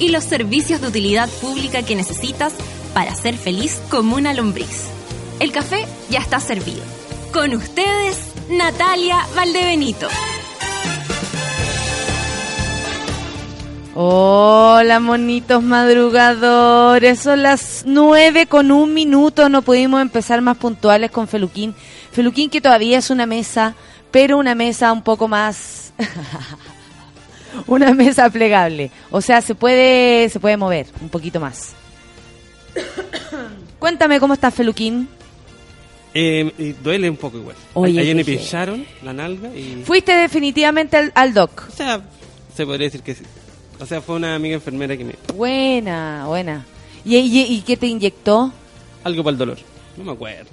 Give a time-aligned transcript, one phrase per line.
[0.00, 2.54] y los servicios de utilidad pública que necesitas
[2.92, 4.86] para ser feliz como una lombriz.
[5.38, 6.82] El café ya está servido.
[7.32, 8.18] Con ustedes,
[8.50, 10.08] Natalia Valdebenito.
[13.94, 17.20] Hola, monitos madrugadores.
[17.20, 19.48] Son las nueve con un minuto.
[19.48, 21.74] No pudimos empezar más puntuales con Feluquín.
[22.10, 23.74] Feluquín que todavía es una mesa,
[24.10, 25.92] pero una mesa un poco más...
[27.66, 28.90] una mesa plegable.
[29.10, 31.72] O sea, se puede, se puede mover un poquito más.
[33.78, 35.08] Cuéntame cómo estás, Feluquín.
[36.12, 37.56] Eh, duele un poco igual.
[37.74, 39.82] Oye, Ayer me pincharon la nalga y...
[39.84, 41.66] Fuiste definitivamente al, al doc.
[41.68, 42.00] O sea,
[42.54, 43.22] se podría decir que sí.
[43.78, 45.14] O sea, fue una amiga enfermera que me...
[45.34, 46.66] Buena, buena.
[47.04, 48.52] ¿Y, y, y qué te inyectó?
[49.04, 49.58] Algo para el dolor.
[49.96, 50.50] No me acuerdo.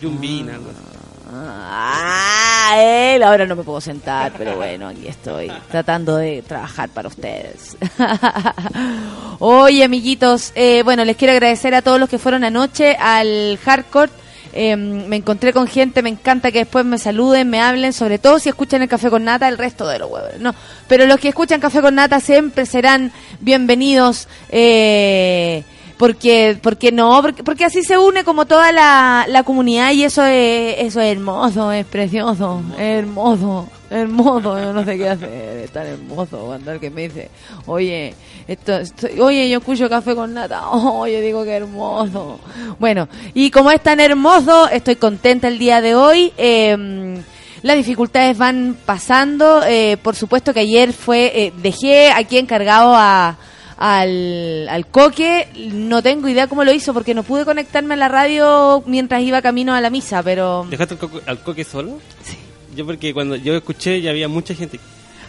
[0.00, 0.95] Yumbina, algo así.
[1.32, 3.22] Ah, él.
[3.22, 7.76] Ahora no me puedo sentar, pero bueno, aquí estoy tratando de trabajar para ustedes.
[9.38, 14.10] Oye, amiguitos, eh, bueno, les quiero agradecer a todos los que fueron anoche al Hardcore.
[14.52, 18.38] Eh, me encontré con gente, me encanta que después me saluden, me hablen, sobre todo
[18.38, 20.38] si escuchan el Café con Nata, el resto de los huevos.
[20.40, 20.54] No,
[20.88, 24.28] pero los que escuchan Café con Nata siempre serán bienvenidos.
[24.48, 25.62] Eh,
[25.96, 30.24] porque porque no porque, porque así se une como toda la, la comunidad y eso
[30.24, 35.86] es eso es hermoso es precioso hermoso hermoso yo no sé qué hacer es tan
[35.86, 37.30] hermoso cuando alguien me dice
[37.66, 38.14] oye
[38.46, 38.78] esto,
[39.20, 42.40] oye yo escucho café con nata oye digo que hermoso
[42.78, 47.22] bueno y como es tan hermoso estoy contenta el día de hoy eh,
[47.62, 49.62] las dificultades van pasando.
[49.66, 53.36] eh, por supuesto que ayer fue eh, dejé aquí encargado a,
[53.76, 55.48] al, al coque.
[55.72, 59.42] No tengo idea cómo lo hizo porque no pude conectarme a la radio mientras iba
[59.42, 60.66] camino a la misa, pero...
[60.70, 61.98] ¿Dejaste al, coco- al coque solo?
[62.22, 62.36] Sí.
[62.74, 64.78] Yo porque cuando yo escuché ya había mucha gente.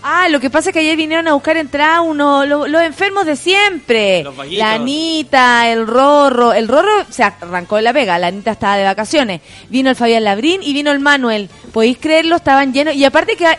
[0.04, 3.26] Ah, lo que pasa es que ayer vinieron a buscar entrada uno, lo- los enfermos
[3.26, 4.24] de siempre.
[4.24, 4.36] Los.
[4.52, 6.54] La Anita, el Rorro.
[6.54, 9.42] El Rorro se arrancó de la pega, la Anita estaba de vacaciones.
[9.70, 11.50] Vino el Fabián Labrín y vino el Manuel.
[11.74, 12.36] ¿Podéis creerlo?
[12.36, 12.94] Estaban llenos.
[12.96, 13.58] Y aparte que hay-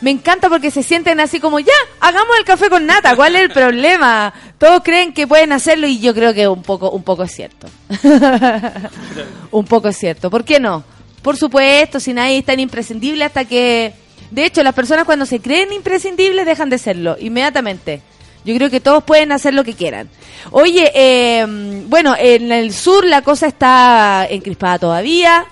[0.00, 3.16] me encanta porque se sienten así como, ya, hagamos el café con nata.
[3.16, 4.32] ¿Cuál es el problema?
[4.58, 7.68] Todos creen que pueden hacerlo y yo creo que un poco, un poco es cierto.
[9.50, 10.30] un poco es cierto.
[10.30, 10.84] ¿Por qué no?
[11.22, 13.92] Por supuesto, si nadie es tan imprescindible hasta que...
[14.30, 18.02] De hecho, las personas cuando se creen imprescindibles dejan de serlo inmediatamente.
[18.44, 20.08] Yo creo que todos pueden hacer lo que quieran.
[20.50, 21.44] Oye, eh,
[21.88, 25.46] bueno, en el sur la cosa está encrispada todavía,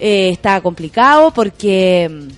[0.00, 2.28] eh, está complicado porque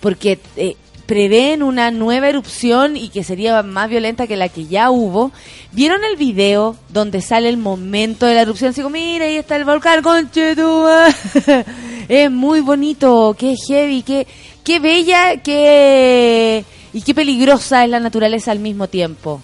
[0.00, 0.76] porque eh,
[1.06, 5.32] prevén una nueva erupción y que sería más violenta que la que ya hubo.
[5.72, 8.70] ¿Vieron el video donde sale el momento de la erupción?
[8.70, 11.14] Así como, mira, ahí está el volcán, conchetumare".
[12.08, 14.28] Es muy bonito, qué heavy, qué,
[14.62, 16.64] qué bella, qué...
[16.92, 19.42] y qué peligrosa es la naturaleza al mismo tiempo.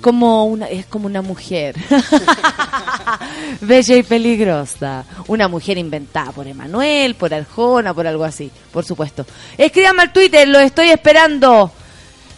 [0.00, 1.76] Como una, es como una mujer.
[3.60, 5.04] Bella y peligrosa.
[5.26, 9.26] Una mujer inventada por Emanuel, por Arjona, por algo así, por supuesto.
[9.56, 11.70] Escríbame al Twitter, lo estoy esperando.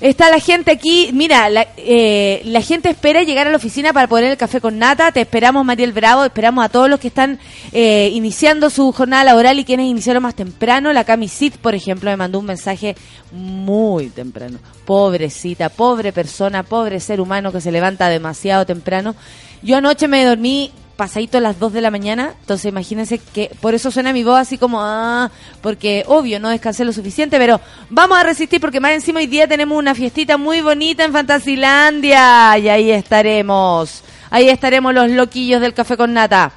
[0.01, 4.07] Está la gente aquí, mira, la, eh, la gente espera llegar a la oficina para
[4.07, 5.11] poner el café con nata.
[5.11, 7.41] Te esperamos, Mariel Bravo, esperamos a todos los que están
[7.73, 10.93] eh, iniciando su jornada laboral y quienes iniciaron más temprano.
[10.93, 12.95] La Cami Sid, por ejemplo, me mandó un mensaje
[13.33, 14.61] muy temprano.
[14.85, 19.17] Pobrecita, pobre persona, pobre ser humano que se levanta demasiado temprano.
[19.63, 23.73] Yo anoche me dormí pasadito a las 2 de la mañana, entonces imagínense que por
[23.73, 28.19] eso suena mi voz así como, ah, porque obvio no descansé lo suficiente, pero vamos
[28.19, 32.69] a resistir porque más encima hoy día tenemos una fiestita muy bonita en Fantasilandia y
[32.69, 36.51] ahí estaremos, ahí estaremos los loquillos del café con nata.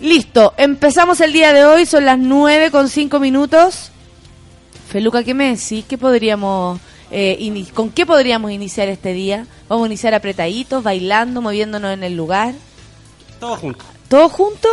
[0.00, 3.92] Listo, empezamos el día de hoy, son las 9 con 5 minutos.
[4.88, 5.84] Feluca, ¿qué me decís?
[5.88, 6.80] ¿Qué podríamos,
[7.12, 9.46] eh, ¿Con qué podríamos iniciar este día?
[9.68, 12.54] Vamos a iniciar apretaditos, bailando, moviéndonos en el lugar.
[13.42, 13.86] Todos juntos.
[14.06, 14.68] ¿Todo junto?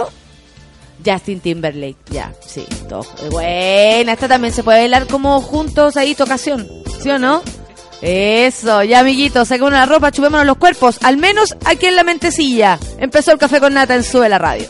[1.04, 3.04] Justin Timberlake, ya, sí, todo.
[3.32, 6.68] Buena, esta también se puede bailar como juntos ahí, tu ocasión,
[7.02, 7.42] ¿sí o no?
[8.04, 12.78] Eso, ya amiguitos, saquémonos la ropa, chupémonos los cuerpos, al menos aquí en la mentecilla.
[13.00, 14.68] Empezó el café con nata en Sube la Radio.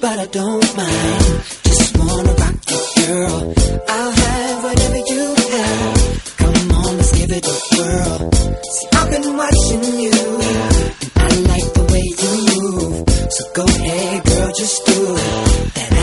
[0.00, 1.42] but I don't mind.
[1.64, 3.54] Just wanna rock you, girl.
[3.88, 6.36] I'll have whatever you have.
[6.36, 8.30] Come on, let's give it a whirl.
[8.74, 10.84] See, I've been watching you, and
[11.16, 13.08] I like the way you move.
[13.30, 15.74] So go ahead, girl, just do it.
[15.74, 15.97] That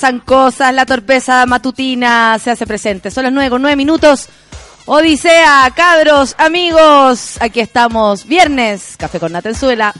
[0.00, 3.10] pasan cosas, la torpeza matutina se hace presente.
[3.10, 4.30] Son las nueve con nueve minutos.
[4.86, 9.92] Odisea, cabros, amigos, aquí estamos, viernes, Café con Natenzuela.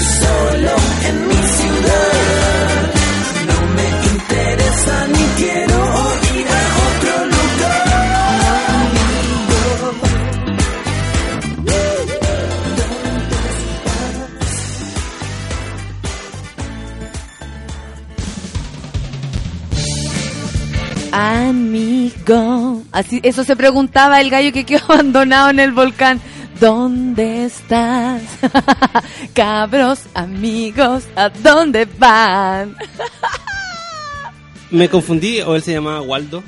[0.00, 0.74] solo
[1.08, 2.92] en mi ciudad.
[3.48, 5.78] No me interesa ni quiero
[6.38, 7.86] ir a otro lugar.
[21.12, 26.20] Amigo, así eso se preguntaba el gallo que quedó abandonado en el volcán.
[26.60, 28.22] ¿Dónde estás?
[29.34, 32.76] Cabros, amigos, ¿a dónde van?
[34.70, 36.42] Me confundí, o él se llamaba Waldo.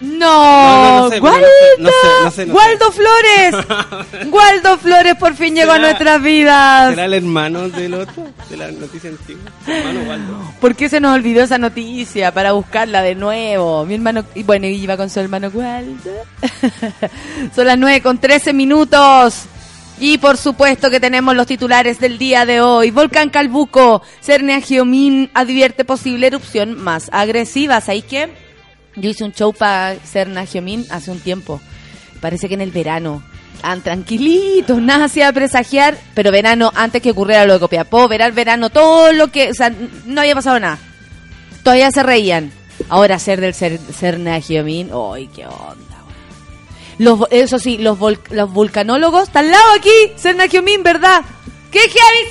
[0.00, 3.54] No, Waldo, Flores,
[4.30, 6.90] Waldo Flores por fin llegó a ¿Será- nuestras vidas.
[6.90, 8.26] ¿Será el hermano del otro?
[8.50, 9.50] De la noticia antigua.
[9.66, 10.52] Hermano Waldo.
[10.60, 13.86] ¿Por qué se nos olvidó esa noticia para buscarla de nuevo?
[13.86, 16.10] Mi hermano, y bueno, iba con su hermano Waldo.
[17.56, 19.44] Son las 9 con 13 minutos.
[19.98, 22.90] Y por supuesto que tenemos los titulares del día de hoy.
[22.90, 27.80] Volcán Calbuco, Cernia Geomín advierte posible erupción más agresiva.
[27.80, 28.28] ¿Sabéis qué?
[28.96, 31.60] Yo hice un show para Cerna Geomín hace un tiempo.
[32.20, 33.22] Parece que en el verano.
[33.60, 38.68] Tan tranquilitos, nada hacía presagiar, pero verano antes que ocurriera lo de Copiapó, verano, verano,
[38.68, 39.72] todo lo que, o sea,
[40.04, 40.78] no había pasado nada.
[41.62, 42.52] Todavía se reían.
[42.90, 45.93] Ahora ser del cer, Cerna Geomín, ¡ay, qué onda!
[46.98, 47.98] Los, eso sí, los,
[48.30, 51.22] los vulcanólogos, están al lado aquí, Cerna Geomín, ¿verdad?
[51.70, 52.28] ¿Qué heavy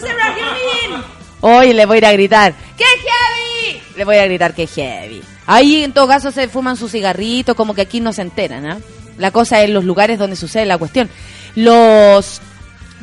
[0.00, 1.04] Cerna Geomín?
[1.40, 3.82] Hoy le voy a ir a gritar, ¡qué heavy!
[3.96, 5.22] Le voy a gritar, ¡qué heavy!
[5.46, 8.78] Ahí en todo caso se fuman su cigarrito, como que aquí no se enteran, ¿ah?
[9.18, 11.10] La cosa es los lugares donde sucede la cuestión.
[11.54, 12.40] Los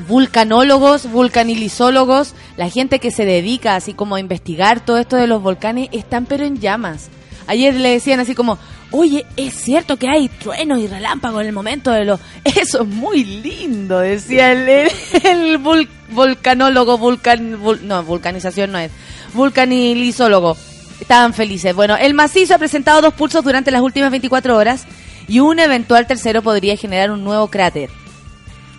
[0.07, 5.41] vulcanólogos, vulcanilizólogos, la gente que se dedica así como a investigar todo esto de los
[5.41, 7.09] volcanes, están pero en llamas.
[7.47, 8.57] Ayer le decían así como,
[8.91, 12.19] oye, es cierto que hay truenos y relámpagos en el momento de los...
[12.43, 14.89] Eso es muy lindo, decía el, el,
[15.23, 18.91] el vulcan, vul- no, vulcanización no es,
[19.33, 20.57] vulcanilizólogo.
[20.99, 21.73] Estaban felices.
[21.73, 24.85] Bueno, el macizo ha presentado dos pulsos durante las últimas 24 horas
[25.27, 27.89] y un eventual tercero podría generar un nuevo cráter.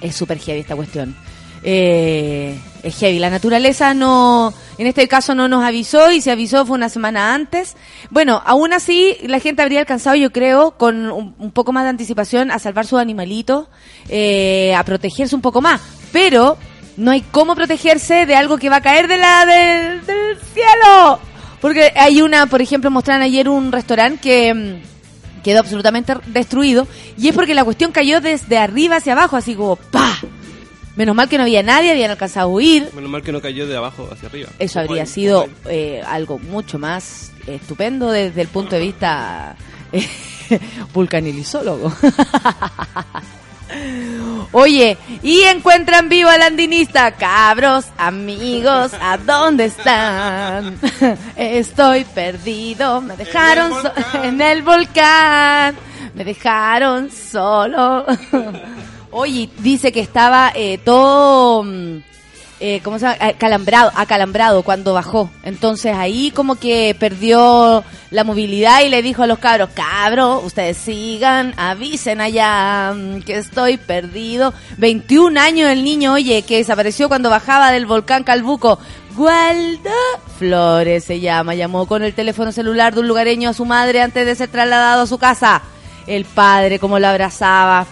[0.02, 1.14] Es súper heavy esta cuestión.
[1.62, 3.18] Eh, es heavy.
[3.18, 7.34] La naturaleza no, en este caso no nos avisó y se avisó fue una semana
[7.34, 7.76] antes.
[8.10, 12.50] Bueno, aún así la gente habría alcanzado, yo creo, con un, poco más de anticipación
[12.50, 13.68] a salvar sus animalitos,
[14.08, 15.80] eh, a protegerse un poco más.
[16.12, 16.56] Pero
[16.96, 21.18] no hay cómo protegerse de algo que va a caer de la, del- del cielo.
[21.60, 26.86] Porque hay una, por ejemplo, mostraron ayer un restaurante que mm, quedó absolutamente destruido
[27.18, 30.16] y es porque la cuestión cayó desde arriba hacia abajo, así como ¡pa!
[31.00, 32.90] Menos mal que no había nadie, habían alcanzado a huir.
[32.94, 34.50] Menos mal que no cayó de abajo hacia arriba.
[34.58, 39.56] Eso habría ahí, sido eh, algo mucho más estupendo desde el punto de vista
[39.92, 40.06] eh,
[40.92, 41.90] vulcanilizólogo.
[44.52, 47.12] Oye, y encuentran vivo al andinista.
[47.12, 50.78] Cabros, amigos, ¿a dónde están?
[51.36, 53.92] Estoy perdido, me dejaron so-
[54.22, 55.76] en el volcán.
[56.14, 58.04] Me dejaron solo.
[59.10, 61.64] Oye, dice que estaba eh, todo...
[61.64, 61.98] mm,
[62.62, 63.16] eh, ¿cómo se llama?
[63.20, 65.30] Acalambrado, acalambrado cuando bajó.
[65.42, 70.76] Entonces ahí como que perdió la movilidad y le dijo a los cabros, cabros, ustedes
[70.76, 74.52] sigan, avisen allá mm, que estoy perdido.
[74.76, 78.78] 21 años el niño, oye, que desapareció cuando bajaba del volcán Calbuco.
[79.16, 79.90] Gualda
[80.38, 84.26] Flores se llama, llamó con el teléfono celular de un lugareño a su madre antes
[84.26, 85.62] de ser trasladado a su casa.
[86.06, 87.86] El padre, como lo abrazaba,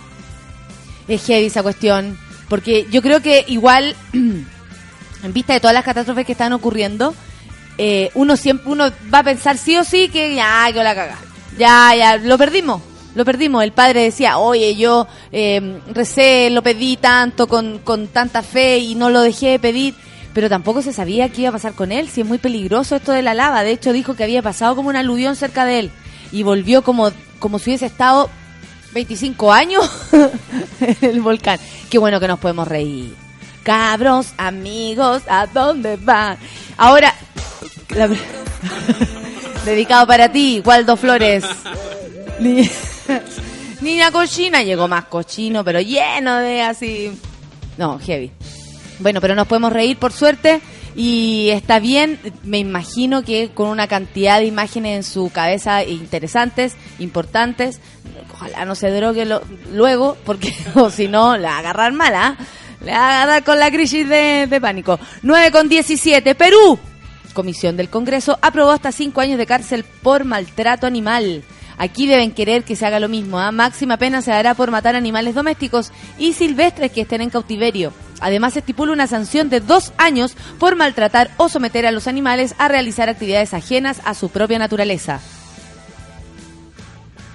[1.08, 2.18] es heavy esa cuestión.
[2.48, 7.14] Porque yo creo que igual, en vista de todas las catástrofes que están ocurriendo,
[7.76, 11.18] eh, uno siempre uno va a pensar sí o sí que ya, que la caga.
[11.58, 12.82] Ya, ya, lo perdimos.
[13.14, 13.64] Lo perdimos.
[13.64, 18.94] El padre decía, oye, yo eh, recé, lo pedí tanto, con, con tanta fe y
[18.94, 19.94] no lo dejé de pedir.
[20.34, 23.12] Pero tampoco se sabía qué iba a pasar con él, si es muy peligroso esto
[23.12, 23.62] de la lava.
[23.62, 25.90] De hecho, dijo que había pasado como un aluvión cerca de él.
[26.30, 28.30] Y volvió como, como si hubiese estado
[28.98, 29.88] 25 años
[31.02, 31.60] el volcán.
[31.88, 33.14] Qué bueno que nos podemos reír.
[33.62, 36.36] Cabros, amigos, ¿a dónde van?
[36.76, 37.14] Ahora,
[39.64, 41.44] dedicado para ti, Waldo Flores.
[42.40, 42.68] Ni-
[43.80, 47.12] Niña cochina, llegó más cochino, pero lleno de así.
[47.76, 48.32] No, heavy.
[48.98, 50.60] Bueno, pero nos podemos reír por suerte
[51.00, 56.76] y está bien, me imagino que con una cantidad de imágenes en su cabeza interesantes,
[56.98, 57.78] importantes,
[58.32, 59.24] ojalá no se drogue
[59.72, 62.36] luego, porque o si no, la agarrar mala,
[62.84, 64.98] le va a agarrar con la crisis de, pánico.
[65.22, 66.80] 9 con 17, Perú.
[67.32, 71.44] Comisión del Congreso aprobó hasta 5 años de cárcel por maltrato animal.
[71.76, 73.38] Aquí deben querer que se haga lo mismo.
[73.38, 73.52] ¿ah?
[73.52, 77.92] Máxima pena se dará por matar animales domésticos y silvestres que estén en cautiverio.
[78.20, 82.54] Además, se estipula una sanción de dos años por maltratar o someter a los animales
[82.58, 85.20] a realizar actividades ajenas a su propia naturaleza.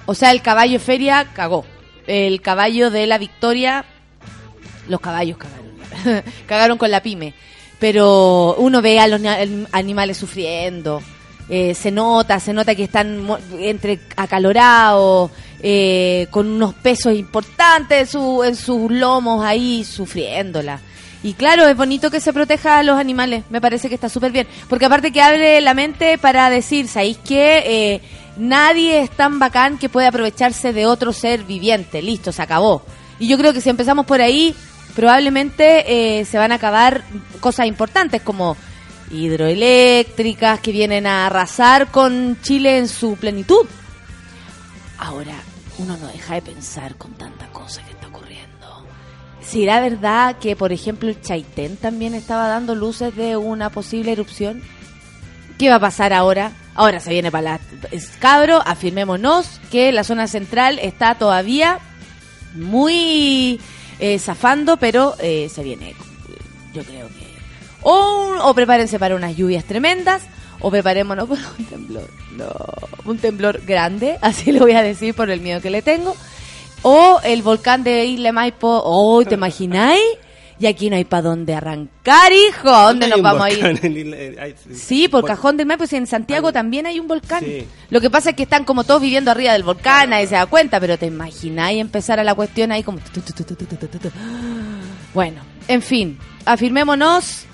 [0.06, 1.64] O sea, el caballo feria cagó.
[2.06, 3.84] El caballo de la victoria,
[4.88, 6.22] los caballos cagaron.
[6.46, 7.34] cagaron con la pyme.
[7.78, 9.20] Pero uno ve a los
[9.72, 11.02] animales sufriendo.
[11.48, 13.26] Eh, se nota, se nota que están
[13.58, 20.80] entre acalorados, eh, con unos pesos importantes en, su- en sus lomos ahí, sufriéndola.
[21.22, 24.30] Y claro, es bonito que se proteja a los animales, me parece que está súper
[24.30, 24.46] bien.
[24.68, 27.62] Porque aparte que abre la mente para decir, ¿sabéis qué?
[27.64, 28.00] Eh,
[28.36, 32.82] nadie es tan bacán que puede aprovecharse de otro ser viviente, listo, se acabó.
[33.18, 34.54] Y yo creo que si empezamos por ahí,
[34.94, 37.02] probablemente eh, se van a acabar
[37.40, 38.56] cosas importantes como
[39.14, 43.66] hidroeléctricas que vienen a arrasar con Chile en su plenitud.
[44.98, 45.34] Ahora,
[45.78, 48.86] uno no deja de pensar con tanta cosa que está ocurriendo.
[49.40, 54.62] ¿Será verdad que, por ejemplo, el Chaitén también estaba dando luces de una posible erupción?
[55.58, 56.52] ¿Qué va a pasar ahora?
[56.74, 57.60] Ahora se viene para la...
[57.92, 61.78] es- Cabro, afirmémonos que la zona central está todavía
[62.54, 63.60] muy
[64.00, 65.94] eh, zafando, pero eh, se viene,
[66.72, 67.23] yo creo que...
[67.84, 70.22] O, un- o prepárense para unas lluvias tremendas,
[70.60, 72.08] o preparémonos para un temblor.
[72.36, 72.46] No,
[73.04, 76.16] un temblor grande, así lo voy a decir por el miedo que le tengo.
[76.82, 80.02] O el volcán de Isla Maipo, oh, ¿te imagináis?
[80.60, 82.68] Y aquí no hay para dónde arrancar, hijo.
[82.68, 83.58] ¿A dónde nos vamos a ir?
[84.14, 87.42] eh, Sí, por Cajón del Maipo, y en Santiago también hay un volcán.
[87.42, 87.66] Sí.
[87.90, 90.46] Lo que pasa es que están como todos viviendo arriba del volcán, nadie se da
[90.46, 92.98] cuenta, pero te imagináis empezar a la cuestión ahí como...
[95.12, 97.46] Bueno, en fin, afirmémonos.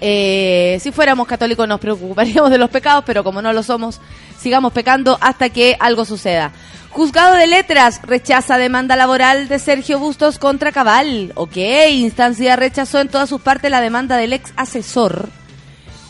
[0.00, 4.00] Eh, si fuéramos católicos nos preocuparíamos de los pecados, pero como no lo somos,
[4.38, 6.52] sigamos pecando hasta que algo suceda.
[6.90, 11.32] Juzgado de Letras rechaza demanda laboral de Sergio Bustos contra Cabal.
[11.34, 11.56] Ok,
[11.90, 15.28] instancia rechazó en todas sus partes la demanda del ex asesor,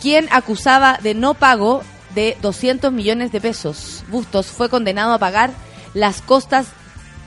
[0.01, 1.83] quien acusaba de no pago
[2.15, 4.05] de 200 millones de pesos.
[4.11, 5.51] Bustos fue condenado a pagar
[5.93, 6.67] las costas,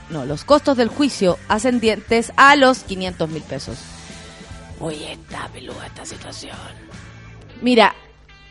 [0.08, 3.78] no, los costos del juicio ascendientes a los 500 mil pesos.
[4.80, 6.56] Oye, está peluda esta situación.
[7.60, 7.94] Mira,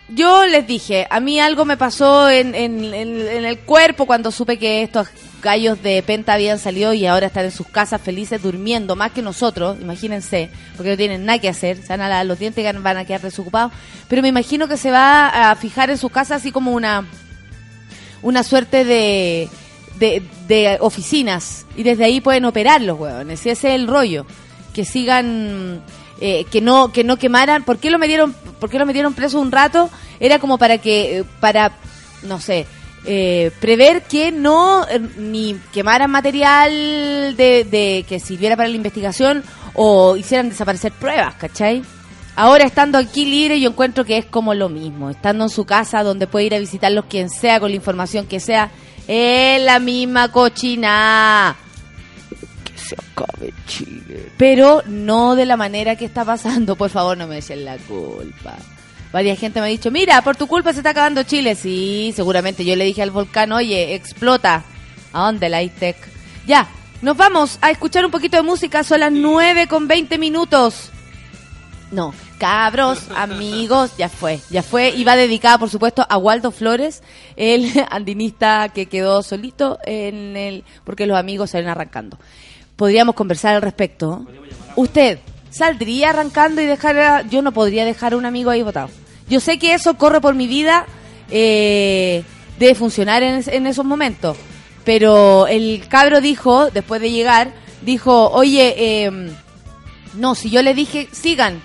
[0.09, 4.83] yo les dije, a mí algo me pasó en, en- el cuerpo cuando supe que
[4.83, 5.07] estos
[5.41, 9.21] gallos de Penta habían salido y ahora están en sus casas felices durmiendo, más que
[9.21, 12.77] nosotros, imagínense, porque no tienen nada que hacer, se van a lavar los dientes y
[12.79, 13.71] van a quedar desocupados.
[14.07, 17.05] Pero me imagino que se va a fijar en sus casas así como una,
[18.21, 19.47] una suerte de,
[19.97, 23.39] de, de oficinas y desde ahí pueden operar los huevones.
[23.39, 24.25] Ese es el rollo.
[24.73, 25.81] Que sigan,
[26.21, 27.63] eh, que no que no quemaran.
[27.63, 29.89] ¿Por qué lo metieron, por qué lo metieron preso un rato?
[30.19, 31.71] Era como para que, eh, para,
[32.23, 32.65] no sé,
[33.05, 36.71] eh, prever que no eh, ni quemaran material
[37.37, 41.81] de, de que sirviera para la investigación o hicieran desaparecer pruebas, ¿cachai?
[42.35, 46.03] Ahora estando aquí libre yo encuentro que es como lo mismo, estando en su casa
[46.03, 48.71] donde puede ir a visitarlos quien sea con la información que sea,
[49.07, 51.55] es la misma cochina.
[52.89, 54.31] Se acabe Chile.
[54.35, 58.55] Pero no de la manera que está pasando, por favor no me echen la culpa.
[59.11, 61.53] Varias gente me ha dicho, mira, por tu culpa se está acabando Chile.
[61.53, 64.63] Sí, seguramente yo le dije al volcán, oye, explota.
[65.13, 65.97] ¿A dónde la ITEC?
[66.47, 66.67] Ya,
[67.03, 70.89] nos vamos a escuchar un poquito de música, son las 9 con 20 minutos.
[71.91, 74.89] No, cabros, amigos, ya fue, ya fue.
[74.89, 77.03] Y va dedicada, por supuesto, a Waldo Flores,
[77.35, 82.17] el andinista que quedó solito en el, porque los amigos salen arrancando.
[82.79, 84.25] Podríamos conversar al respecto.
[84.77, 88.89] Usted saldría arrancando y dejar, yo no podría dejar a un amigo ahí votado.
[89.27, 90.85] Yo sé que eso corre por mi vida,
[91.29, 92.23] eh,
[92.57, 94.37] debe funcionar en, es- en esos momentos.
[94.85, 99.29] Pero el cabro dijo, después de llegar, dijo, oye, em,
[100.13, 101.61] no, si yo le dije, sigan,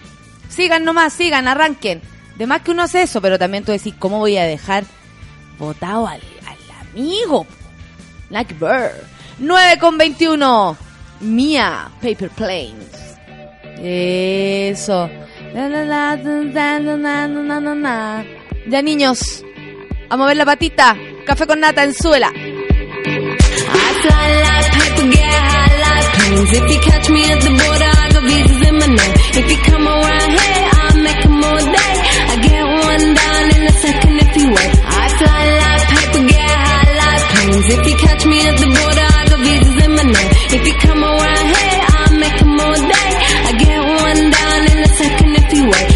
[0.48, 2.03] sigan nomás, sigan, arranquen.
[2.37, 4.83] De más que uno hace eso, pero también tú decís, ¿cómo voy a dejar
[5.61, 7.46] votado al, al amigo?
[8.31, 8.90] Like Bird.
[9.38, 10.77] 9 con 21.
[11.20, 13.18] Mía, Paper Planes.
[13.79, 15.11] Eso.
[18.66, 19.44] Ya niños,
[20.09, 20.96] a mover la patita.
[21.27, 22.31] Café con nata en suela.
[22.31, 22.38] I
[35.18, 37.66] fly like paper, get high like planes.
[37.68, 39.13] If you catch me at the border,
[40.57, 43.11] If you come around here, I'll make 'em all day.
[43.49, 45.88] I get one down in a second if you wait.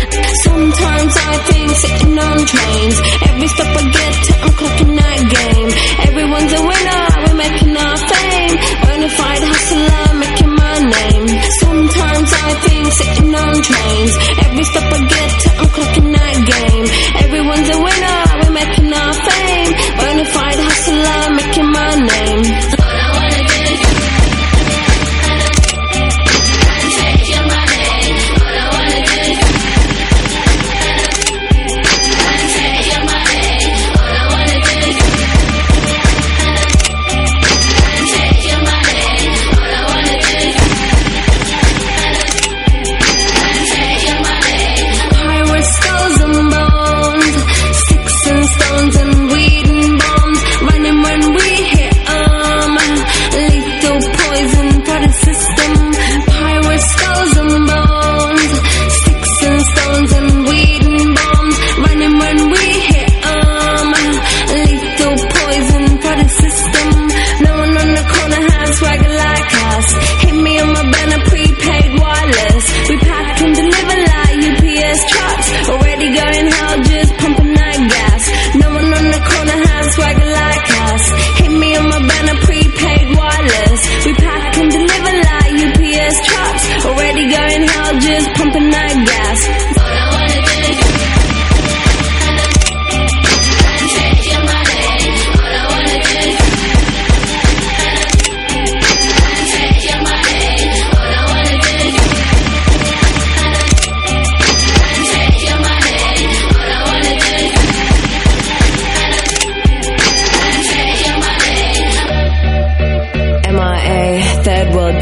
[0.47, 2.97] Sometimes I think sitting on trains.
[3.29, 5.69] Every step I get to, I'm clocking that game.
[6.09, 8.55] Everyone's a winner, we're making our fame.
[8.83, 11.27] Bonafide hustler, making my name.
[11.63, 14.13] Sometimes I think sitting on trains.
[14.45, 16.87] Every step I get to, I'm clocking that game.
[17.23, 17.43] Every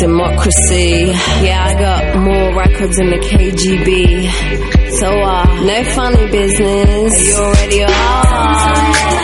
[0.01, 1.07] secrecy.
[1.45, 4.31] Yeah, I got more records than the KGB.
[4.99, 7.27] So, uh, no funny business.
[7.27, 9.16] You already are.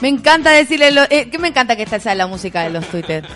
[0.00, 3.26] Me encanta decirle, eh, que me encanta que esta sea la música de los Twitter.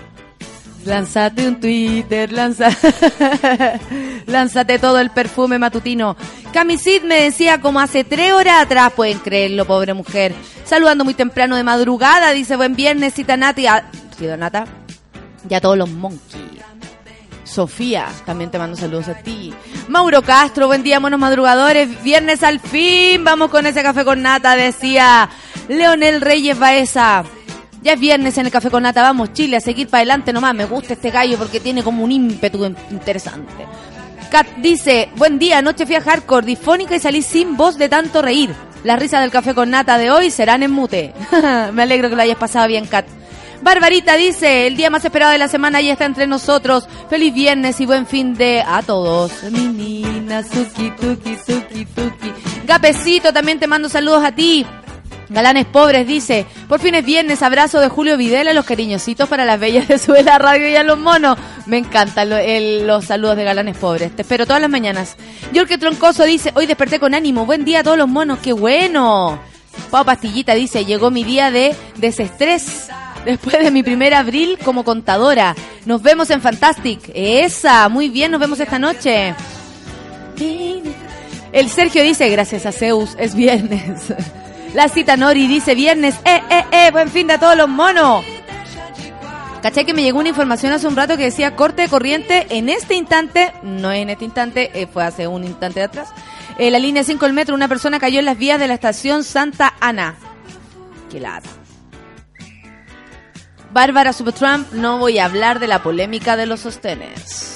[0.85, 2.33] Lánzate un Twitter,
[4.27, 6.17] lánzate todo el perfume matutino.
[6.53, 10.35] Camisit me decía como hace tres horas atrás, pueden creerlo, pobre mujer.
[10.65, 13.67] Saludando muy temprano de madrugada, dice buen viernes, cita Nati.
[13.67, 13.85] a-
[14.19, 14.65] sí, Donata.
[15.49, 16.63] Y a todos los monkeys.
[17.53, 19.53] Sofía, también te mando saludos a ti.
[19.89, 22.03] Mauro Castro, buen día, buenos madrugadores.
[22.03, 25.29] Viernes al fin, vamos con ese café con nata, decía
[25.69, 27.25] Leonel Reyes Baeza.
[27.83, 30.55] Ya es viernes en el café con nata, vamos Chile, a seguir para adelante nomás.
[30.55, 33.67] Me gusta este gallo porque tiene como un ímpetu in- interesante.
[34.31, 38.23] Kat dice, buen día, anoche fui a hardcore, difónica y salí sin voz de tanto
[38.23, 38.55] reír.
[38.83, 41.13] Las risas del café con nata de hoy serán en mute.
[41.73, 43.05] Me alegro que lo hayas pasado bien, Kat.
[43.63, 46.89] Barbarita dice, el día más esperado de la semana ya está entre nosotros.
[47.09, 49.33] Feliz viernes y buen fin de a todos.
[49.51, 52.33] Mi nina, suki, tuki, tuki, tuki.
[52.67, 54.67] Gapecito, también te mando saludos a ti.
[55.29, 59.59] Galanes Pobres dice, por fin es viernes, abrazo de Julio Videla, los cariñositos para las
[59.59, 61.39] bellas de Suela Radio y a los monos.
[61.65, 65.17] Me encantan lo- los saludos de Galanes Pobres, te espero todas las mañanas.
[65.53, 69.39] Yorke Troncoso dice, hoy desperté con ánimo, buen día a todos los monos, qué bueno.
[69.91, 72.89] Pau Pastillita dice, llegó mi día de desestrés.
[73.25, 75.55] Después de mi primer abril como contadora.
[75.87, 77.11] Nos vemos en Fantastic.
[77.15, 79.35] Esa, muy bien, nos vemos esta noche.
[81.53, 84.13] El Sergio dice, gracias a Zeus, es viernes.
[84.75, 88.25] La cita Nori dice, viernes, eh, eh, eh, buen fin de a todos los monos.
[89.63, 92.69] Caché que me llegó una información hace un rato que decía corte de corriente en
[92.69, 96.09] este instante, no en este instante, eh, fue hace un instante de atrás.
[96.59, 99.23] Eh, la línea 5 del metro, una persona cayó en las vías de la estación
[99.23, 100.17] Santa Ana.
[101.13, 101.49] Qué lata.
[103.73, 107.53] Bárbara Supertramp, no voy a hablar de la polémica de los sostenes.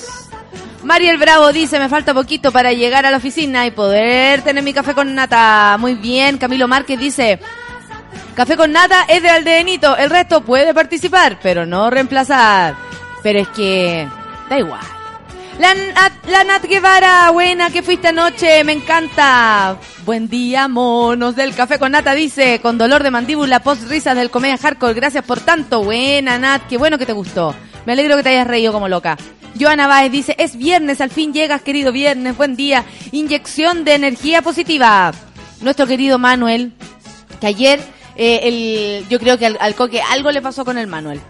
[0.82, 4.72] Mariel Bravo dice, me falta poquito para llegar a la oficina y poder tener mi
[4.72, 5.76] café con nata.
[5.78, 7.38] Muy bien, Camilo Márquez dice,
[8.34, 12.76] café con nata es de Aldebenito, el resto puede participar, pero no reemplazar.
[13.22, 14.08] Pero es que
[14.48, 14.95] da igual.
[15.58, 15.74] La
[16.28, 19.78] la Nat Guevara, buena, que fuiste anoche, me encanta.
[20.04, 24.30] Buen día, monos del café con nata, dice, con dolor de mandíbula, post risas del
[24.30, 25.82] comedia hardcore, gracias por tanto.
[25.82, 27.54] Buena, Nat, qué bueno que te gustó.
[27.86, 29.16] Me alegro que te hayas reído como loca.
[29.58, 32.84] Joana Báez dice, es viernes, al fin llegas, querido viernes, buen día.
[33.12, 35.12] Inyección de energía positiva.
[35.62, 36.72] Nuestro querido Manuel,
[37.40, 37.80] que ayer,
[38.16, 41.20] eh, el, yo creo que al, al coque algo le pasó con el Manuel.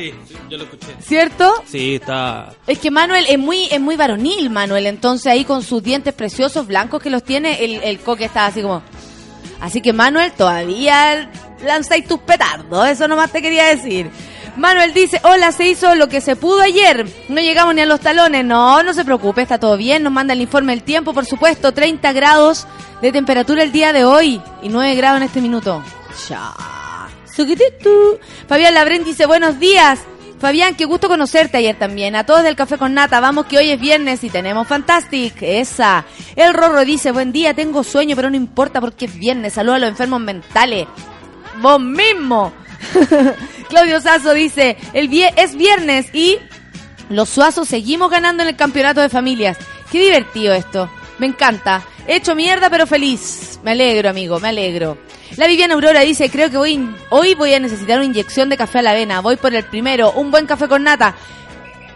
[0.00, 0.14] Sí,
[0.48, 0.86] yo lo escuché.
[1.00, 1.52] ¿Cierto?
[1.66, 2.54] Sí, está.
[2.66, 4.86] Es que Manuel es muy, es muy varonil, Manuel.
[4.86, 8.62] Entonces ahí con sus dientes preciosos blancos que los tiene, el, el coque está así
[8.62, 8.82] como.
[9.60, 11.30] Así que Manuel, todavía
[11.62, 12.88] lanzáis tus petardos.
[12.88, 14.10] Eso nomás te quería decir.
[14.56, 17.06] Manuel dice, hola, se hizo lo que se pudo ayer.
[17.28, 18.44] No llegamos ni a los talones.
[18.44, 20.02] No, no se preocupe, está todo bien.
[20.02, 21.72] Nos manda el informe del tiempo, por supuesto.
[21.72, 22.66] 30 grados
[23.02, 25.82] de temperatura el día de hoy y 9 grados en este minuto.
[26.28, 26.52] Ya.
[28.48, 30.00] Fabián Labren dice, buenos días.
[30.40, 32.16] Fabián, qué gusto conocerte ayer también.
[32.16, 35.34] A todos del Café con Nata, vamos que hoy es viernes y tenemos Fantastic.
[35.42, 36.04] Esa.
[36.34, 39.52] El Rorro dice, buen día, tengo sueño, pero no importa porque es viernes.
[39.52, 40.86] Saludos a los enfermos mentales.
[41.60, 42.52] Vos mismo.
[43.68, 46.38] Claudio Sazo dice, el vie- es viernes y
[47.10, 49.58] los suazos seguimos ganando en el campeonato de familias.
[49.92, 50.90] Qué divertido esto.
[51.20, 51.82] Me encanta.
[52.06, 53.60] Hecho mierda, pero feliz.
[53.62, 54.96] Me alegro, amigo, me alegro.
[55.36, 56.80] La Viviana Aurora dice, creo que voy,
[57.10, 59.20] hoy voy a necesitar una inyección de café a la avena.
[59.20, 61.14] Voy por el primero, un buen café con nata.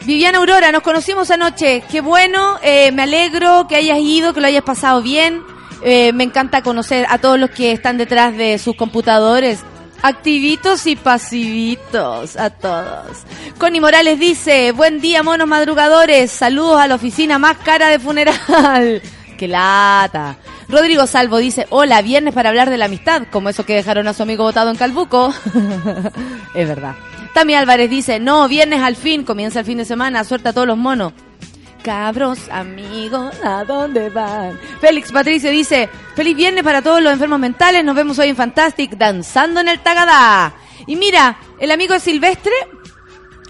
[0.03, 1.83] Viviana Aurora, nos conocimos anoche.
[1.91, 5.43] Qué bueno, eh, me alegro que hayas ido, que lo hayas pasado bien.
[5.83, 9.65] Eh, me encanta conocer a todos los que están detrás de sus computadores.
[10.07, 13.23] Activitos y pasivitos, a todos.
[13.57, 16.31] Connie Morales dice, buen día, monos madrugadores.
[16.31, 19.01] Saludos a la oficina más cara de funeral.
[19.39, 20.37] ¡Qué lata!
[20.69, 24.13] Rodrigo Salvo dice, hola, viernes para hablar de la amistad, como eso que dejaron a
[24.13, 25.33] su amigo votado en Calbuco.
[26.55, 26.97] es verdad.
[27.33, 30.67] Tami Álvarez dice, no, viernes al fin, comienza el fin de semana, suelta a todos
[30.67, 31.15] los monos.
[31.85, 34.59] Cabros, amigos, ¿a dónde van?
[34.81, 38.93] Félix Patricio dice, feliz viernes para todos los enfermos mentales, nos vemos hoy en Fantastic,
[38.93, 40.55] danzando en el Tagadá.
[40.87, 42.55] Y mira, el amigo Silvestre,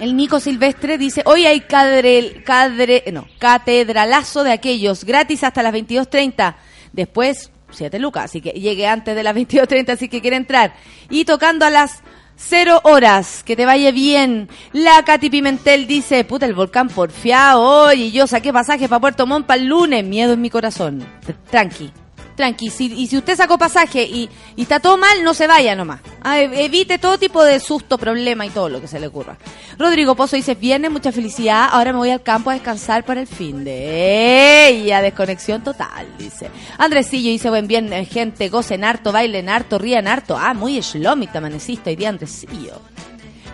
[0.01, 5.73] el Nico Silvestre dice, hoy hay cadre, cadre, no, catedralazo de aquellos, gratis hasta las
[5.73, 6.57] 22.30.
[6.93, 10.75] Después, 7 lucas, así que llegue antes de las 22.30, así que quiere entrar.
[11.09, 12.03] Y tocando a las
[12.37, 14.49] Cero horas, que te vaya bien.
[14.73, 19.27] La Katy Pimentel dice, puta, el volcán porfiado hoy y yo saqué pasaje para Puerto
[19.27, 20.05] Montt para el lunes.
[20.05, 21.07] Miedo en mi corazón.
[21.51, 21.91] Tranqui,
[22.37, 22.71] tranqui.
[22.71, 26.01] Si- y si usted sacó pasaje y, está todo mal, no se vaya nomás.
[26.23, 29.37] Ah, ev- evite todo tipo de susto, problema y todo lo que se le ocurra.
[29.79, 31.69] Rodrigo Pozo dice, viene, mucha felicidad.
[31.71, 35.01] Ahora me voy al campo a descansar para el fin de ella.
[35.03, 36.51] Desconexión total, dice.
[36.79, 38.49] Andresillo dice, buen viernes, gente.
[38.49, 40.37] Gocen harto, bailen harto, rían harto.
[40.39, 42.81] Ah, muy shlomit amaneciste hoy día, Andresillo.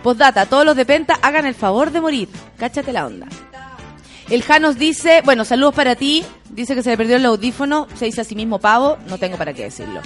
[0.03, 2.27] Postdata, todos los de Penta hagan el favor de morir.
[2.57, 3.27] Cáchate la onda.
[4.31, 6.23] El Janos dice, bueno, saludos para ti.
[6.49, 7.87] Dice que se le perdió el audífono.
[7.95, 8.97] Se dice a sí mismo pavo.
[9.07, 9.99] No tengo para qué decirlo.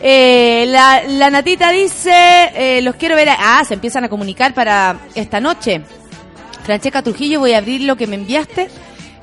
[0.00, 2.12] Eh, la, Natita dice,
[2.54, 3.28] eh, los quiero ver.
[3.30, 5.82] a- ah, se empiezan a comunicar para esta noche.
[6.64, 8.68] Francesca Trujillo, voy a abrir lo que me enviaste.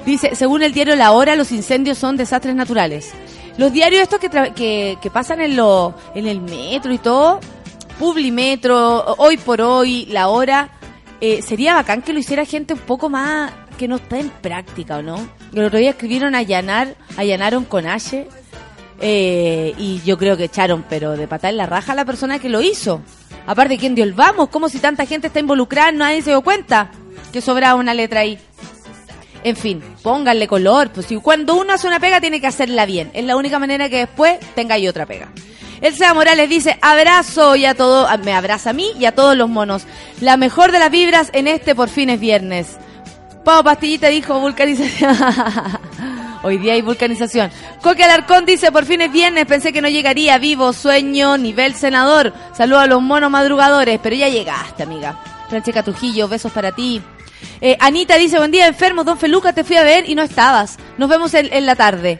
[0.05, 3.11] Dice, según el diario La Hora, los incendios son desastres naturales.
[3.57, 7.39] Los diarios estos que, que pasan en, lo, en el metro y todo,
[7.99, 10.69] Publimetro, Hoy por Hoy, La Hora,
[11.21, 14.97] eh, sería bacán que lo hiciera gente un poco más que no está en práctica,
[14.97, 15.27] ¿o no?
[15.53, 18.27] El otro día escribieron allanar, allanaron con H,
[19.01, 22.39] eh, y yo creo que echaron, pero de patar en la raja a la persona
[22.39, 23.01] que lo hizo.
[23.45, 24.49] Aparte, ¿quién dio el vamos?
[24.49, 26.89] ¿Cómo si tanta gente está involucrada nadie se dio cuenta
[27.31, 28.39] que sobraba una letra ahí?
[29.43, 30.91] En fin, pónganle color.
[30.91, 33.11] Pues si cuando uno hace una pega tiene que hacerla bien.
[33.13, 35.29] Es la única manera que después tenga yo otra pega.
[35.81, 39.49] Elsa Morales dice, abrazo y a todo, me abraza a mí y a todos los
[39.49, 39.83] monos.
[40.21, 42.77] La mejor de las vibras en este por fin es viernes.
[43.43, 45.15] Pau Pastillita dijo vulcanización.
[46.43, 47.51] Hoy día hay vulcanización.
[47.81, 50.37] Coque Alarcón dice, por fin es viernes, pensé que no llegaría.
[50.37, 52.33] Vivo, sueño, nivel senador.
[52.53, 55.17] Saludo a los monos madrugadores, pero ya llegaste, amiga.
[55.49, 57.01] Francesca Trujillo, besos para ti.
[57.61, 60.77] Eh, Anita dice, buen día, enfermo, don Feluca, te fui a ver y no estabas.
[60.97, 62.19] Nos vemos en, la tarde.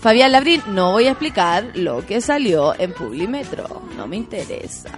[0.00, 3.82] Fabián Labrín, no voy a explicar lo que salió en Publimetro.
[3.96, 4.90] No me interesa.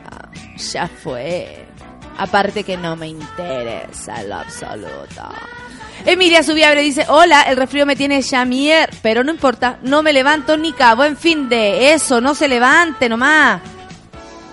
[0.72, 1.69] Ya fue.
[2.18, 5.22] Aparte que no me interesa lo absoluto.
[6.04, 10.56] Emilia Subiabre dice, hola, el resfrío me tiene chamier, pero no importa, no me levanto
[10.56, 13.60] ni cabo, en fin de eso, no se levante nomás.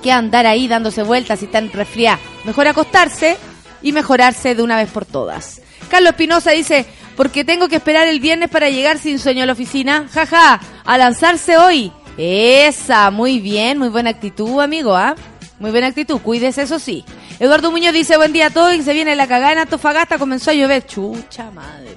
[0.03, 2.19] Que andar ahí dándose vueltas y tan resfriada.
[2.43, 3.37] Mejor acostarse
[3.81, 5.61] y mejorarse de una vez por todas.
[5.89, 9.53] Carlos Espinosa dice, porque tengo que esperar el viernes para llegar sin sueño a la
[9.53, 10.07] oficina.
[10.13, 11.91] Jaja, a lanzarse hoy.
[12.17, 15.15] Esa, muy bien, muy buena actitud, amigo, ¿ah?
[15.59, 17.05] Muy buena actitud, cuídese, eso sí.
[17.39, 20.51] Eduardo Muñoz dice, buen día a todos y se viene la cagada en Antofagasta, comenzó
[20.51, 20.85] a llover.
[20.85, 21.95] Chucha madre.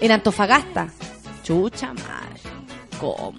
[0.00, 0.88] En Antofagasta.
[1.42, 2.40] Chucha madre.
[3.00, 3.32] ¿Cómo?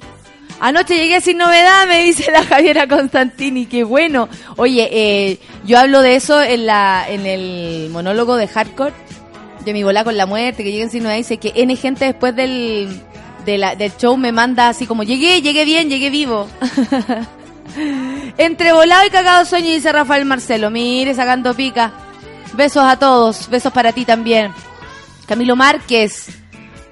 [0.60, 4.27] Anoche llegué sin novedad, me dice la Javiera Constantini, qué bueno.
[4.55, 8.93] Oye, eh, yo hablo de eso en la en el monólogo de Hardcore,
[9.63, 12.36] de mi bola con la muerte, que lleguen sin novedad, dice que N gente después
[12.36, 12.89] del,
[13.45, 16.47] de la- del show me manda así como, llegué, llegué bien, llegué vivo.
[18.38, 21.91] Entre volado y cagado sueño, dice Rafael Marcelo, mire, sacando pica.
[22.53, 24.53] Besos a todos, besos para ti también.
[25.27, 26.30] Camilo Márquez,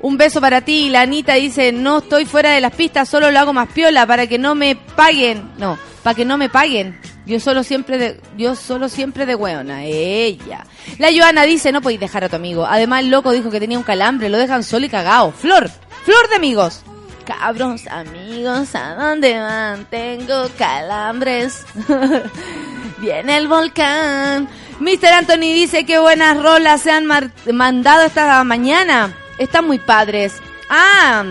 [0.01, 0.89] un beso para ti.
[0.89, 4.27] La Anita dice, no estoy fuera de las pistas, solo lo hago más piola para
[4.27, 5.51] que no me paguen.
[5.57, 6.99] No, para que no me paguen.
[7.25, 9.83] Yo solo siempre de, yo solo siempre de hueona.
[9.85, 10.65] Ella.
[10.99, 12.65] La Joana dice, no podéis dejar a tu amigo.
[12.65, 15.31] Además el loco dijo que tenía un calambre, lo dejan solo y cagado.
[15.31, 15.69] Flor,
[16.03, 16.83] flor de amigos.
[17.25, 19.85] Cabros amigos, ¿a dónde van?
[19.85, 21.65] Tengo calambres.
[22.99, 24.47] Viene el volcán.
[24.79, 25.07] Mr.
[25.07, 27.05] Anthony dice que buenas rolas se han
[27.51, 29.13] mandado esta mañana.
[29.39, 30.39] Están muy padres.
[30.69, 31.23] Ah,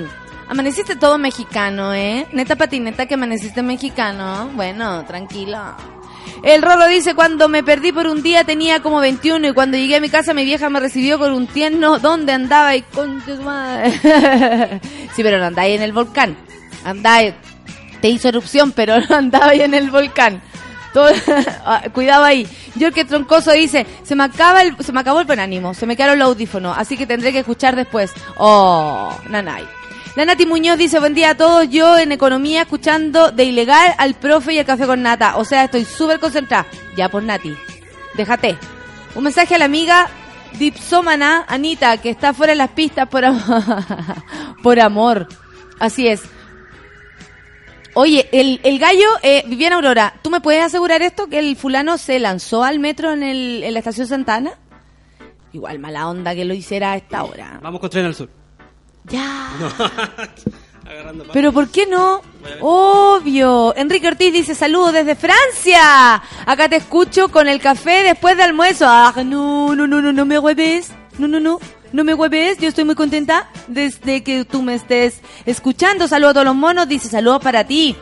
[0.49, 2.27] amaneciste todo mexicano, ¿eh?
[2.33, 4.51] Neta patineta que amaneciste mexicano.
[4.55, 5.94] Bueno, tranquilo.
[6.43, 9.97] El Rorro dice, cuando me perdí por un día tenía como 21 y cuando llegué
[9.97, 11.99] a mi casa mi vieja me recibió con un tierno.
[11.99, 12.77] ¿Dónde andaba?
[12.77, 13.91] Y con tu madre.
[15.15, 16.37] sí, pero no andáis en el volcán.
[16.85, 17.35] Andáis,
[18.01, 20.43] te hizo erupción, pero no andaba ahí en el volcán.
[20.93, 21.11] Todo-
[21.67, 22.47] Ah, cuidado ahí.
[22.79, 25.97] Jorge Troncoso dice, se me acaba el, se me acabó el buen ánimo, se me
[25.97, 28.13] quedaron los audífonos, así que tendré que escuchar después.
[28.37, 29.65] Oh, nanay.
[30.17, 34.15] La Nati Muñoz dice, buen día a todos, yo en economía escuchando de ilegal al
[34.15, 35.37] profe y el café con nata.
[35.39, 36.67] O sea, estoy súper concentrada.
[36.97, 37.53] Ya, pues Nati,
[38.15, 38.57] déjate.
[39.17, 40.09] Un mensaje a la amiga
[40.59, 43.43] Dipsómana, Anita, que está fuera de las pistas por, am-
[44.63, 45.27] por amor.
[45.81, 46.23] Así es.
[47.95, 51.27] Oye, el, el gallo, eh, Viviana Aurora, ¿tú me puedes asegurar esto?
[51.29, 54.53] Que el fulano se lanzó al metro en, el, en la estación Santana.
[55.53, 57.59] Igual mala onda que lo hiciera a esta hora.
[57.63, 58.29] Vamos con tren al sur.
[59.05, 59.51] Ya.
[60.87, 62.21] Agarrando Pero ¿por qué no?
[62.61, 63.75] Obvio.
[63.77, 66.23] Enrique Ortiz dice saludos desde Francia.
[66.47, 68.85] Acá te escucho con el café después de almuerzo.
[68.87, 70.93] Ah, no, no, no, no, no me hueves.
[71.19, 71.59] No, no, no.
[71.93, 72.59] No me hueves.
[72.59, 76.07] Yo estoy muy contenta desde que tú me estés escuchando.
[76.07, 76.89] Saludos a todos los monos.
[76.89, 77.97] Dice saludos para ti.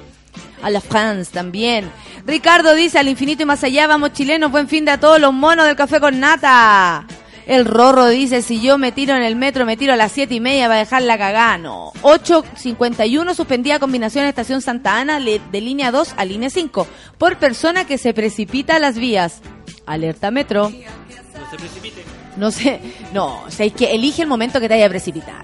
[0.63, 1.91] A la France también.
[2.27, 3.87] Ricardo dice al infinito y más allá.
[3.87, 4.51] Vamos chilenos.
[4.51, 7.07] Buen fin de a todos los monos del café con nata.
[7.47, 10.35] El Rorro dice, si yo me tiro en el metro, me tiro a las siete
[10.35, 11.59] y media va a dejar la cagada.
[11.59, 11.93] No.
[12.03, 16.87] 8.51 suspendida combinación Estación Santa Ana de línea 2 a línea 5
[17.19, 19.41] por persona que se precipita a las vías.
[19.87, 20.71] Alerta metro.
[20.71, 22.03] No se precipite.
[22.37, 22.81] No sé,
[23.13, 25.43] no, o sea, es que elige el momento que te vaya a precipitar.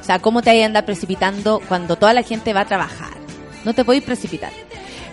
[0.00, 3.14] O sea, cómo te vaya a andar precipitando cuando toda la gente va a trabajar.
[3.64, 4.50] No te podéis precipitar.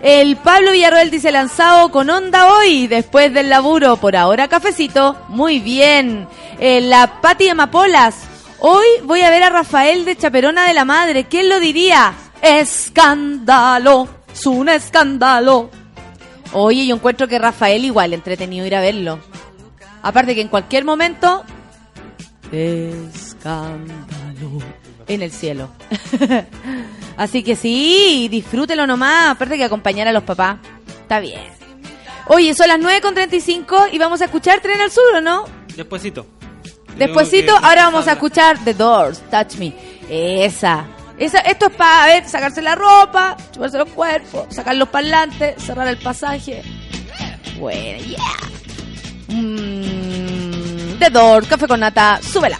[0.01, 3.97] El Pablo Villarroel dice lanzado con onda hoy, después del laburo.
[3.97, 5.15] Por ahora cafecito.
[5.27, 6.27] Muy bien.
[6.59, 8.15] Eh, la Pati Amapolas.
[8.59, 11.25] Hoy voy a ver a Rafael de Chaperona de la Madre.
[11.25, 12.13] ¿Quién lo diría?
[12.41, 14.09] Escándalo.
[14.33, 15.69] Es un escándalo.
[16.53, 19.19] Oye, yo encuentro que Rafael igual entretenido ir a verlo.
[20.01, 21.43] Aparte que en cualquier momento...
[22.51, 24.01] Escándalo
[25.07, 25.69] en el cielo.
[27.21, 29.29] Así que sí, disfrútelo nomás.
[29.29, 30.57] Aparte que acompañar a los papás.
[30.87, 31.43] Está bien.
[32.25, 35.45] Oye, son las 9.35 y vamos a escuchar Tren al Sur, ¿o no?
[35.75, 36.25] Despuésito.
[36.97, 39.71] Despuésito, ahora vamos a escuchar The Doors, Touch Me.
[40.09, 40.87] Esa.
[41.19, 45.87] Esa, esto es para ver, sacarse la ropa, chuparse los cuerpos, sacar los parlantes, cerrar
[45.89, 46.63] el pasaje.
[47.59, 49.37] Bueno, yeah.
[49.37, 52.59] Mm, The Doors, café con nata, súbela.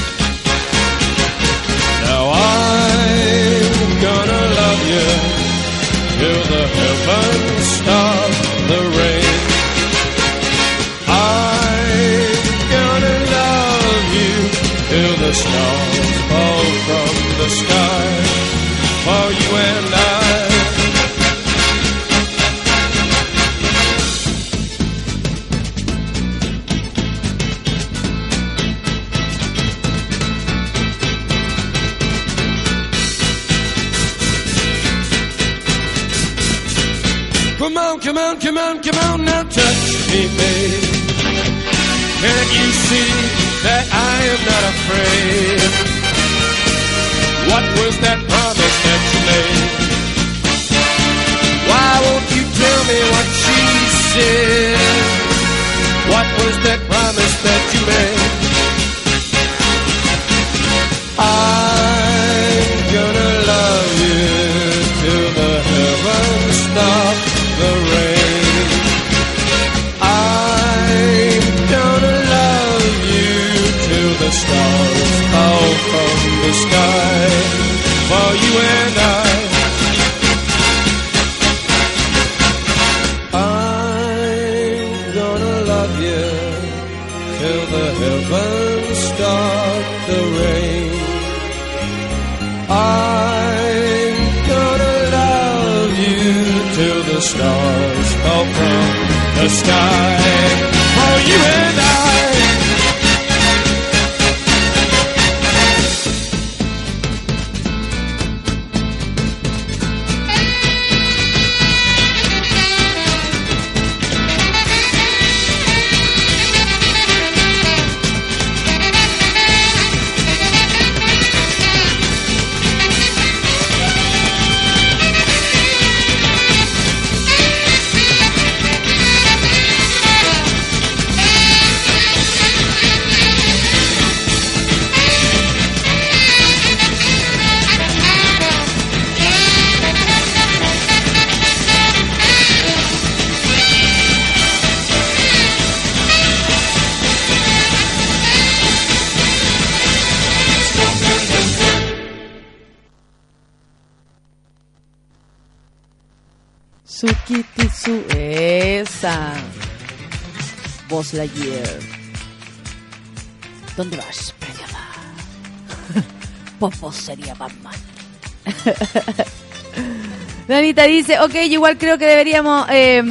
[170.73, 173.03] Dice, ok, igual creo que deberíamos, eh,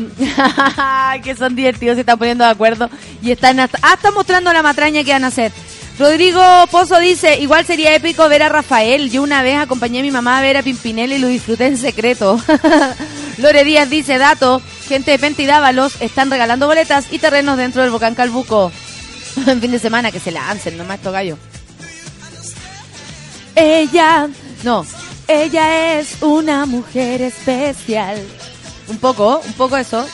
[1.22, 2.88] que son divertidos, se están poniendo de acuerdo
[3.22, 5.52] y están hasta, ah, mostrando la matraña que van a hacer.
[5.98, 9.10] Rodrigo Pozo dice, igual sería épico ver a Rafael.
[9.10, 11.76] Yo una vez acompañé a mi mamá a ver a Pimpinela y lo disfruté en
[11.76, 12.40] secreto.
[13.36, 17.82] Lore Díaz dice, dato, gente de Penta y Dávalos están regalando boletas y terrenos dentro
[17.82, 18.72] del volcán Calbuco.
[19.46, 21.38] en fin de semana, que se lancen, nomás estos gallos.
[23.54, 24.28] Ella,
[24.62, 24.86] no,
[25.30, 28.20] ella es una mujer especial.
[28.88, 30.04] Un poco, un poco eso.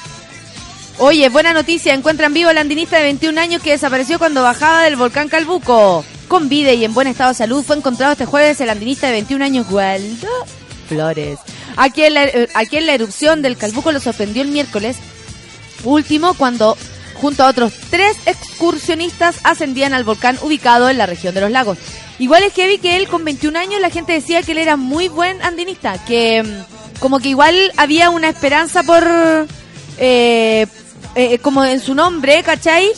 [0.98, 4.96] Oye, buena noticia, encuentran vivo al andinista de 21 años que desapareció cuando bajaba del
[4.96, 6.04] volcán Calbuco.
[6.28, 9.14] Con vida y en buen estado de salud fue encontrado este jueves el andinista de
[9.14, 10.28] 21 años, Waldo
[10.88, 11.38] Flores.
[11.76, 14.96] Aquí la, eh, aquí en la erupción del Calbuco lo sorprendió el miércoles
[15.84, 16.76] último cuando
[17.20, 21.78] junto a otros tres excursionistas ascendían al volcán ubicado en la región de los lagos.
[22.18, 25.08] Igual es heavy que él con 21 años la gente decía que él era muy
[25.08, 29.06] buen andinista, que mm, como que igual había una esperanza por
[29.98, 30.66] eh,
[31.14, 32.90] eh, como en su nombre, ¿cachai?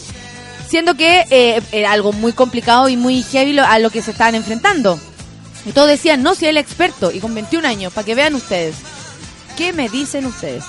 [0.69, 4.11] Siendo que eh, era algo muy complicado y muy heavy lo- a lo que se
[4.12, 5.01] estaban enfrentando.
[5.66, 8.35] Y todos decían, no, si él es experto, y con 21 años, para que vean
[8.35, 8.77] ustedes.
[9.57, 10.64] ¿Qué me dicen ustedes?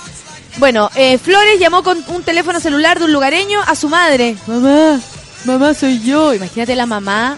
[0.57, 4.35] Bueno, eh, Flores llamó con un teléfono celular de un lugareño a su madre.
[4.47, 4.99] Mamá,
[5.45, 6.33] mamá soy yo.
[6.33, 7.37] Imagínate la mamá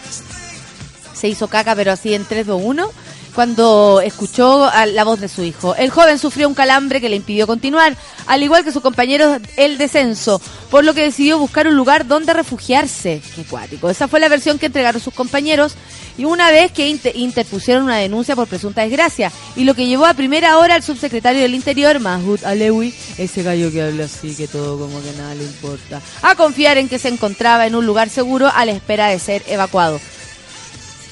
[1.21, 2.91] se hizo caca, pero así en 3, 2, 1,
[3.33, 5.75] cuando escuchó la voz de su hijo.
[5.75, 7.95] El joven sufrió un calambre que le impidió continuar,
[8.27, 12.33] al igual que sus compañeros el descenso, por lo que decidió buscar un lugar donde
[12.33, 13.21] refugiarse.
[13.35, 13.45] Qué.
[13.89, 15.73] Esa fue la versión que entregaron sus compañeros
[16.17, 20.05] y una vez que inter- interpusieron una denuncia por presunta desgracia, y lo que llevó
[20.05, 24.47] a primera hora al subsecretario del Interior, Mahmoud Alewi, ese gallo que habla así, que
[24.47, 28.09] todo como que nada le importa, a confiar en que se encontraba en un lugar
[28.09, 29.99] seguro a la espera de ser evacuado.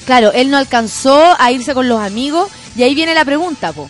[0.09, 3.87] Claro, él no alcanzó a irse con los amigos y ahí viene la pregunta, po.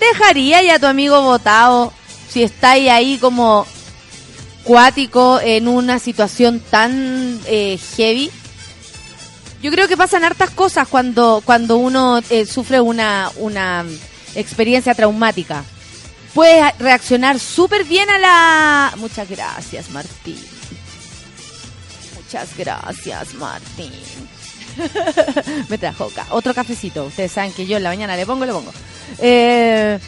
[0.00, 1.92] ¿Dejaría ya a tu amigo votado
[2.28, 3.68] si estáis ahí como
[4.64, 8.32] cuático en una situación tan eh, heavy?
[9.62, 13.84] Yo creo que pasan hartas cosas cuando, cuando uno eh, sufre una, una
[14.34, 15.62] experiencia traumática.
[16.34, 18.92] Puedes reaccionar súper bien a la...
[18.96, 20.44] Muchas gracias, Martín.
[22.16, 23.92] Muchas gracias, Martín.
[25.68, 27.04] Me trajo otro cafecito.
[27.04, 28.72] Ustedes saben que yo en la mañana le pongo, le pongo.
[29.18, 29.98] Eh,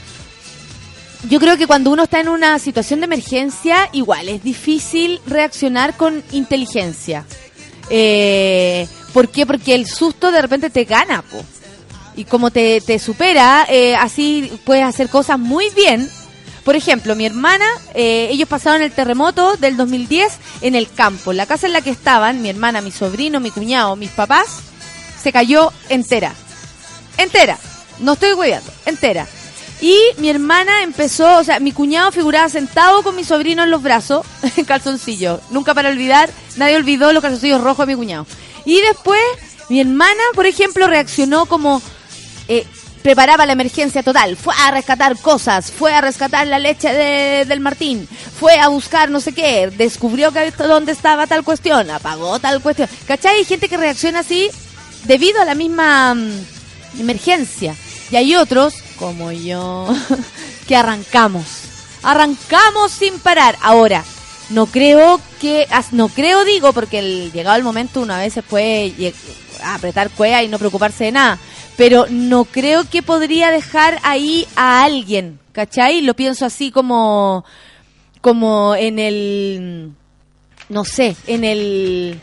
[1.29, 5.97] yo creo que cuando uno está en una situación de emergencia, igual es difícil reaccionar
[5.97, 7.25] con inteligencia.
[7.91, 9.47] Eh, ¿Por qué?
[9.47, 11.45] Porque el susto de repente te gana, po.
[12.17, 16.09] Y como te, te supera, eh, así puedes hacer cosas muy bien.
[16.65, 21.33] Por ejemplo, mi hermana, eh, ellos pasaron el terremoto del 2010 en el campo.
[21.33, 24.61] La casa en la que estaban, mi hermana, mi sobrino, mi cuñado, mis papás,
[25.21, 26.35] se cayó entera.
[27.19, 27.59] Entera.
[27.99, 28.71] No estoy hueveando.
[28.87, 29.27] Entera.
[29.81, 33.83] Y mi hermana empezó, o sea, mi cuñado figuraba sentado con mi sobrino en los
[33.83, 34.25] brazos,
[34.57, 35.41] en calzoncillo.
[35.51, 38.27] Nunca para olvidar, nadie olvidó los calzoncillos rojos de mi cuñado.
[38.65, 39.21] Y después,
[39.69, 41.83] mi hermana, por ejemplo, reaccionó como
[42.47, 42.65] eh,
[43.03, 44.37] preparaba la emergencia total.
[44.37, 49.11] Fue a rescatar cosas, fue a rescatar la leche de- del Martín, fue a buscar
[49.11, 52.89] no sé qué, descubrió que dónde estaba tal cuestión, apagó tal cuestión.
[53.07, 53.37] ¿Cachai?
[53.37, 54.49] Hay gente que reacciona así
[55.05, 57.75] debido a la misma mm, emergencia.
[58.11, 59.89] Y hay otros, como yo,
[60.69, 61.45] que arrancamos.
[62.03, 63.57] Arrancamos sin parar.
[63.63, 64.05] Ahora,
[64.51, 69.15] no creo que, no creo digo, porque el, llegado el momento una vez se puede
[69.65, 71.39] apretar cuea y no preocuparse de nada.
[71.77, 76.03] Pero no creo que podría dejar ahí a alguien, ¿cachai?
[76.03, 77.45] Lo pienso así como,
[78.21, 79.93] como en el,
[80.69, 82.21] no sé, en el,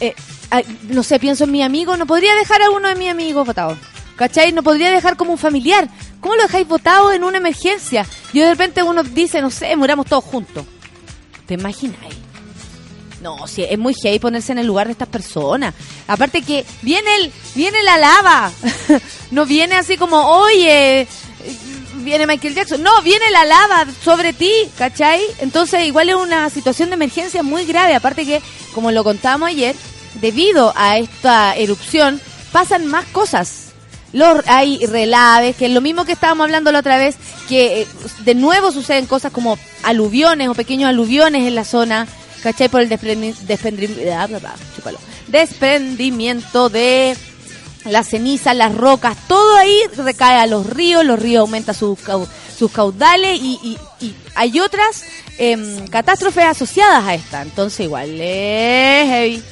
[0.00, 0.14] eh,
[0.50, 3.46] ah, no sé, pienso en mi amigo, no podría dejar a uno de mis amigos
[3.46, 3.76] votado.
[4.16, 4.52] ¿Cachai?
[4.52, 5.88] No podría dejar como un familiar.
[6.20, 8.06] ¿Cómo lo dejáis votado en una emergencia?
[8.32, 10.64] Y de repente uno dice, no sé, muramos todos juntos.
[11.46, 12.25] ¿Te imagináis?
[13.22, 15.74] No, sí, es muy heavy ponerse en el lugar de estas personas.
[16.06, 18.52] Aparte que viene el, viene la lava.
[19.30, 21.08] no viene así como, oye,
[22.06, 22.82] viene Michael Jackson.
[22.82, 25.20] No, viene la lava sobre ti, ¿cachai?
[25.40, 27.94] Entonces igual es una situación de emergencia muy grave.
[27.94, 28.42] Aparte que,
[28.74, 29.74] como lo contábamos ayer,
[30.20, 32.20] debido a esta erupción,
[32.52, 33.64] pasan más cosas.
[34.12, 37.16] Los, hay relaves, que es lo mismo que estábamos hablando la otra vez,
[37.48, 37.86] que eh,
[38.24, 42.06] de nuevo suceden cosas como aluviones o pequeños aluviones en la zona,
[42.46, 42.68] ¿cachai?
[42.68, 42.92] Por el
[44.12, 44.28] ah,
[45.26, 47.16] desprendimiento de
[47.86, 51.98] las cenizas, las rocas, todo ahí recae a los ríos, los ríos aumentan sus,
[52.56, 55.02] sus caudales y, y- hay otras
[55.38, 57.42] em, catástrofes asociadas a esta.
[57.42, 59.42] Entonces igual es.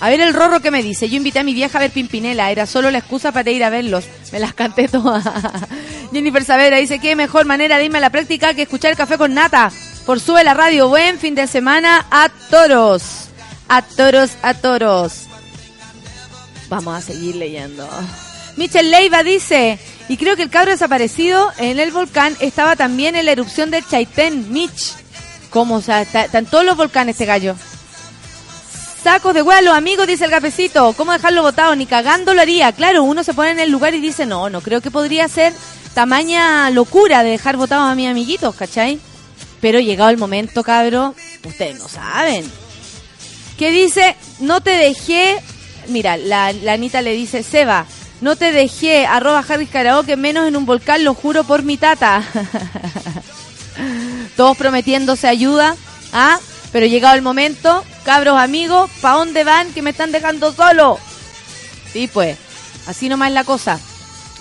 [0.00, 1.08] A ver el rorro que me dice.
[1.10, 2.50] Yo invité a mi vieja a ver Pimpinela.
[2.50, 4.04] Era solo la excusa para ir a verlos.
[4.32, 5.24] Me las canté todas.
[6.12, 9.34] Jennifer Saavedra dice, qué mejor manera de irme a la práctica que escuchar café con
[9.34, 9.72] nata.
[10.08, 10.88] Por sube la radio.
[10.88, 13.28] Buen fin de semana a toros.
[13.68, 15.24] A toros, a toros.
[16.70, 17.86] Vamos a seguir leyendo.
[18.56, 19.78] Michel Leiva dice,
[20.08, 23.86] y creo que el cabro desaparecido en el volcán estaba también en la erupción del
[23.86, 24.94] Chaitén, Mitch.
[25.50, 25.74] ¿Cómo?
[25.74, 27.54] O sea, está, está en todos los volcanes este gallo.
[29.04, 30.94] Sacos de hueá, los amigos, dice el gafecito.
[30.94, 31.76] ¿Cómo dejarlo botado?
[31.76, 32.72] Ni cagando lo haría.
[32.72, 35.52] Claro, uno se pone en el lugar y dice, no, no creo que podría ser
[35.92, 38.98] tamaña locura de dejar botados a mis amiguitos, ¿cachai?
[39.60, 42.50] Pero llegado el momento, cabro, ustedes no saben.
[43.58, 44.16] ¿Qué dice?
[44.38, 45.38] No te dejé.
[45.88, 47.86] Mira, la, la Anita le dice, Seba,
[48.20, 52.22] no te dejé, arroba Harris Karaoke, menos en un volcán, lo juro por mi tata.
[54.36, 55.76] Todos prometiéndose ayuda,
[56.12, 56.38] ¿ah?
[56.72, 60.98] Pero llegado el momento, cabros amigos, ¿pa' dónde van que me están dejando solo?
[61.92, 62.36] Sí, pues,
[62.86, 63.78] así nomás la cosa.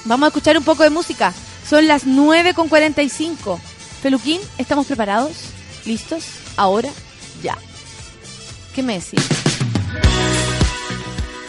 [0.06, 1.34] Vamos a escuchar un poco de música.
[1.70, 3.60] Son las 9 con 45.
[4.02, 5.32] Feluquín, ¿estamos preparados?
[5.86, 6.26] ¿Listos?
[6.56, 6.90] ¿Ahora?
[7.42, 7.58] Ya.
[8.76, 9.22] ¿Qué me decís?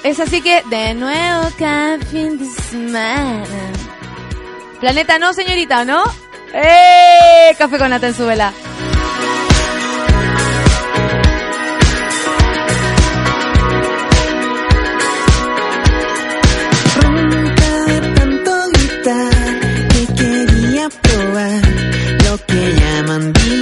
[0.02, 3.44] Es así que, de nuevo, cada fin de semana.
[4.80, 6.04] Planeta no, señorita, ¿o no?
[6.54, 7.54] ¡Eh!
[7.58, 8.52] Café con nata en.
[22.30, 23.57] Lo que llaman vivir.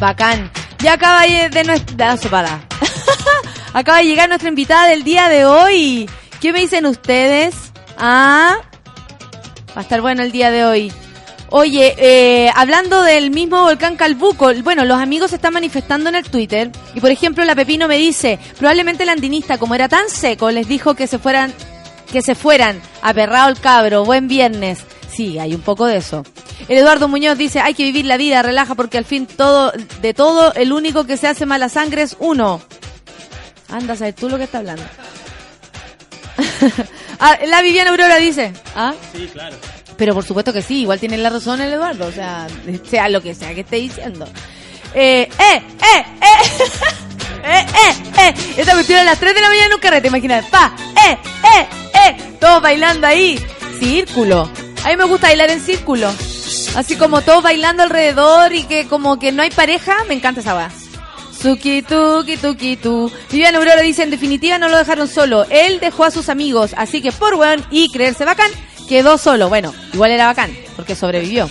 [0.00, 0.50] Bacán.
[0.78, 2.14] Ya acaba de nuestra...
[3.72, 6.08] acaba de llegar nuestra invitada del día de hoy.
[6.40, 7.72] ¿Qué me dicen ustedes?
[7.98, 8.58] Ah,
[9.70, 10.92] va a estar bueno el día de hoy.
[11.50, 16.28] Oye, eh, hablando del mismo volcán Calbuco, bueno, los amigos se están manifestando en el
[16.28, 20.50] Twitter y por ejemplo la Pepino me dice, probablemente el andinista como era tan seco
[20.50, 21.54] les dijo que se fueran,
[22.10, 24.80] que se fueran, aperrado el cabro, buen viernes.
[25.12, 26.24] Sí, hay un poco de eso.
[26.68, 30.14] El Eduardo Muñoz dice, hay que vivir la vida, relaja porque al fin todo, de
[30.14, 32.60] todo, el único que se hace mala sangre es uno.
[33.68, 34.84] Anda, sabes tú lo que está hablando.
[37.18, 38.92] Ah, la Viviana Aurora dice, ¿ah?
[39.14, 39.56] Sí, claro.
[39.96, 42.46] Pero por supuesto que sí, igual tiene la razón el Eduardo, o sea,
[42.90, 44.28] sea lo que sea que esté diciendo.
[44.94, 46.92] Eh, eh, eh, eh,
[47.46, 48.34] eh, eh, eh.
[48.56, 50.48] Esta cuestión a las 3 de la mañana en un carrete, imagínate.
[50.50, 50.74] Pa,
[51.06, 51.18] eh,
[51.56, 52.16] eh, eh.
[52.40, 53.38] Todos bailando ahí.
[53.78, 54.50] Círculo.
[54.84, 56.12] A mí me gusta bailar en círculo.
[56.76, 60.54] Así como todos bailando alrededor y que como que no hay pareja, me encanta esa
[60.54, 60.70] weá.
[61.40, 63.10] Suki, tuki, tuki, tu.
[63.30, 65.46] Viviana Aurora dice, en definitiva no lo dejaron solo.
[65.50, 68.50] Él dejó a sus amigos, así que por weón y creerse bacán,
[68.88, 69.48] quedó solo.
[69.48, 71.50] Bueno, igual era bacán, porque sobrevivió.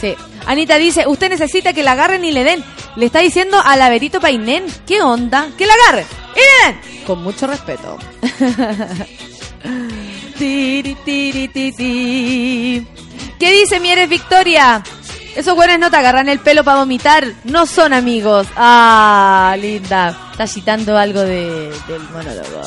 [0.00, 0.14] Sí.
[0.46, 2.64] Anita dice, usted necesita que la agarren y le den.
[2.96, 5.48] Le está diciendo a la Berito Painén, ¿qué onda?
[5.56, 6.06] Que la le den.
[7.06, 7.96] Con mucho respeto.
[10.38, 10.96] ¿Qué
[13.38, 14.82] dice mi eres Victoria?
[15.34, 18.46] Esos güeyes no te agarran el pelo para vomitar, no son amigos.
[18.56, 20.28] Ah, linda.
[20.32, 22.60] Está citando algo de, del monólogo.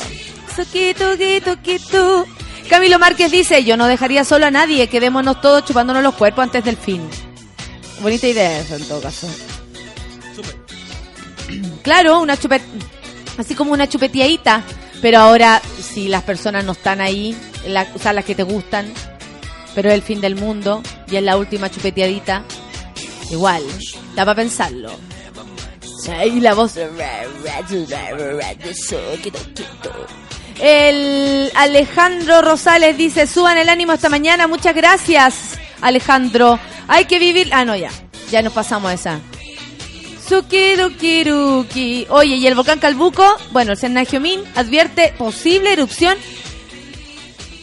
[2.68, 6.64] Camilo Márquez dice, yo no dejaría solo a nadie, quedémonos todos chupándonos los cuerpos antes
[6.64, 7.08] del fin.
[8.00, 9.28] Bonita idea eso en todo caso.
[11.86, 12.62] Claro, una chupet...
[13.38, 14.64] Así como una chupeteadita.
[15.00, 17.36] Pero ahora, si las personas no están ahí,
[17.68, 18.92] la- o sea, las que te gustan,
[19.72, 22.42] pero es el fin del mundo y es la última chupeteadita,
[23.30, 23.62] igual,
[24.16, 24.90] da para pensarlo.
[26.24, 26.72] Y la voz...
[30.60, 36.58] El Alejandro Rosales dice, suban el ánimo esta mañana, muchas gracias, Alejandro.
[36.88, 37.50] Hay que vivir...
[37.52, 37.90] Ah, no, ya,
[38.30, 38.90] ya nos pasamos
[40.26, 40.40] a esa.
[40.42, 42.06] Sukirukiruki.
[42.10, 46.16] Oye, y el volcán Calbuco, bueno, el Sennagiomín advierte posible erupción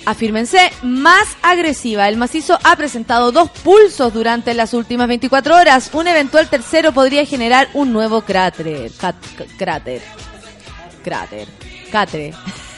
[0.05, 2.09] afírmense, más agresiva.
[2.09, 5.89] El macizo ha presentado dos pulsos durante las últimas 24 horas.
[5.93, 8.91] Un eventual tercero podría generar un nuevo cráter.
[8.99, 9.15] Cat-
[9.57, 10.01] cráter.
[11.03, 11.47] Cráter.
[11.91, 12.33] Catre.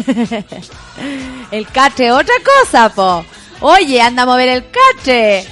[1.52, 3.26] el catre, otra cosa, po.
[3.62, 5.46] Oye, anda a mover el catre.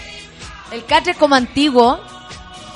[0.72, 2.00] El catre como antiguo,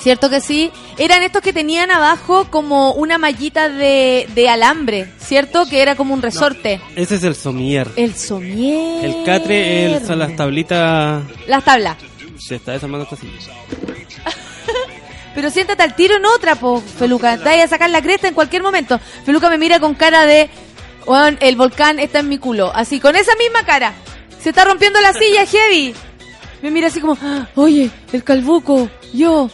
[0.07, 0.71] ¿cierto que sí?
[0.97, 5.65] Eran estos que tenían abajo como una mallita de, de alambre, ¿cierto?
[5.65, 6.79] Que era como un resorte.
[6.95, 7.89] Ese es el somier.
[7.97, 9.03] El somier.
[9.03, 11.23] El catre el- son las tablitas.
[11.45, 11.97] Las tablas.
[12.39, 13.51] Se está desarmando esta silla.
[15.35, 17.37] Pero siéntate al tiro en otra, po, Feluca.
[17.37, 19.01] Te vaya a sacar la cresta en cualquier momento.
[19.25, 20.49] Feluca me mira con cara de,
[21.05, 22.71] "Weón, el volcán está en mi culo.
[22.73, 23.91] Así, con esa misma cara.
[24.41, 25.93] Se está rompiendo la silla, heavy.
[26.61, 29.49] Me mira así como, "Ah, oye, el calbuco, yo.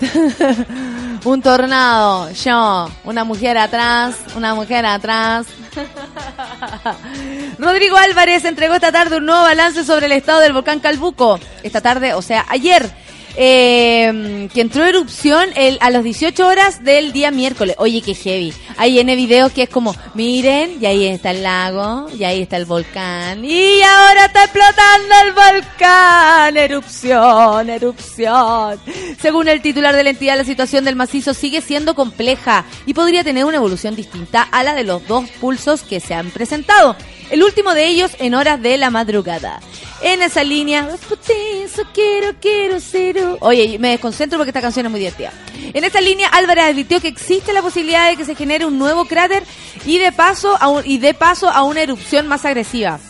[1.24, 2.88] un tornado, yo.
[3.04, 5.46] Una mujer atrás, una mujer atrás.
[7.58, 11.38] Rodrigo Álvarez entregó esta tarde un nuevo balance sobre el estado del volcán Calbuco.
[11.62, 13.01] Esta tarde, o sea, ayer.
[13.36, 17.76] Eh, que entró en erupción el, a las 18 horas del día miércoles.
[17.78, 18.52] Oye, qué heavy.
[18.76, 22.56] Hay N videos que es como, miren, y ahí está el lago, y ahí está
[22.56, 26.56] el volcán, y ahora está explotando el volcán.
[26.56, 28.80] Erupción, erupción.
[29.20, 33.24] Según el titular de la entidad, la situación del macizo sigue siendo compleja y podría
[33.24, 36.96] tener una evolución distinta a la de los dos pulsos que se han presentado.
[37.32, 39.58] El último de ellos en horas de la madrugada.
[40.02, 43.38] En esa línea, "Putizo, quiero, quiero, cero".
[43.40, 45.32] Oye, me desconcentro porque esta canción es muy divertida.
[45.72, 49.06] En esta línea, Álvarez advirtió que existe la posibilidad de que se genere un nuevo
[49.06, 49.44] cráter
[49.86, 53.00] y de paso a un- y de paso a una erupción más agresiva.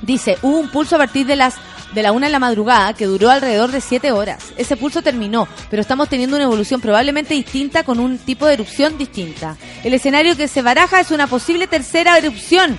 [0.00, 1.56] Dice, hubo un pulso a partir de las
[1.92, 4.52] de la una en la madrugada que duró alrededor de siete horas.
[4.56, 8.96] Ese pulso terminó, pero estamos teniendo una evolución probablemente distinta con un tipo de erupción
[8.96, 9.56] distinta.
[9.82, 12.78] El escenario que se baraja es una posible tercera erupción.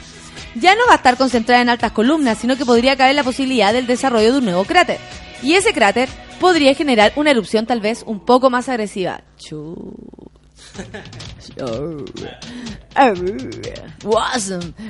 [0.56, 3.74] Ya no va a estar concentrada en altas columnas, sino que podría caber la posibilidad
[3.74, 5.00] del desarrollo de un nuevo cráter.
[5.42, 9.22] Y ese cráter podría generar una erupción tal vez un poco más agresiva.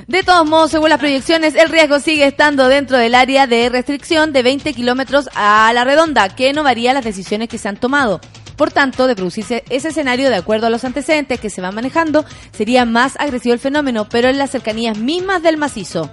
[0.06, 4.32] De todos modos, según las proyecciones, el riesgo sigue estando dentro del área de restricción
[4.32, 8.20] de 20 kilómetros a la redonda, que no varía las decisiones que se han tomado.
[8.56, 12.24] Por tanto, de producirse ese escenario, de acuerdo a los antecedentes que se van manejando,
[12.52, 16.10] sería más agresivo el fenómeno, pero en las cercanías mismas del macizo.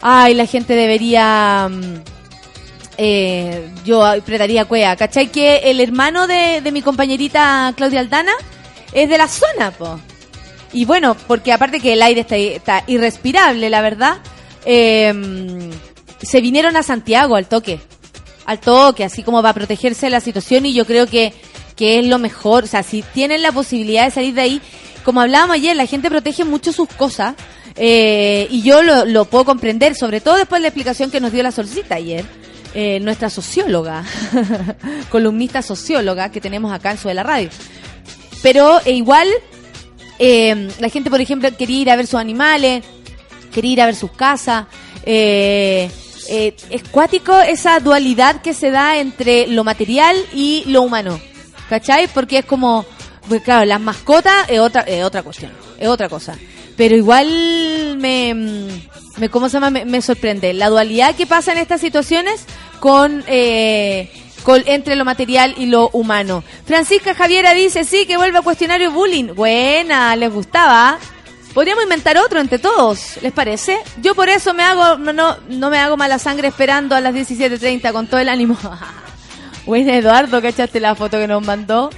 [0.00, 1.68] Ay, la gente debería...
[1.70, 1.94] mm,
[2.98, 4.96] eh, yo apretaría cuea.
[4.96, 5.28] ¿Cachai?
[5.28, 8.32] Que el hermano de, mi compañerita Claudia Aldana
[8.92, 9.72] es de la zona.
[10.72, 14.18] Y bueno, porque aparte que el aire está, está irrespirable, la verdad,
[14.64, 15.70] eh,
[16.22, 17.80] se vinieron a Santiago al toque.
[18.44, 21.32] Al toque, así como va a protegerse de la situación y yo creo que,
[21.76, 22.64] que es lo mejor.
[22.64, 24.60] O sea, si tienen la posibilidad de salir de ahí,
[25.04, 27.34] como hablábamos ayer, la gente protege mucho sus cosas.
[27.76, 31.32] eh, y yo lo, lo puedo comprender, sobre todo después de la explicación que nos
[31.32, 32.24] dio la solcita ayer.
[32.74, 34.04] eh, nuestra socióloga,
[35.10, 37.50] columnista socióloga que tenemos acá en Sube la Radio.
[38.42, 39.28] Pero eh, igual,
[40.18, 42.82] la gente, por ejemplo, quería ir a ver sus animales,
[43.52, 44.66] quería ir a ver sus casas.
[45.04, 45.90] Eh,
[46.28, 51.18] eh, es cuático esa dualidad que se da entre lo material y lo humano.
[51.68, 52.08] ¿Cachai?
[52.08, 52.84] Porque es como,
[53.28, 56.36] pues claro, las mascotas es otra, es otra cuestión, es otra cosa.
[56.76, 58.34] Pero igual me,
[59.18, 59.70] me ¿cómo se llama?
[59.70, 62.44] Me, sorprende la dualidad que pasa en estas situaciones
[62.80, 64.10] con, eh,
[64.66, 66.42] entre lo material y lo humano.
[66.66, 69.34] Francisca Javiera dice, sí, que vuelve a cuestionario bullying.
[69.34, 70.98] Buena, les gustaba.
[71.54, 73.78] Podríamos inventar otro entre todos, ¿les parece?
[74.00, 77.14] Yo por eso me hago, no, no, no me hago mala sangre esperando a las
[77.14, 78.56] 17.30 con todo el ánimo.
[79.64, 81.88] Bueno, Eduardo, ¿cachaste la foto que nos mandó?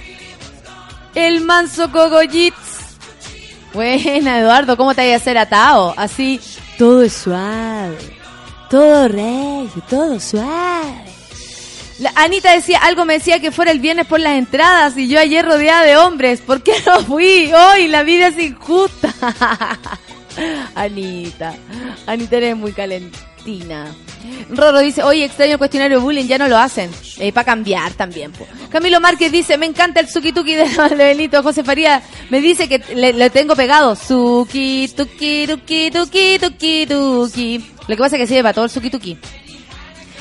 [1.15, 2.53] El manso cogollitz.
[3.73, 5.95] Buena, Eduardo, ¿cómo te hay a hacer atado?
[5.97, 6.39] Así,
[6.77, 7.97] todo es suave.
[8.69, 11.14] Todo rey, todo suave.
[12.15, 15.45] Anita decía, algo me decía que fuera el viernes por las entradas y yo ayer
[15.45, 16.41] rodeada de hombres.
[16.41, 17.51] ¿Por qué no fui?
[17.53, 19.13] Hoy la vida es injusta.
[20.75, 21.55] Anita,
[22.05, 23.95] Anita eres muy calentina.
[24.49, 26.91] Roro dice, oye, extraño el cuestionario bullying, ya no lo hacen.
[27.33, 28.31] para cambiar también.
[28.69, 30.65] Camilo Márquez dice, me encanta el suki tuki de
[30.97, 31.41] Benito.
[31.43, 33.95] José Faría me dice que le, le tengo pegado.
[33.95, 37.71] Suki tuki tuki tuki tuki tuki.
[37.87, 39.17] Lo que pasa es que sirve para todo el suki tuki.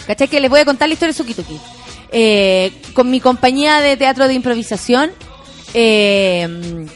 [0.06, 0.28] ¿Cachai?
[0.28, 1.58] Que les voy a contar la historia de Suki Tuki.
[2.10, 5.10] Eh, con mi compañía de teatro de improvisación,
[5.72, 6.86] eh,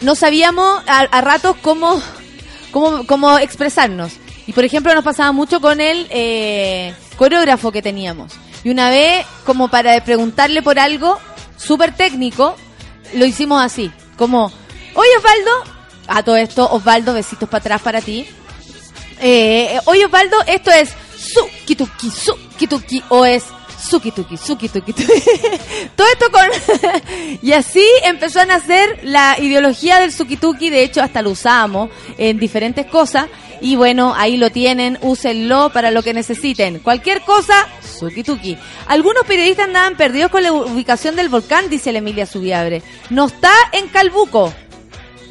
[0.00, 2.00] no sabíamos a, a ratos cómo,
[2.70, 4.12] cómo, cómo expresarnos.
[4.46, 8.32] Y por ejemplo nos pasaba mucho con el eh, coreógrafo que teníamos.
[8.64, 11.18] Y una vez, como para preguntarle por algo
[11.56, 12.56] súper técnico,
[13.14, 13.92] lo hicimos así.
[14.16, 14.46] Como,
[14.94, 15.50] oye Osvaldo,
[16.08, 18.26] a todo esto, Osvaldo, besitos para atrás para ti.
[19.20, 23.44] Eh, oye Osvaldo, esto es Sukituki, Sukituki, o es
[23.78, 24.92] Sukituki, Sukituki.
[25.96, 26.46] Todo esto con...
[27.42, 32.38] y así empezó a nacer la ideología del Sukituki, de hecho hasta lo usamos en
[32.38, 33.26] diferentes cosas.
[33.60, 36.78] Y bueno, ahí lo tienen, úsenlo para lo que necesiten.
[36.78, 38.56] Cualquier cosa, Sukituki.
[38.86, 42.82] Algunos periodistas andaban perdidos con la ubicación del volcán, dice la Emilia Subiabre.
[43.10, 44.52] No está en Calbuco.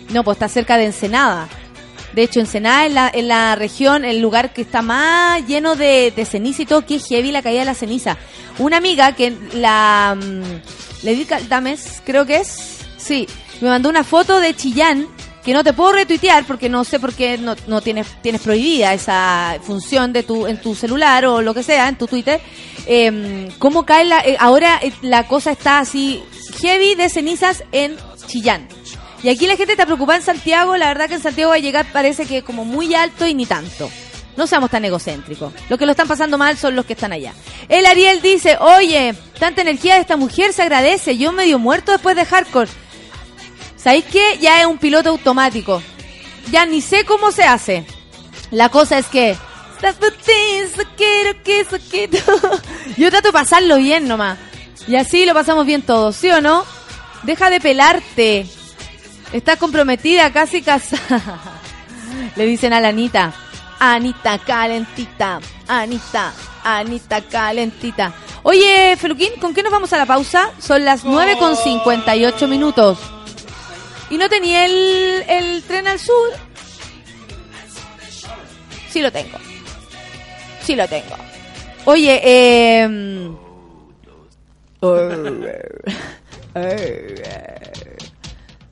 [0.10, 1.48] No, pues está cerca de Ensenada.
[2.14, 6.12] De hecho, Ensenada es la, en la región, el lugar que está más lleno de,
[6.16, 8.18] de ceniza y todo, que es heavy la caída de la ceniza.
[8.60, 10.18] Una amiga que la...
[10.20, 13.28] mm, le di Caldames, creo que es, sí,
[13.62, 15.08] me mandó una foto de Chillán,
[15.44, 18.94] que no te puedo retuitear porque no sé por qué no, no tienes, tienes prohibida
[18.94, 22.42] esa función de tu, en tu celular o lo que sea, en tu Twitter.
[22.86, 24.20] Eh, ¿Cómo cae la...
[24.22, 26.22] eh, ahora eh, la cosa está así,
[26.62, 27.96] heavy de cenizas en
[28.26, 28.68] Chillán.
[29.28, 30.78] Y aquí la gente está preocupada en Santiago.
[30.78, 33.46] La verdad que en Santiago va a llegar parece que como muy alto y ni
[33.46, 33.92] tanto.
[34.38, 35.52] No seamos tan egocéntricos.
[35.68, 37.34] Los que lo están pasando mal son los que están allá.
[37.68, 41.18] El Ariel dice, oye, tanta energía de esta mujer se agradece.
[41.18, 42.70] Yo medio muerto después de hardcore.
[43.76, 44.38] ¿Sabéis qué?
[44.40, 45.84] Ya es un piloto automático.
[46.50, 47.86] Ya ni sé cómo se hace.
[48.50, 49.36] La cosa es que...
[52.98, 54.40] Yo trato de pasarlo bien nomás.
[54.88, 56.64] Y así lo pasamos bien todos, ¿sí o no?
[57.24, 58.48] Deja de pelarte.
[59.34, 61.40] Estás comprometida, casi casada.
[62.36, 63.34] Le dicen a la Anita.
[63.80, 65.40] Anita calentita.
[65.68, 68.14] Anita, Anita calentita.
[68.44, 70.52] Oye, Feluquín, ¿con qué nos vamos a la pausa?
[70.60, 72.98] Son las 9 con 58 minutos.
[74.10, 76.30] ¿Y no tenía el, el tren al sur?
[78.90, 79.38] Sí lo tengo.
[80.64, 81.16] Sí lo tengo.
[81.86, 82.88] Oye, eh...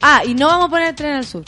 [0.02, 1.44] Ah, y no vamos a poner el tren al sur.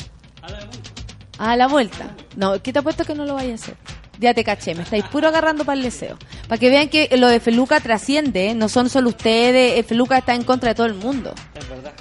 [1.38, 2.16] A la vuelta.
[2.36, 3.76] No, ¿qué te apuesto que no lo vaya a hacer?
[4.20, 6.18] Ya te caché, me estáis puro agarrando para el deseo.
[6.48, 8.56] Para que vean que lo de Feluca trasciende, ¿eh?
[8.56, 11.34] no son solo ustedes, el Feluca está en contra de todo el mundo.
[11.54, 11.94] Es verdad.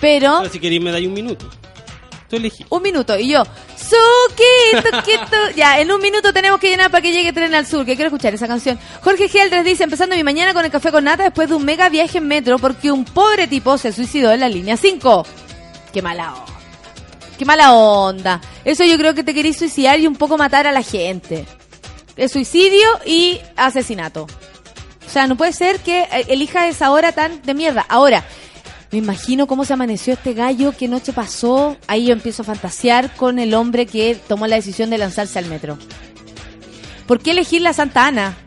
[0.00, 1.48] Pero, Pero si queréis me dais un minuto.
[2.28, 2.66] Tú elegí.
[2.68, 3.42] un minuto, y yo,
[3.76, 5.56] Suki, tuki, tu.
[5.56, 8.08] Ya, en un minuto tenemos que llenar para que llegue Tren al Sur, que quiero
[8.08, 8.78] escuchar esa canción.
[9.02, 11.88] Jorge Geldres dice, empezando mi mañana con el café con nata después de un mega
[11.88, 15.26] viaje en metro porque un pobre tipo se suicidó en la línea 5.
[15.92, 16.58] Qué mala onda.
[17.38, 18.40] Qué mala onda.
[18.64, 21.46] Eso yo creo que te querís suicidar y un poco matar a la gente.
[22.16, 24.26] Es suicidio y asesinato.
[25.06, 27.86] O sea, no puede ser que eh, elija esa hora tan de mierda.
[27.88, 28.24] Ahora,
[28.90, 31.76] me imagino cómo se amaneció este gallo, qué noche pasó.
[31.86, 35.46] Ahí yo empiezo a fantasear con el hombre que tomó la decisión de lanzarse al
[35.46, 35.78] metro.
[37.06, 38.36] ¿Por qué elegir la Santa Ana?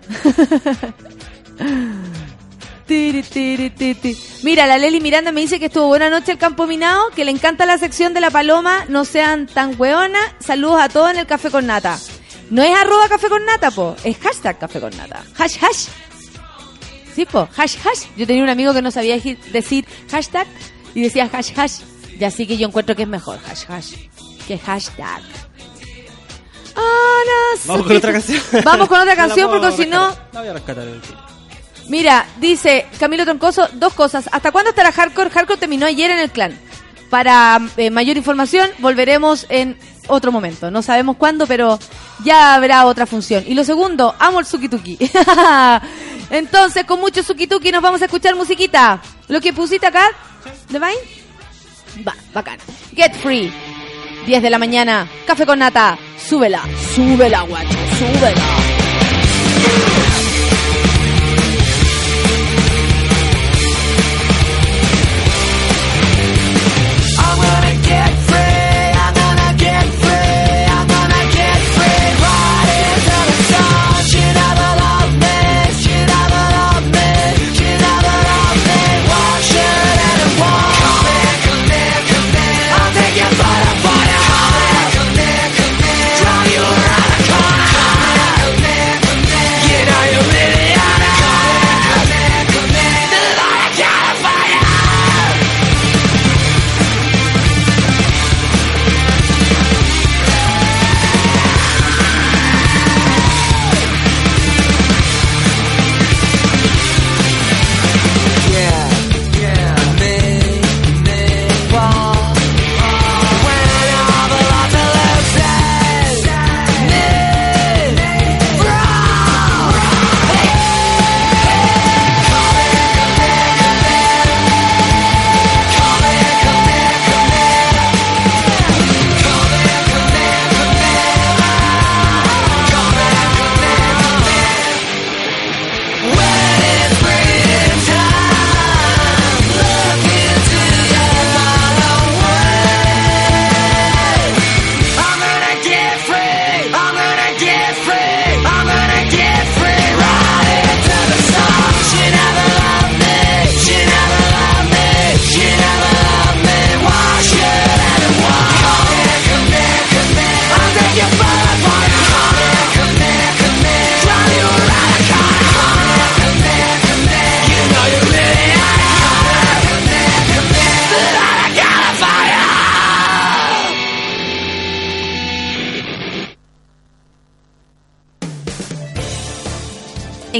[4.44, 7.32] Mira, la Leli Miranda me dice que estuvo buena noche el campo minado, que le
[7.32, 10.20] encanta la sección de la paloma, no sean tan hueona.
[10.39, 11.98] Saludos a todos en el café con nata.
[12.50, 15.24] No es arroba café con nata, po, es hashtag café con nata.
[15.38, 15.88] Hash, hash.
[17.16, 18.05] Sí, po, hash, hash.
[18.18, 19.18] Yo tenía un amigo que no sabía
[19.51, 20.47] decir hashtag
[20.93, 21.82] y decía hash, hash.
[22.20, 23.95] Y así que yo encuentro que es mejor hash, hash
[24.47, 25.22] que hashtag.
[26.76, 28.41] Ana, Vamos con otra canción.
[28.64, 30.16] Vamos con otra No canción porque si no...
[30.32, 31.01] La voy a rescatar el.
[31.88, 34.30] Mira, dice Camilo Troncoso, dos cosas.
[34.32, 35.30] ¿Hasta cuándo estará Hardcore?
[35.30, 36.57] Hardcore terminó ayer en el clan.
[37.09, 39.78] Para eh, mayor información, volveremos en
[40.12, 40.70] otro momento.
[40.70, 41.80] No sabemos cuándo, pero
[42.24, 43.43] ya habrá otra función.
[43.47, 44.97] Y lo segundo, amo el Suki Tuki.
[46.30, 49.01] Entonces, con mucho Suki Tuki nos vamos a escuchar musiquita.
[49.28, 50.09] ¿Lo que pusiste acá?
[50.70, 52.05] ¿De Vine?
[52.07, 52.57] Va, bacán.
[52.95, 53.51] Get Free.
[54.26, 55.07] 10 de la mañana.
[55.26, 55.97] Café con nata.
[56.18, 56.62] Súbela.
[56.95, 57.78] Súbela, guacho.
[57.97, 58.81] Súbela.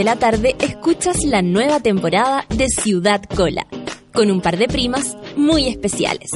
[0.00, 3.66] De la tarde escuchas la nueva temporada de Ciudad Cola,
[4.14, 6.30] con un par de primas muy especiales.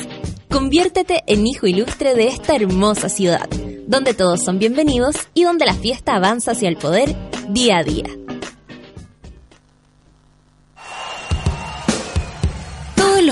[0.50, 3.48] Conviértete en hijo ilustre de esta hermosa ciudad,
[3.86, 7.16] donde todos son bienvenidos y donde la fiesta avanza hacia el poder
[7.48, 8.23] día a día.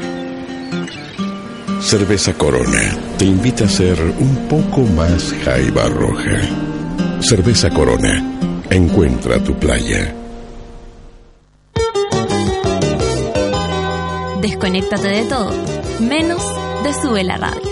[1.82, 6.40] Cerveza Corona te invita a ser un poco más jaiba roja.
[7.20, 8.64] Cerveza Corona.
[8.72, 10.16] Encuentra tu playa.
[14.42, 15.54] Desconéctate de todo,
[16.00, 16.42] menos
[16.84, 17.71] de Sube la Radio.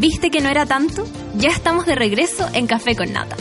[0.00, 1.06] ¿Viste que no era tanto?
[1.34, 3.36] Ya estamos de regreso en Café con Nata.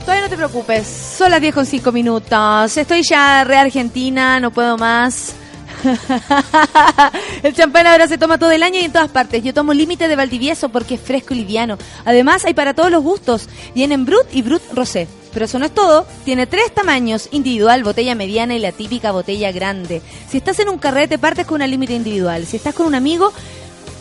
[0.00, 2.76] Todavía no te preocupes, son las 10 con 5 minutos.
[2.76, 5.36] Estoy ya re argentina, no puedo más.
[7.42, 9.42] el champán ahora se toma todo el año y en todas partes.
[9.42, 11.78] Yo tomo límite de Valdivieso porque es fresco y liviano.
[12.04, 13.48] Además, hay para todos los gustos.
[13.74, 15.08] Vienen Brut y Brut Rosé.
[15.32, 16.06] Pero eso no es todo.
[16.24, 20.00] Tiene tres tamaños: individual, botella mediana y la típica botella grande.
[20.28, 22.46] Si estás en un carrete, partes con una límite individual.
[22.46, 23.32] Si estás con un amigo,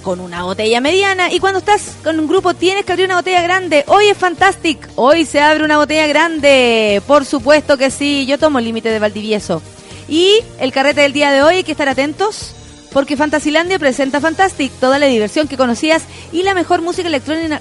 [0.04, 3.42] con una botella mediana y cuando estás con un grupo tienes que abrir una botella
[3.42, 3.84] grande.
[3.88, 7.02] Hoy es Fantastic, hoy se abre una botella grande.
[7.08, 9.62] Por supuesto que sí, yo tomo límite de Valdivieso.
[10.08, 12.54] Y el carrete del día de hoy hay que estar atentos
[12.92, 17.60] porque Fantasilandia presenta Fantastic, toda la diversión que conocías y la mejor música electrónica,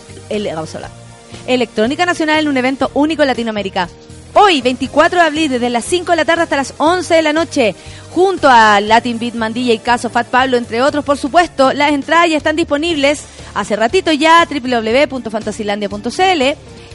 [1.46, 3.88] electrónica nacional en un evento único en Latinoamérica.
[4.34, 7.34] Hoy, 24 de abril, desde las 5 de la tarde hasta las 11 de la
[7.34, 7.74] noche,
[8.10, 12.30] junto a Latin Beat Mandilla y Caso Fat Pablo, entre otros, por supuesto, las entradas
[12.30, 13.24] ya están disponibles
[13.54, 16.42] hace ratito ya, www.fantasilandia.cl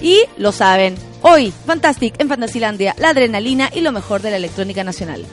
[0.02, 4.84] y lo saben, hoy, Fantastic en Fantasilandia, la adrenalina y lo mejor de la electrónica
[4.84, 5.24] nacional.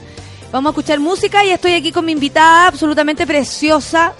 [0.51, 4.13] Vamos a escuchar música y estoy aquí con mi invitada absolutamente preciosa,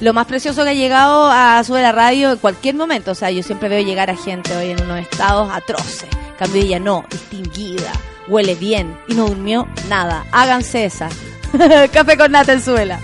[0.00, 3.12] lo más precioso que ha llegado a Sube la Radio en cualquier momento.
[3.12, 6.08] O sea, yo siempre veo llegar a gente hoy en unos estados atroces.
[6.38, 7.92] Cambio ella no, distinguida,
[8.28, 10.24] huele bien y no durmió nada.
[10.32, 11.08] Háganse esa.
[11.92, 13.00] Café con nata en suela.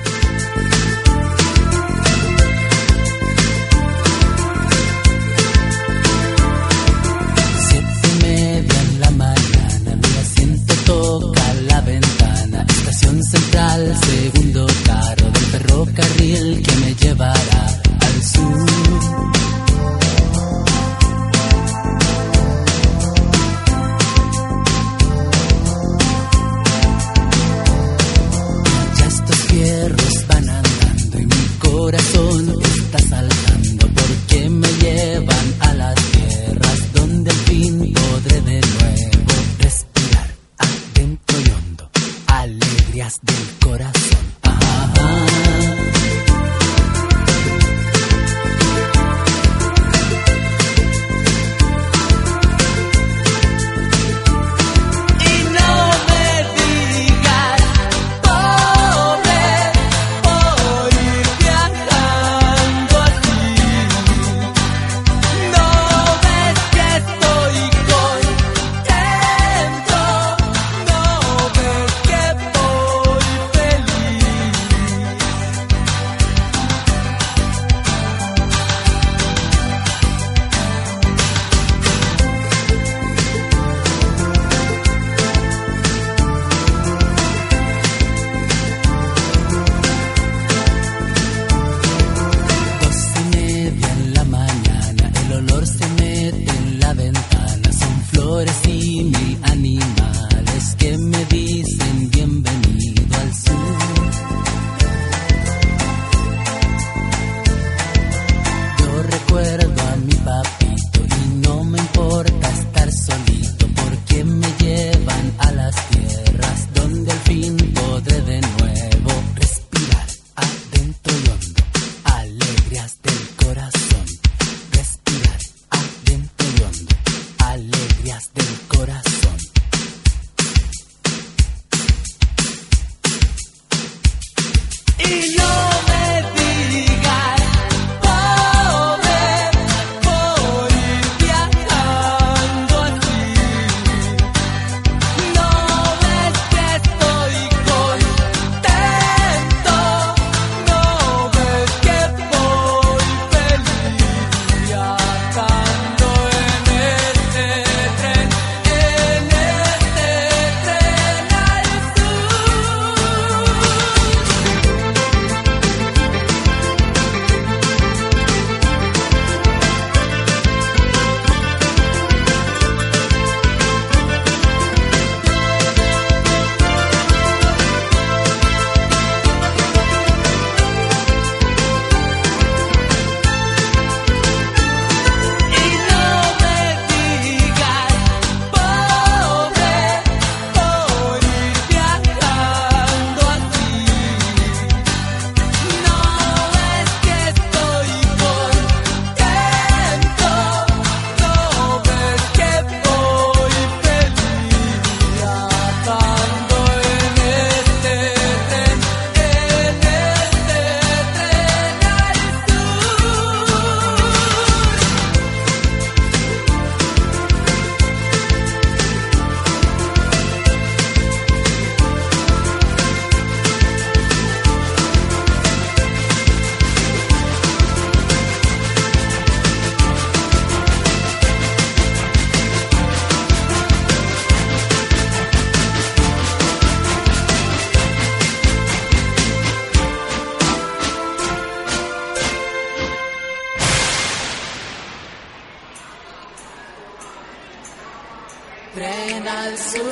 [249.41, 249.85] Al sur.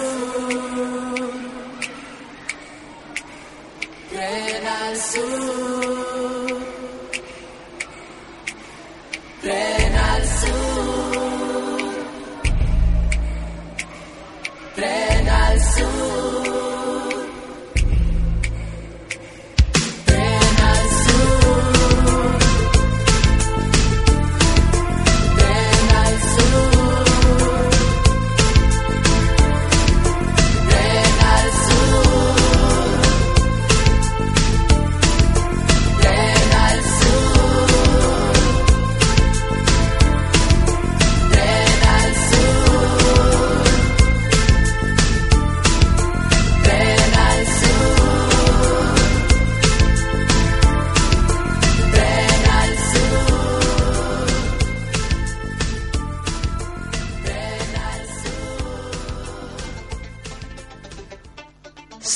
[4.11, 5.78] Tren al sur.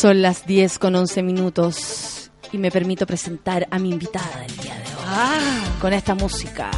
[0.03, 4.75] Son las 10 con 11 minutos y me permito presentar a mi invitada del día
[4.75, 5.05] de hoy.
[5.07, 5.77] Ah.
[5.81, 6.73] Con esta música.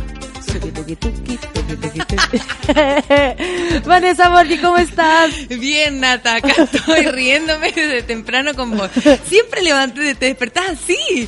[3.86, 5.48] Vanessa Borgi, ¿cómo estás?
[5.48, 8.90] Bien, Nata, acá estoy riéndome desde temprano con vos.
[9.24, 11.26] Siempre levanté, te despertás así.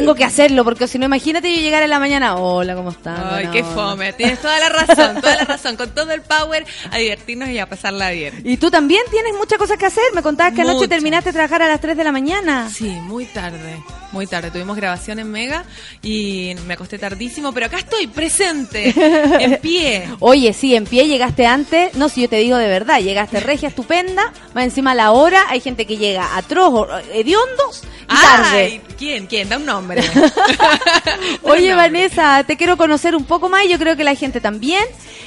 [0.00, 2.36] Tengo que hacerlo porque si no, imagínate yo llegar en la mañana.
[2.36, 3.18] Hola, ¿cómo estás?
[3.18, 4.12] Ay, Buena qué fome.
[4.12, 5.76] Tienes toda la razón, toda la razón.
[5.76, 8.40] Con todo el power a divertirnos y a pasarla bien.
[8.44, 10.04] Y tú también tienes muchas cosas que hacer.
[10.14, 12.68] Me contabas que anoche terminaste de trabajar a las 3 de la mañana.
[12.72, 14.50] Sí, muy tarde, muy tarde.
[14.50, 15.64] Tuvimos grabación en Mega
[16.02, 18.92] y me acosté tardísimo, pero acá estoy presente,
[19.40, 20.08] en pie.
[20.20, 21.94] Oye, sí, en pie llegaste antes.
[21.94, 24.32] No, si yo te digo de verdad, llegaste regia, estupenda.
[24.54, 28.58] Más encima la hora, hay gente que llega atroz, o- hediondos y tarde.
[28.64, 29.26] Ay, ¿quién?
[29.26, 29.48] ¿Quién?
[29.48, 29.83] Da un nombre.
[31.42, 34.40] Oye, No, Vanessa, te quiero conocer un poco más y yo creo que la gente
[34.40, 34.84] también.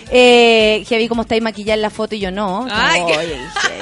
[0.09, 2.65] Eh, que vi cómo estáis maquillada en la foto y yo no.
[2.71, 3.37] Ay, Oye,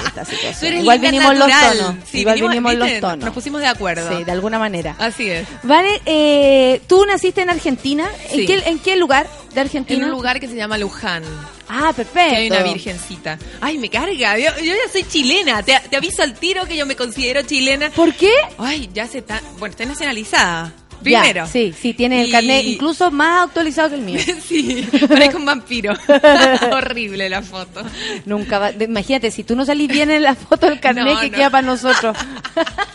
[0.07, 0.77] esta situación.
[0.77, 1.95] Igual vinimos los tonos.
[2.09, 3.25] Sí, Igual vinimos- vinimos los tonos.
[3.25, 4.09] Nos pusimos de acuerdo.
[4.17, 4.95] Sí, de alguna manera.
[4.97, 5.47] Así es.
[5.61, 8.09] Vale, eh, tú naciste en Argentina.
[8.31, 8.45] ¿En, Sí.
[8.47, 9.99] qué, ¿En qué lugar de Argentina?
[9.99, 11.23] En un lugar que se llama Luján.
[11.67, 12.29] Ah, perfecto.
[12.29, 13.37] Que hay una virgencita.
[13.61, 14.37] Ay, me carga.
[14.37, 15.63] Yo, yo ya soy chilena.
[15.63, 17.89] Te, te aviso al tiro que yo me considero chilena.
[17.89, 18.31] ¿Por qué?
[18.57, 19.41] Ay, ya se está.
[19.57, 20.73] Bueno, estoy nacionalizada.
[21.03, 21.47] Ya, Primero.
[21.47, 24.19] sí, sí, tienes el carnet incluso más actualizado que el mío.
[24.47, 25.93] sí, parezco un vampiro.
[26.71, 27.83] Horrible la foto.
[28.25, 31.29] Nunca va- imagínate, si tú no salís bien en la foto del carnet No, que
[31.29, 31.35] no.
[31.37, 32.17] queda para nosotros.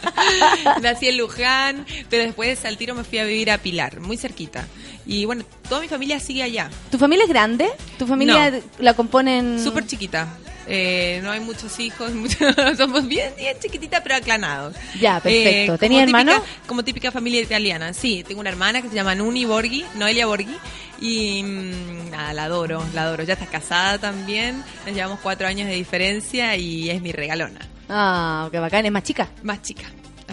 [0.83, 4.67] Nací en Luján, pero después al tiro me fui a vivir a Pilar, muy cerquita.
[5.07, 6.71] Y bueno, toda mi familia sigue allá.
[6.91, 7.69] ¿Tu familia es grande?
[7.99, 8.59] ¿Tu familia No.
[8.79, 9.63] la componen...?
[9.63, 10.29] Súper chiquita.
[10.71, 14.77] Eh, no hay muchos hijos, muchos- somos bien, bien chiquititas, pero aclanados.
[15.01, 15.73] Ya, perfecto.
[15.73, 16.45] como ¿Tenía típica- hermano?
[16.67, 17.93] Como típica familia italiana.
[17.93, 20.57] Sí, tengo una hermana que se llama Nuni Borghi, Noelia Borghi.
[21.01, 23.25] Y mm, nada, la adoro, la adoro.
[23.25, 24.63] Ya está casada también.
[24.87, 27.61] Nos llevamos cuatro años de diferencia y es mi regalona.
[27.89, 29.29] Ah, qué bacán, es más chica.
[29.43, 29.85] Más chica.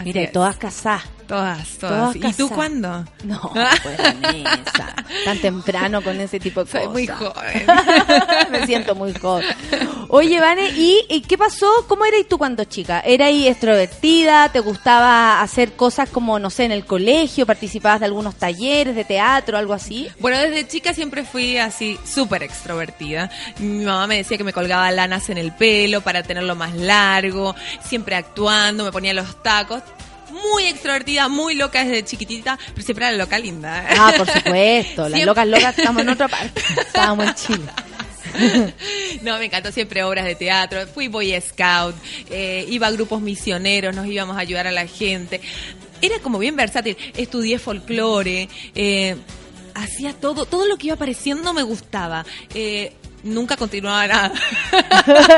[0.05, 0.31] Es.
[0.31, 1.03] todas casadas.
[1.27, 2.13] Todas, todas.
[2.13, 3.05] todas ¿Y tú cuándo?
[3.23, 3.51] No,
[3.83, 3.97] pues
[5.25, 6.93] tan temprano con ese tipo de Soy cosas.
[6.93, 7.65] muy joven.
[8.51, 9.45] Me siento muy joven.
[10.09, 11.69] Oye, Vane, ¿y, y qué pasó?
[11.87, 13.01] ¿Cómo eras tú cuando chica?
[13.01, 14.49] ¿Eras extrovertida?
[14.49, 17.45] ¿Te gustaba hacer cosas como, no sé, en el colegio?
[17.45, 20.09] ¿Participabas de algunos talleres de teatro, algo así?
[20.19, 23.29] Bueno, desde chica siempre fui así súper extrovertida.
[23.59, 27.55] Mi mamá me decía que me colgaba lanas en el pelo para tenerlo más largo,
[27.83, 29.81] siempre actuando, me ponía los tacos.
[30.51, 33.85] Muy extrovertida, muy loca desde chiquitita, pero siempre era la loca linda.
[33.97, 35.03] Ah, por supuesto.
[35.03, 36.61] Las Siempre- locas locas estamos en otra parte.
[36.81, 37.63] Estábamos en Chile.
[39.23, 40.85] No, me encantó siempre obras de teatro.
[40.87, 41.95] Fui Boy Scout,
[42.29, 45.41] eh, iba a grupos misioneros, nos íbamos a ayudar a la gente.
[46.01, 46.95] Era como bien versátil.
[47.15, 49.15] Estudié folclore, eh,
[49.73, 52.25] hacía todo, todo lo que iba apareciendo me gustaba.
[52.53, 52.93] Eh,
[53.23, 54.31] nunca continuaba nada.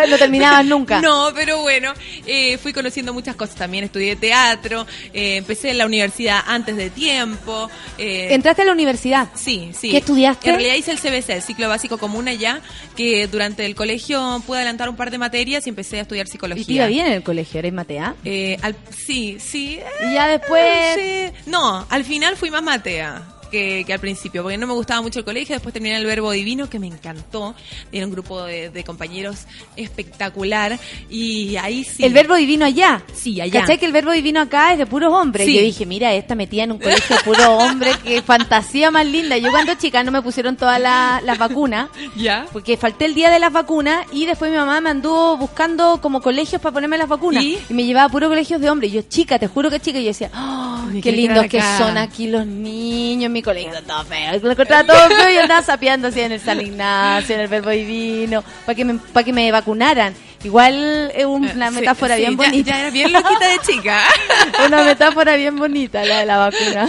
[0.10, 1.02] no terminabas nunca.
[1.02, 1.94] No, pero bueno,
[2.26, 3.84] eh, fui conociendo muchas cosas también.
[3.86, 7.70] Estudié teatro, eh, empecé en la universidad antes de tiempo.
[7.98, 9.30] eh, ¿Entraste a la universidad?
[9.36, 9.92] Sí, sí.
[9.92, 10.50] ¿Qué estudiaste?
[10.50, 12.62] En realidad hice el CBC, el ciclo básico común allá,
[12.96, 16.62] que durante el colegio pude adelantar un par de materias y empecé a estudiar psicología.
[16.64, 17.60] ¿Y te iba bien en el colegio?
[17.60, 18.16] ¿Eres matea?
[18.26, 19.80] Eh, al- sí, sí.
[20.10, 20.64] Y ya después...
[20.96, 21.32] Sí.
[21.48, 23.22] No, al final fui más matea.
[23.50, 26.32] Que, que al principio, porque no me gustaba mucho el colegio, después terminé el Verbo
[26.32, 27.56] Divino, que me encantó,
[27.92, 29.46] era un grupo de, de compañeros
[29.76, 32.04] espectacular, y ahí sí.
[32.06, 33.04] El verbo divino allá.
[33.14, 33.62] Sí, allá.
[33.62, 35.46] ¿Cachai que el verbo divino acá es de puros hombres?
[35.48, 35.56] Sí.
[35.56, 39.38] Yo dije, mira, esta metida en un colegio de puro hombre, qué fantasía más linda.
[39.38, 42.46] Yo cuando chica no me pusieron todas la- las vacunas, ¿Ya?
[42.52, 46.22] porque falté el día de las vacunas y después mi mamá me anduvo buscando como
[46.22, 47.44] colegios para ponerme las vacunas.
[47.44, 47.58] ¿Y?
[47.70, 48.92] me llevaba a puros colegios de hombres.
[48.92, 51.98] Y yo, chica, te juro que chica, y yo decía, ¡Oh, qué lindos que son
[51.98, 53.72] aquí los niños mi colegio.
[53.88, 54.40] Todo feo.
[54.42, 57.70] Lo encontraba todo feo y andaba sapeando así en el San Ignacio, en el verbo
[57.70, 60.14] divino, para que me, para que me vacunaran.
[60.44, 62.72] Igual es una Eh, Sí, metáfora sí, bien ya- bonita.
[62.72, 64.00] Ya, era bien loquita de chica.
[64.68, 66.88] una metáfora bien bonita la de la vacuna.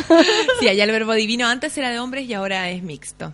[0.60, 3.32] sí, allá el verbo divino antes era de hombres y ahora es mixto.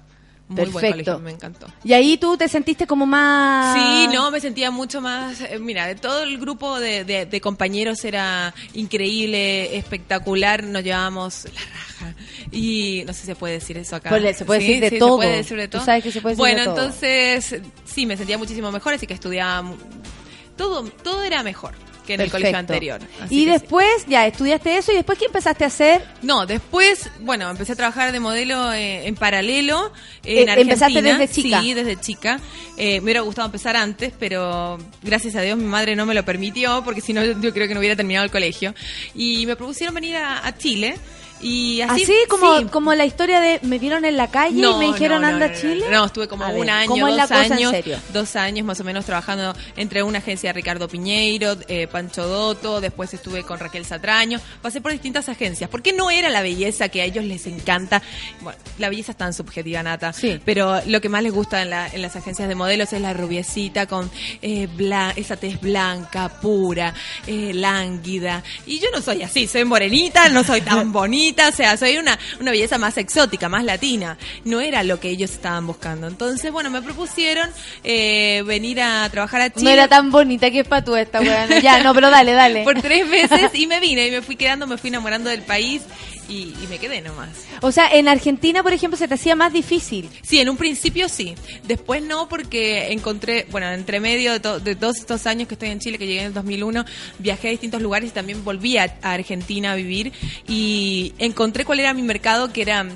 [0.48, 0.90] Muy buen Perfecto.
[0.92, 1.66] colegio, me encantó.
[1.82, 3.74] Y ahí tú te sentiste como más...
[3.74, 5.40] Sí, no, me sentía mucho más.
[5.40, 10.62] eh, Mira, todo el grupo de, de- de compañeros era increíble, espectacular.
[10.62, 12.14] Nos llevábamos la raja.
[12.52, 14.10] Y no sé si se puede decir eso acá.
[14.34, 15.16] Se puede Sí, decir de sí, todo.
[15.20, 15.84] Se puede decir de Tú todo.
[15.84, 16.76] sabes que se puede decir bueno, de todo.
[16.84, 19.68] entonces sí, me sentía muchísimo mejor, así que estudiaba.
[20.56, 21.74] Todo, todo era mejor
[22.06, 23.00] que en el colegio anterior.
[23.20, 23.50] Así Y sí.
[23.50, 26.02] después, ya, estudiaste eso y después, ¿qué empezaste a hacer?
[26.22, 29.92] No, después, bueno, empecé a trabajar de modelo eh, en paralelo
[30.24, 30.60] en Eh, Argentina.
[30.60, 31.60] empezaste desde chica.
[31.60, 32.40] Sí, desde chica.
[32.78, 36.24] Eh, me hubiera gustado empezar antes, pero gracias a Dios mi madre no me lo
[36.24, 38.74] permitió, porque si no yo creo que no hubiera terminado el colegio.
[39.14, 40.96] Y me propusieron venir a, a Chile.
[41.40, 42.64] Y así, Así, como, sí.
[42.66, 45.46] como la historia de me vieron en la calle y me dijeron no, no, anda
[45.46, 45.84] a Chile.
[45.90, 47.72] No, estuve como A un ver, año, ¿cómo es dos años,
[48.12, 52.80] dos años más o menos trabajando entre una agencia de Ricardo Piñeiro, eh, Pancho Dotto,
[52.80, 57.02] después estuve con Raquel Satraño, pasé por distintas agencias, porque no era la belleza que
[57.02, 58.00] a ellos les encanta.
[58.40, 60.40] Bueno, la belleza es tan subjetiva, Nata, Sí.
[60.44, 63.12] pero lo que más les gusta en, la- en las agencias de modelos es la
[63.12, 64.10] rubiecita con
[64.40, 66.94] eh, bla- esa tez blanca, pura,
[67.26, 68.42] eh, lánguida.
[68.66, 72.18] Y yo no soy así, soy morenita, no soy tan bonita, o sea, soy una,
[72.40, 74.18] una belleza más exótica, más latina.
[74.44, 76.06] No era lo que ellos estaban buscando.
[76.06, 77.48] Entonces, bueno, me propusieron
[77.84, 79.64] eh, venir a trabajar a Chile.
[79.64, 81.60] No era tan bonita que es para tú esta weá.
[81.60, 82.62] Ya, no, pero dale, dale.
[82.64, 85.82] por tres meses y me vine y me fui quedando, me fui enamorando del país
[86.28, 87.28] y, y me quedé nomás.
[87.62, 90.08] O sea, en Argentina, por ejemplo, se te hacía más difícil.
[90.22, 91.34] Sí, en un principio sí.
[91.64, 95.70] Después no, porque encontré, bueno, entre medio de, to- de todos estos años que estoy
[95.70, 96.84] en Chile, que llegué en el 2001,
[97.18, 100.12] viajé a distintos lugares y también volví a, a Argentina a vivir
[100.48, 102.86] y encontré cuál era mi mercado, que era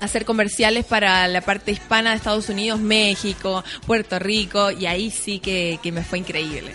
[0.00, 5.38] hacer comerciales para la parte hispana de Estados Unidos, México, Puerto Rico, y ahí sí
[5.38, 6.72] que, que me fue increíble.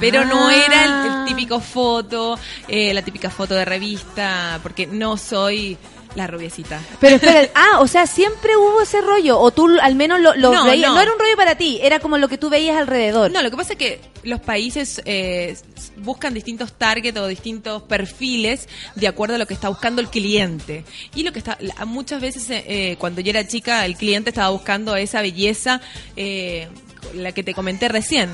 [0.00, 2.38] Pero no era el, el típico foto,
[2.68, 5.76] eh, la típica foto de revista, porque no soy
[6.14, 6.80] la rubiecita.
[7.00, 10.52] Pero espera, ah, o sea, siempre hubo ese rollo, o tú al menos lo, lo
[10.52, 10.88] No, veías.
[10.90, 10.96] no.
[10.96, 11.00] No.
[11.02, 13.30] era un rollo para ti, era como lo que tú veías alrededor.
[13.30, 15.56] No, lo que pasa es que los países eh,
[15.98, 20.84] buscan distintos targets o distintos perfiles de acuerdo a lo que está buscando el cliente.
[21.14, 24.48] Y lo que está, muchas veces eh, eh, cuando yo era chica, el cliente estaba
[24.48, 25.80] buscando esa belleza,
[26.16, 26.68] eh,
[27.14, 28.30] la que te comenté recién.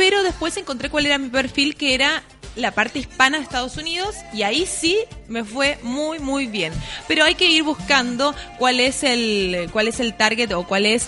[0.00, 2.22] Pero después encontré cuál era mi perfil, que era
[2.56, 4.96] la parte hispana de Estados Unidos y ahí sí
[5.28, 6.72] me fue muy muy bien.
[7.06, 11.06] Pero hay que ir buscando cuál es el cuál es el target o cuál es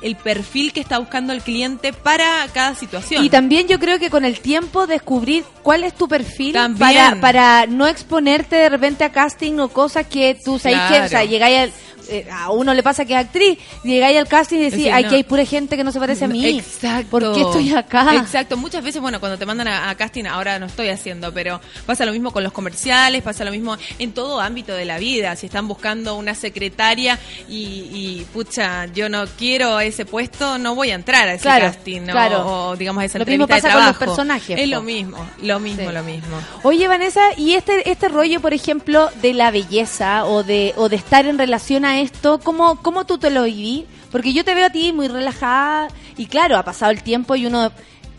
[0.00, 3.22] el perfil que está buscando el cliente para cada situación.
[3.22, 6.78] Y también yo creo que con el tiempo descubrir cuál es tu perfil También.
[6.78, 11.08] para para no exponerte de repente a casting o cosas que tú sabes que, o
[11.08, 11.26] sea, Claro.
[11.30, 11.72] llegáis al-
[12.08, 15.04] eh, a uno le pasa que es actriz, llegáis al casting y decís, Sí, aquí
[15.08, 15.14] no.
[15.14, 16.44] hay pura gente que no se parece a mí.
[16.58, 17.10] Exacto.
[17.10, 18.14] ¿Por qué estoy acá?
[18.16, 18.56] Exacto.
[18.56, 22.04] Muchas veces, bueno, cuando te mandan a, a casting, ahora no estoy haciendo, pero pasa
[22.04, 25.34] lo mismo con los comerciales, pasa lo mismo en todo ámbito de la vida.
[25.36, 27.18] Si están buscando una secretaria
[27.48, 27.54] y,
[27.92, 32.02] y, pucha, yo no quiero ese puesto, no voy a entrar a ese Claro, casting,
[32.02, 32.12] ¿no?
[32.12, 32.46] claro.
[32.70, 34.70] O digamos a esa Lo mismo entrevista pasa de con los personajes, Es po.
[34.74, 35.94] lo mismo, lo mismo, Sí.
[35.94, 36.36] lo mismo.
[36.62, 40.96] Oye, Vanessa, y este este rollo, por ejemplo, de la belleza o de o de
[40.96, 43.86] estar en relación a esto, ¿cómo cómo tú te lo viví?
[44.12, 47.46] Porque yo te veo a ti muy relajada y claro, ha pasado el tiempo y
[47.46, 47.72] uno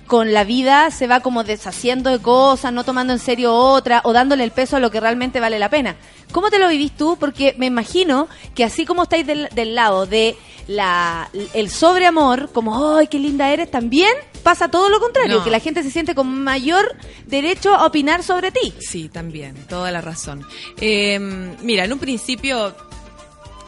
[0.07, 4.13] con la vida se va como deshaciendo de cosas, no tomando en serio otra o
[4.13, 5.95] dándole el peso a lo que realmente vale la pena.
[6.31, 7.17] ¿Cómo te lo vivís tú?
[7.19, 10.35] Porque me imagino que así como estáis del, del lado de
[10.67, 13.71] la el sobreamor, como ¡ay, qué linda eres!
[13.71, 14.09] También
[14.43, 15.43] pasa todo lo contrario, No.
[15.43, 16.95] que la gente se siente con mayor
[17.25, 18.73] derecho a opinar sobre ti.
[18.79, 20.45] Sí, también, toda la razón.
[20.81, 21.17] Eh,
[21.61, 22.75] mira, en un principio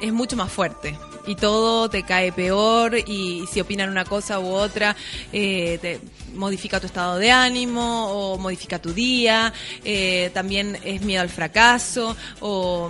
[0.01, 0.97] es mucho más fuerte.
[1.25, 4.95] Y todo te cae peor y si opinan una cosa u otra
[5.33, 5.99] eh, te
[6.33, 9.53] modifica tu estado de ánimo o modifica tu día,
[9.83, 12.89] eh, también es miedo al fracaso o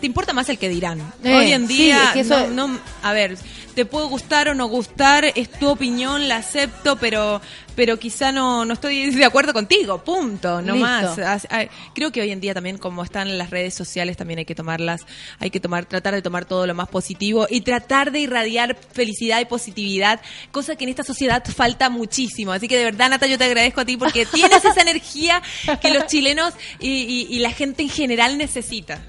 [0.00, 1.00] te importa más el que dirán.
[1.24, 3.36] Eh, Hoy en sí, día, es que eso- no, no- a ver,
[3.74, 7.40] te puede gustar o no gustar, es tu opinión, la acepto, pero
[7.76, 11.20] pero quizá no, no estoy de acuerdo contigo, punto, no Listo.
[11.20, 11.46] más.
[11.94, 15.02] Creo que hoy en día también como están las redes sociales también hay que tomarlas,
[15.40, 19.40] hay que tomar, tratar de tomar todo lo más positivo y tratar de irradiar felicidad
[19.40, 22.52] y positividad, cosa que en esta sociedad falta muchísimo.
[22.52, 25.42] Así que de verdad, Nata, yo te agradezco a ti porque tienes esa energía
[25.82, 29.02] que los chilenos y, y- y la gente en general necesita.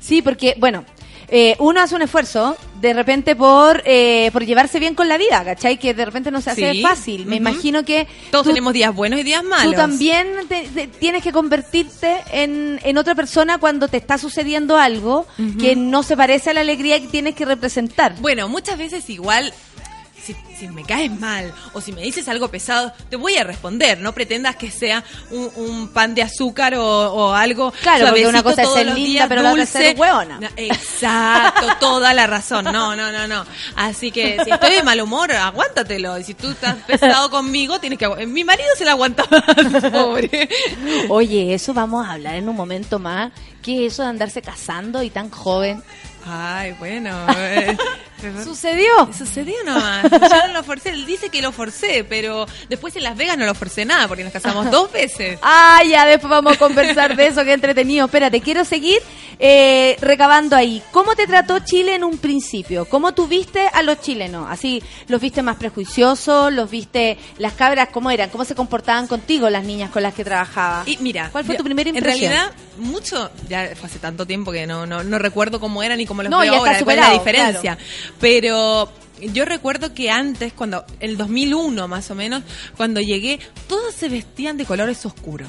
[0.00, 0.84] Sí, porque, bueno,
[1.28, 5.44] eh, uno hace un esfuerzo de repente por, eh, por llevarse bien con la vida,
[5.44, 5.78] ¿cachai?
[5.78, 6.82] Que de repente no se hace Sí.
[6.82, 7.26] fácil.
[7.26, 9.66] Me imagino que Todos tú, tenemos días buenos y días malos.
[9.66, 14.76] tú también te- te- tienes que convertirte en, en otra persona cuando te está sucediendo
[14.78, 15.26] algo
[15.60, 18.14] que no se parece a la alegría que tienes que representar.
[18.20, 19.52] Bueno, muchas veces igual
[20.24, 23.98] si, si me caes mal o si me dices algo pesado, te voy a responder.
[24.00, 28.42] No pretendas que sea un, un pan de azúcar o, o algo Claro, porque una
[28.42, 30.00] cosa es todos ser los linda, días, pero la otra es ser dulce.
[30.00, 30.40] hueona.
[30.40, 32.64] No, Exacto, toda la razón.
[32.64, 33.44] No, no, no, no.
[33.76, 36.18] Así que si estoy de mal humor, aguántatelo.
[36.18, 40.48] Y si tú estás pesado conmigo, tienes que Mi marido se la aguanta más, pobre.
[41.08, 43.32] Oye, eso vamos a hablar en un momento más.
[43.62, 45.82] ¿Qué es eso de andarse casando y tan joven?
[46.26, 47.10] Ay, bueno.
[47.36, 47.76] eh,
[48.44, 49.10] ¿Sucedió?
[49.16, 50.02] Sucedió nomás.
[50.10, 50.90] Yo no lo forcé.
[50.90, 54.24] Él dice que lo forcé, pero después en Las Vegas no lo forcé nada porque
[54.24, 55.38] nos casamos dos veces.
[55.42, 58.06] Ah, ya, después vamos a conversar de eso, qué entretenido.
[58.06, 58.98] Espérate, quiero seguir
[59.38, 60.82] eh, recabando ahí.
[60.90, 62.84] ¿Cómo te trató Chile en un principio?
[62.86, 64.46] ¿Cómo tuviste a los chilenos?
[64.50, 66.52] Así, ¿los viste más prejuiciosos?
[66.52, 67.88] ¿Los viste las cabras?
[67.92, 68.30] ¿Cómo eran?
[68.30, 70.86] ¿Cómo se comportaban contigo las niñas con las que trabajabas?
[70.88, 72.30] Y mira, ¿cuál fue yo- tu primera En impresión?
[72.32, 76.06] realidad, mucho, ya fue hace tanto tiempo que no, no, no recuerdo cómo eran ni
[76.06, 77.78] cómo los No, veo ya está ahora, cuál es la superado, diferencia.
[78.18, 82.42] Pero yo recuerdo que antes, cuando, el 2001 más o menos,
[82.76, 83.38] cuando llegué,
[83.68, 85.48] todos se vestían de colores oscuros.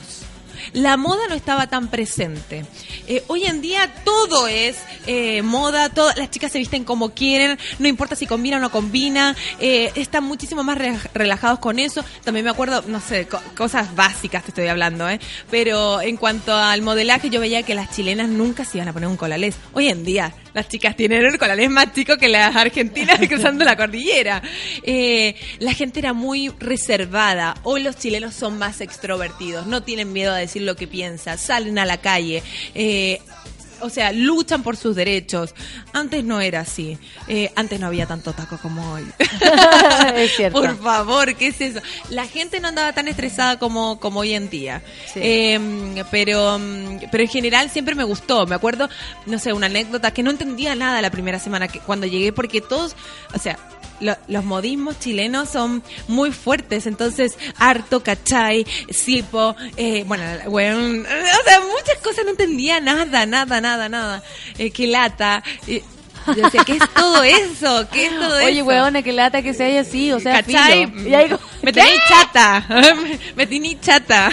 [0.74, 2.66] La moda no estaba tan presente.
[3.08, 4.78] Eh, hoy en día todo es
[5.08, 8.70] eh, moda, todas las chicas se visten como quieren, no importa si combina o no
[8.70, 12.06] combina, eh, están muchísimo más re- relajados con eso.
[12.24, 15.20] También me acuerdo, no sé, co- cosas básicas te estoy hablando, ¿eh?
[15.50, 19.10] Pero en cuanto al modelaje, yo veía que las chilenas nunca se iban a poner
[19.10, 19.56] un colalés.
[19.74, 23.76] Hoy en día, las chicas tienen el colalés más chico que las argentinas cruzando la
[23.76, 24.42] cordillera.
[24.84, 27.56] Eh, la gente era muy reservada.
[27.64, 31.78] Hoy los chilenos son más extrovertidos, no tienen miedo a decir lo que piensan, salen
[31.80, 32.44] a la calle.
[32.76, 33.20] eh,
[33.82, 35.54] o sea, luchan por sus derechos.
[35.94, 36.98] Antes no era así.
[37.28, 39.06] Eh, antes no había tanto taco como hoy.
[40.16, 40.62] es cierto.
[40.62, 41.80] Por favor, ¿qué es eso?
[42.10, 44.82] La gente no andaba tan estresada como, como hoy en día.
[45.14, 45.20] Sí.
[45.22, 48.46] Eh, pero, mm, pero en general siempre me gustó.
[48.46, 48.90] Me acuerdo,
[49.26, 52.62] no sé, una anécdota que no entendía nada la primera semana que cuando llegué porque
[52.62, 52.96] todos,
[53.34, 53.58] o sea,
[54.02, 61.44] lo- los modismos chilenos son muy fuertes, entonces harto, cachai, sipo, eh, bueno, weón, o
[61.50, 64.24] sea, muchas cosas no entendía nada, nada, nada, nada,
[64.58, 65.84] eh, que lata, eh,
[66.28, 67.88] yo decía, ¿qué es todo eso?
[67.92, 68.66] ¿Qué es todo Oye, eso?
[68.66, 70.86] weona, que lata que se haya así, o sea, ¿Cachai?
[70.86, 71.10] filo.
[71.10, 72.66] Y ahí como- Me tení chata.
[72.70, 74.30] Me- Me tení chata.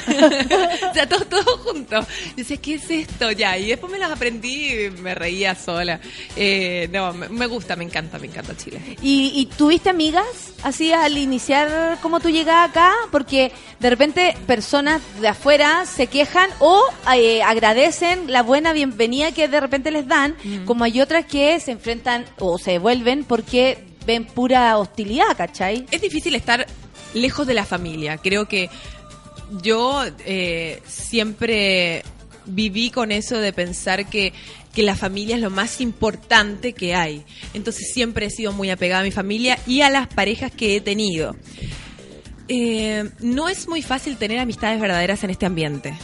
[0.90, 2.00] o sea, todo, todo junto.
[2.00, 2.06] Yo
[2.36, 3.30] decía, ¿qué es esto?
[3.32, 3.56] Ya.
[3.58, 6.00] Y después me las aprendí y me reía sola.
[6.36, 8.80] Eh, no, me, me gusta, me encanta, me encanta Chile.
[9.02, 10.24] ¿Y, y tuviste amigas
[10.62, 12.92] así al iniciar como tú llegas acá?
[13.10, 16.82] Porque de repente personas de afuera se quejan o
[17.14, 20.34] eh, agradecen la buena bienvenida que de repente les dan,
[20.64, 25.84] como hay otras que se enfrentan o se vuelven porque ven pura hostilidad, ¿cachai?
[25.90, 26.66] Es difícil estar
[27.14, 28.18] lejos de la familia.
[28.18, 28.70] Creo que
[29.62, 32.02] yo eh, siempre
[32.46, 34.32] viví con eso de pensar que,
[34.74, 37.24] que la familia es lo más importante que hay.
[37.54, 40.80] Entonces siempre he sido muy apegada a mi familia y a las parejas que he
[40.80, 41.36] tenido.
[42.48, 45.94] Eh, no es muy fácil tener amistades verdaderas en este ambiente.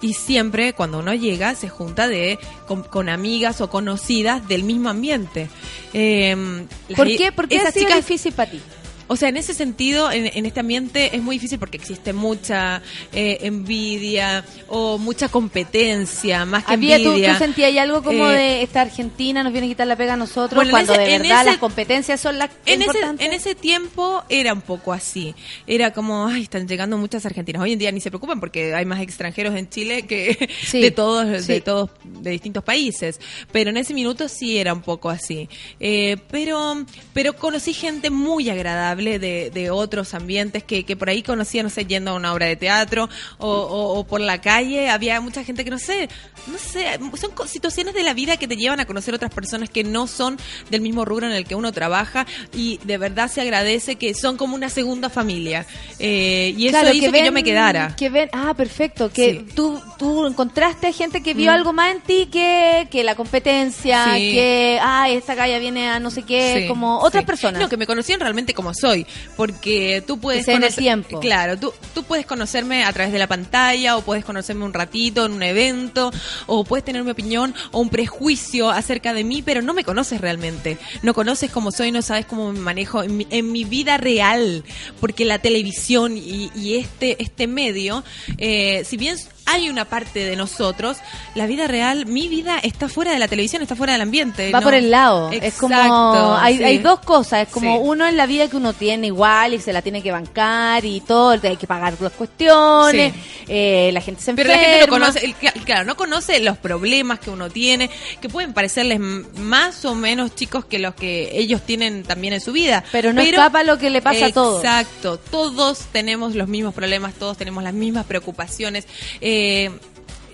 [0.00, 2.38] Y siempre cuando uno llega se junta de
[2.68, 5.48] con, con amigas o conocidas del mismo ambiente.
[5.92, 6.64] Eh,
[6.96, 8.60] ¿Por qué, ¿Por qué ha sido chicas- difícil para ti?
[9.08, 12.80] O sea, en ese sentido, en, en este ambiente es muy difícil porque existe mucha
[13.12, 17.32] eh, envidia o mucha competencia, más que Había, envidia.
[17.32, 20.16] tú sentías algo como Eh, de esta Argentina nos viene a quitar la pega a
[20.16, 23.26] nosotros Bueno, en cuando ese- de verdad ese- las competencias son las en ese, importantes.
[23.26, 25.34] en ese tiempo era un poco así.
[25.66, 27.62] Era como, ay, están llegando muchas argentinas.
[27.62, 30.90] Hoy en día ni se preocupen porque hay más extranjeros en Chile que Sí, de
[30.90, 31.52] todos, sí.
[31.54, 33.20] de todos, de distintos países.
[33.52, 35.48] Pero en ese minuto sí era un poco así.
[35.80, 41.22] Eh, pero, pero conocí gente muy agradable de, de otros ambientes que, que por ahí
[41.22, 43.08] conocía, no sé, yendo a una obra de teatro
[43.38, 44.88] o, o- o por la calle.
[44.90, 46.08] Había mucha gente que no sé,
[46.46, 49.84] no sé, son situaciones de la vida que te llevan a conocer otras personas que
[49.84, 50.36] no son
[50.70, 54.36] del mismo rubro en el que uno trabaja y de verdad se agradece que son
[54.36, 55.66] como una segunda familia.
[55.98, 57.94] Eh, y eso Claro, hizo que, ven- yo me quedara.
[57.96, 59.54] Que ven, ah, perfecto, que Sí.
[59.54, 61.54] tú, tú encontraste gente que vio Mm.
[61.54, 64.32] algo más en ti que, que la competencia, Sí.
[64.32, 67.60] que, ah, esta galla viene a no sé qué, Sí, como otras personas.
[67.60, 68.87] No, que me conocían realmente como soy,
[69.36, 71.20] porque tú puedes se den el conocer- tiempo.
[71.20, 75.26] Claro, tú, tú puedes conocerme a través de la pantalla o puedes conocerme un ratito
[75.26, 76.10] en un evento
[76.46, 80.20] o puedes tener mi opinión o un prejuicio acerca de mí, pero no me conoces
[80.20, 80.78] realmente.
[81.02, 84.64] No conoces cómo soy, no sabes cómo me manejo en mi, en mi vida real,
[85.00, 88.04] porque la televisión y, y este este medio,
[88.38, 89.16] eh, si bien
[89.48, 90.98] hay una parte de nosotros,
[91.34, 94.50] la vida real, mi vida está fuera de la televisión, está fuera del ambiente.
[94.52, 94.64] Va ¿no?
[94.64, 95.30] por el lado.
[95.32, 95.74] es como.
[95.74, 96.64] Exacto, Hay, sí.
[96.64, 97.46] hay dos cosas.
[97.46, 97.80] Es como Sí.
[97.82, 101.00] uno en la vida que uno tiene igual y se la tiene que bancar y
[101.00, 101.30] todo.
[101.42, 103.14] Hay que pagar las cuestiones.
[103.50, 104.62] eh, la gente se Pero enferma.
[104.62, 107.88] la gente no conoce, el- claro, no conoce los problemas que uno tiene,
[108.20, 112.52] que pueden parecerles más o menos chicos que los que ellos tienen también en su
[112.52, 112.84] vida.
[112.92, 114.62] Pero no escapa lo que le pasa a todos.
[114.62, 118.86] Exacto, todos tenemos los mismos problemas, todos tenemos las mismas preocupaciones.
[119.20, 119.37] Eh,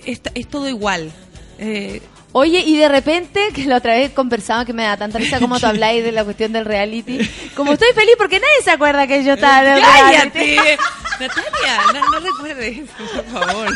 [0.04, 1.12] es, es todo igual.
[1.58, 2.00] Eh,
[2.36, 5.60] Oye, y de repente, que la otra vez conversaba que me da tanta risa como
[5.60, 7.18] tú habláis de la cuestión del reality.
[7.54, 10.56] Como estoy feliz porque nadie se acuerda que yo estaba en el reality.
[10.56, 10.78] ¡Cállate!
[11.20, 13.72] Natalia, no, no recuerdes eso, por favor.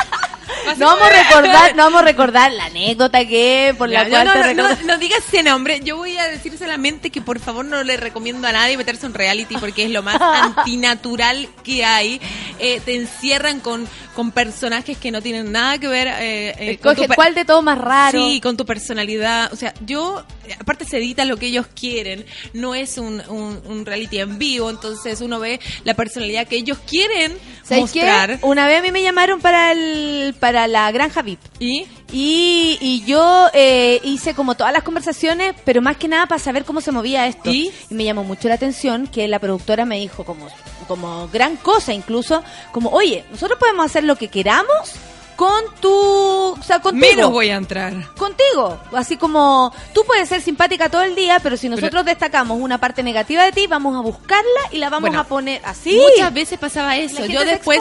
[0.76, 4.26] No vamos a recordar, no vamos a recordar la anécdota que por la Ya, cual
[4.26, 5.80] no, te no, no, no digas ese nombre.
[5.84, 9.14] Yo voy a decir solamente que por favor no le recomiendo a nadie meterse en
[9.14, 12.20] reality porque es lo más antinatural que hay.
[12.58, 16.08] Eh, te encierran con, con personajes que no tienen nada que ver.
[16.08, 18.18] eh, eh, con Escoge cuál de todo más raro.
[18.18, 19.52] Sí, con tu personalidad.
[19.52, 20.24] O sea, yo,
[20.58, 24.70] aparte se edita lo que ellos quieren, no es un, un, un reality en vivo,
[24.70, 27.36] entonces uno ve la personalidad que ellos quieren
[27.70, 28.38] mostrar.
[28.42, 31.40] Una vez a mí me llamaron para el para la granja VIP.
[31.60, 31.86] ¿Y?
[32.10, 36.64] Y, y yo eh, hice como todas las conversaciones, pero más que nada para saber
[36.64, 37.50] cómo se movía esto.
[37.50, 37.72] ¿Y?
[37.90, 40.48] me llamó mucho la atención que la productora me dijo como,
[40.86, 44.94] como gran cosa incluso, como, oye, nosotros podemos hacer lo que queramos
[45.38, 45.88] con tu...
[45.88, 47.06] O sea, contigo.
[47.06, 48.12] Menos voy a entrar.
[48.16, 48.76] Contigo.
[48.92, 53.04] Así como, tú puedes ser simpática todo el día, pero si nosotros destacamos una parte
[53.04, 55.96] negativa de ti, vamos a buscarla y la vamos Bueno, a poner así.
[55.96, 57.24] Muchas veces pasaba eso.
[57.26, 57.78] Yo después.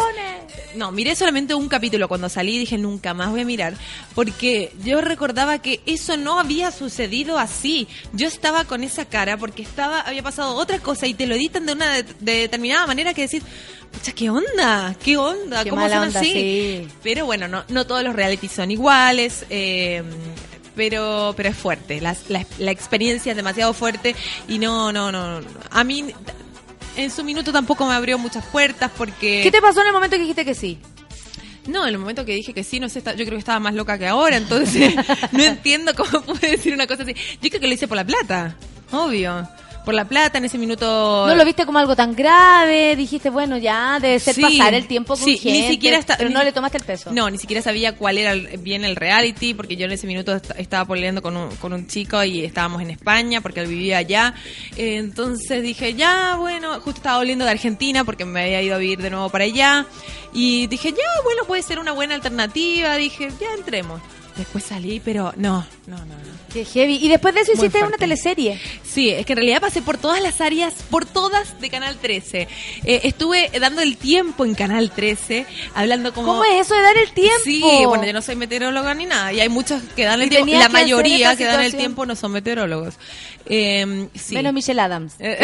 [0.76, 3.74] No, miré solamente un capítulo cuando salí y dije nunca más voy a mirar.
[4.14, 7.88] Porque yo recordaba que eso no había sucedido así.
[8.14, 11.66] Yo estaba con esa cara porque estaba había pasado otra cosa y te lo editan
[11.66, 13.42] de una de, de determinada manera que decir,
[13.92, 14.96] pucha, ¿qué onda?
[15.04, 15.64] ¿Qué onda?
[15.64, 16.32] Qué ¿Cómo son onda, así?
[16.32, 16.88] sí.
[17.04, 19.46] Pero bueno, no, no todos los reality son iguales.
[19.50, 20.04] eh,
[20.76, 22.00] pero pero es fuerte.
[22.02, 24.16] La, la, la experiencia es demasiado fuerte
[24.48, 25.42] y no, no, no.
[25.42, 25.48] no.
[25.72, 26.06] A mí
[26.96, 29.42] en su minuto tampoco me abrió muchas puertas porque...
[29.44, 30.78] ¿Qué te pasó en el momento que dijiste que sí?
[31.66, 33.60] No, en el momento que dije que sí, no sé, está- yo creo que estaba
[33.60, 34.94] más loca que ahora, entonces
[35.32, 37.14] no entiendo cómo pude decir una cosa así.
[37.42, 38.56] Yo creo que lo hice por la plata,
[38.92, 39.48] obvio.
[39.88, 41.26] Por la plata en ese minuto...
[41.28, 44.86] No lo viste como algo tan grave, dijiste, bueno, ya debe ser Sí, pasar el
[44.86, 47.10] tiempo con sí, gente, ni siquiera está- pero ni- no le tomaste el peso.
[47.14, 50.36] No, ni siquiera sabía cuál era el- bien el reality, porque yo en ese minuto
[50.36, 54.00] est- estaba peleando con un, con un chico y estábamos en España, porque él vivía
[54.00, 54.34] allá.
[54.76, 59.02] Entonces dije, ya, bueno, justo estaba volviendo de Argentina, porque me había ido a vivir
[59.02, 59.86] de nuevo para allá.
[60.34, 62.96] Y dije, ya, bueno, puede ser una buena alternativa.
[62.98, 64.02] Dije, ya entremos.
[64.38, 66.38] Después salí, pero no, no, no, no.
[66.54, 66.98] Qué heavy.
[66.98, 67.88] Y después de eso Muy hiciste fuerte.
[67.88, 68.60] una teleserie.
[68.84, 72.48] Sí, es que en realidad pasé por todas las áreas, por todas de Canal 13.
[72.84, 76.28] Eh, estuve dando el tiempo en Canal 13, hablando como...
[76.28, 77.40] ¿Cómo es eso de dar el tiempo?
[77.44, 79.34] Sí, bueno, yo no soy meteoróloga ni nada.
[79.34, 80.52] Y hay muchos que dan el Y tiempo.
[80.54, 82.94] La mayoría que dan el tiempo no son meteorólogos.
[83.50, 84.36] Eh, sí.
[84.36, 85.14] Menos Michelle Adams.
[85.20, 85.38] Eh.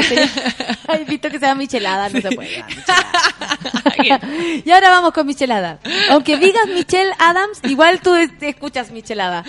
[0.87, 4.63] Has visto que se llama Michelle Adams, no se puede llamar Michelle Adams.
[4.65, 5.79] y ahora vamos con Michelle Adams.
[6.09, 9.47] Aunque digas Michelle Adams, igual tú te escuchas Michelle Adams.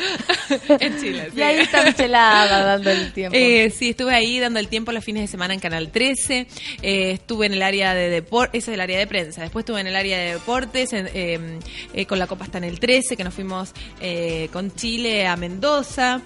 [0.68, 1.28] en Chile.
[1.32, 1.38] sí.
[1.38, 3.36] Y ahí está Michelle Adams dando el tiempo.
[3.38, 6.46] Eh, sí, estuve ahí dando el tiempo los fines de semana en Canal 13.
[6.82, 9.42] eh, estuve en el área de deportes, ese es el área de prensa.
[9.42, 11.58] Después estuve en el área de deportes, en- eh,
[11.94, 15.36] eh, con la Copa está en el 13, que nos fuimos eh, con Chile a
[15.36, 16.20] Mendoza.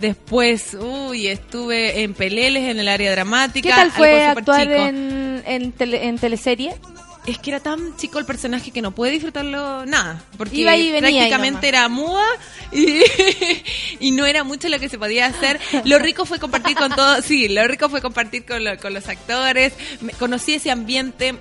[0.00, 3.68] Después, uy, estuve en Peleles, en el área dramática.
[3.68, 6.74] ¿Qué tal fue actuar en, en, tele- en teleserie?
[7.26, 10.22] Es que era tan chico el personaje que no pude disfrutarlo nada.
[10.36, 12.22] Porque Iba y prácticamente era muda
[12.70, 13.00] y,
[14.00, 15.58] y no era mucho lo que se podía hacer.
[15.84, 19.08] Lo rico fue compartir con todo, sí, lo rico fue compartir con, lo- con los
[19.08, 19.72] actores.
[20.02, 21.34] Me- conocí ese ambiente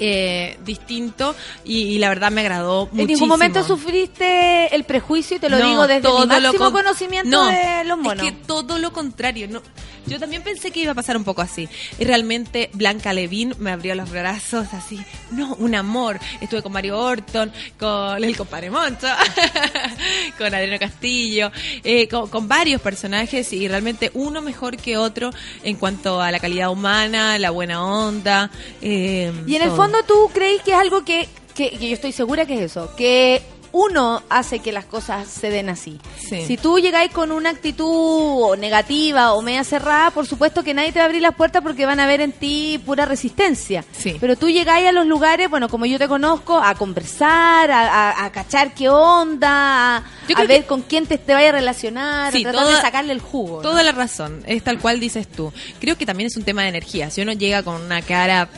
[0.00, 3.02] eh, distinto y, y la verdad me agradó muchísimo.
[3.02, 5.36] ¿En ningún momento sufriste el prejuicio?
[5.36, 8.24] Y te lo No, digo desde todo mi máximo con- conocimiento No, de los monos.
[8.26, 9.46] Es que todo lo contrario.
[9.48, 9.62] No,
[10.06, 11.68] yo también pensé que iba a pasar un poco así.
[11.98, 14.98] Y realmente Blanca Levín me abrió los brazos así.
[15.30, 16.18] No, un amor.
[16.40, 19.06] Estuve con Mario Orton, con el compadre Moncho,
[20.38, 21.50] con Adriano Castillo,
[21.84, 25.30] eh, con, con varios personajes y realmente uno mejor que otro
[25.62, 28.50] en cuanto a la calidad humana, la buena onda.
[28.80, 29.76] eh, Y en el todo.
[29.90, 32.94] Fondo tú crees que es algo que, que, que yo estoy segura que es eso,
[32.96, 33.42] que
[33.72, 36.00] uno hace que las cosas se den así.
[36.18, 36.44] Sí.
[36.44, 40.98] Si tú llegáis con una actitud negativa o media cerrada, por supuesto que nadie te
[40.98, 43.84] va a abrir las puertas porque van a ver en ti pura resistencia.
[43.96, 44.16] Sí.
[44.20, 48.24] Pero tú llegáis a los lugares, bueno, como yo te conozco, a conversar, a, a-
[48.24, 51.52] a cachar qué onda, a, Yo a ver que- con quién te, te vaya a
[51.52, 53.58] relacionar, Sí, a tratar toda- de sacarle el jugo.
[53.58, 53.62] ¿no?
[53.62, 55.52] Toda la razón, es tal cual dices tú.
[55.80, 57.08] Creo que también es un tema de energía.
[57.10, 58.48] Si uno llega con una cara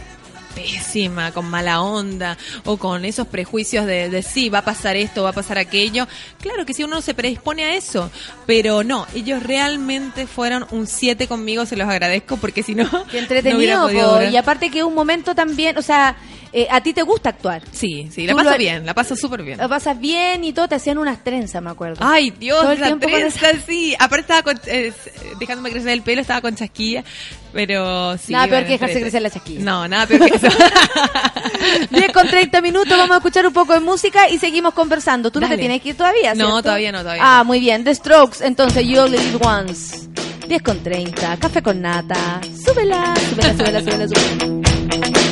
[0.55, 5.23] pésima, con mala onda o con esos prejuicios de, de sí, va a pasar esto,
[5.23, 6.07] va a pasar aquello.
[6.41, 8.11] Claro que si uno se predispone a eso,
[8.47, 12.97] pero no, ellos realmente fueron un 7 conmigo, se los agradezco porque si no, Qué
[12.97, 14.33] no hubiera entretenido, podido po, durar.
[14.33, 16.17] y aparte que un momento también, o sea,
[16.53, 17.63] eh, a ti te gusta actuar.
[17.73, 19.59] Sí, sí, la paso lo- bien, la paso súper bien.
[19.59, 22.05] Lo pasas bien y todo, te hacían unas trenzas, me acuerdo.
[22.07, 23.95] Ay, Dios, la trenza, sí.
[23.99, 24.93] Aparte estaba con, eh,
[25.39, 27.05] dejándome crecer el pelo, estaba con chasquilla,
[27.53, 28.33] pero sí.
[28.33, 29.61] Nada peor que dejarse crecer la chasquilla.
[29.65, 30.49] No, nada peor que eso.
[31.91, 35.31] 10 con 30 minutos, vamos a escuchar un poco de música y seguimos conversando.
[35.31, 36.63] Tú no te tienes que ir todavía, No, ¿cierto?
[36.65, 37.45] todavía no, todavía Ah, no.
[37.47, 37.85] muy bien.
[37.85, 40.09] The Strokes, entonces You Only Live Once.
[40.49, 42.41] 10 con 30, café con nata.
[42.67, 45.32] Súbela, súbela, súbela, súbela, súbela.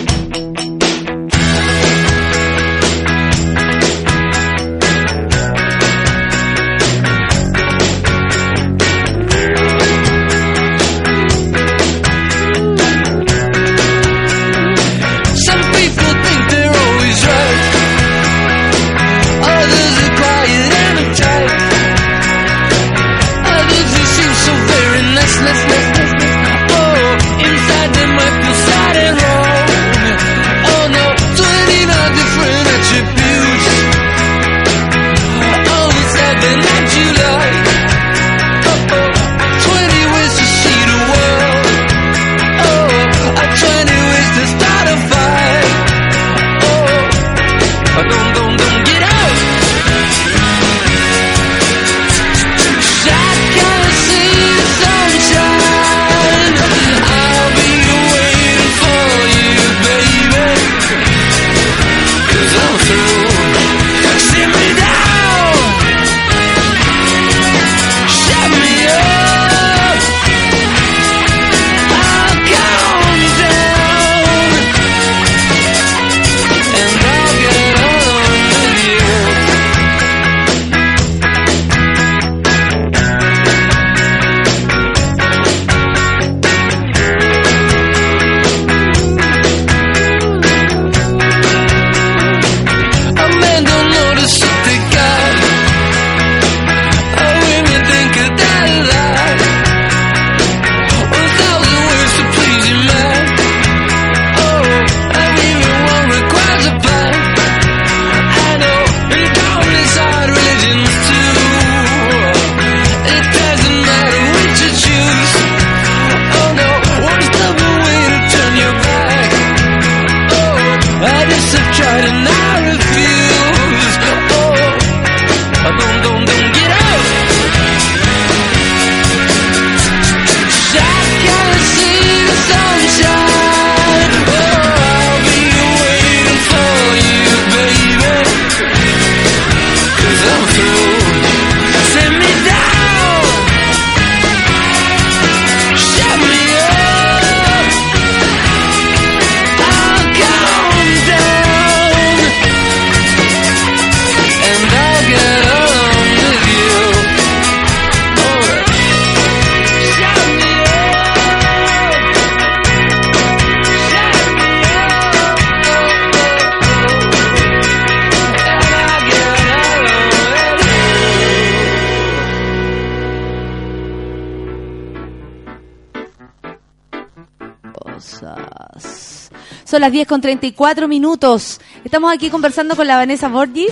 [179.81, 181.61] Las 10 con 34 minutos.
[181.85, 183.67] Estamos aquí conversando con la Vanessa Borgi.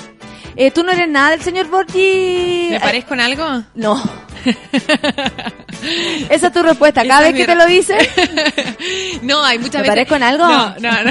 [0.56, 2.68] Eh, ¿Tú no eres nada del señor Borgi?
[2.70, 3.62] ¿Me parezco en algo?
[3.74, 4.02] No.
[6.30, 7.02] Esa es tu respuesta.
[7.06, 7.96] Cada Esa vez que te lo re- dice.
[9.22, 9.90] No, hay muchas ¿Me veces.
[9.90, 10.46] parezco en algo?
[10.46, 11.10] No, no, no.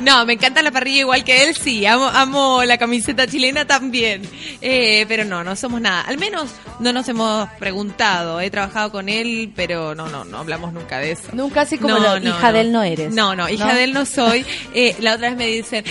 [0.00, 1.84] No, me encanta la parrilla igual que él, sí.
[1.86, 4.22] Amo, amo la camiseta chilena también.
[4.60, 6.02] Eh, pero no, no somos nada.
[6.02, 6.50] Al menos
[6.80, 8.40] no nos hemos preguntado.
[8.40, 11.28] He trabajado con él, pero no, no, no hablamos nunca de eso.
[11.32, 13.12] Nunca así como lo- hija de él no eres.
[13.14, 13.74] No, no, hija ¿No?
[13.74, 14.44] de él no soy.
[14.74, 15.84] Eh, la otra vez me dicen,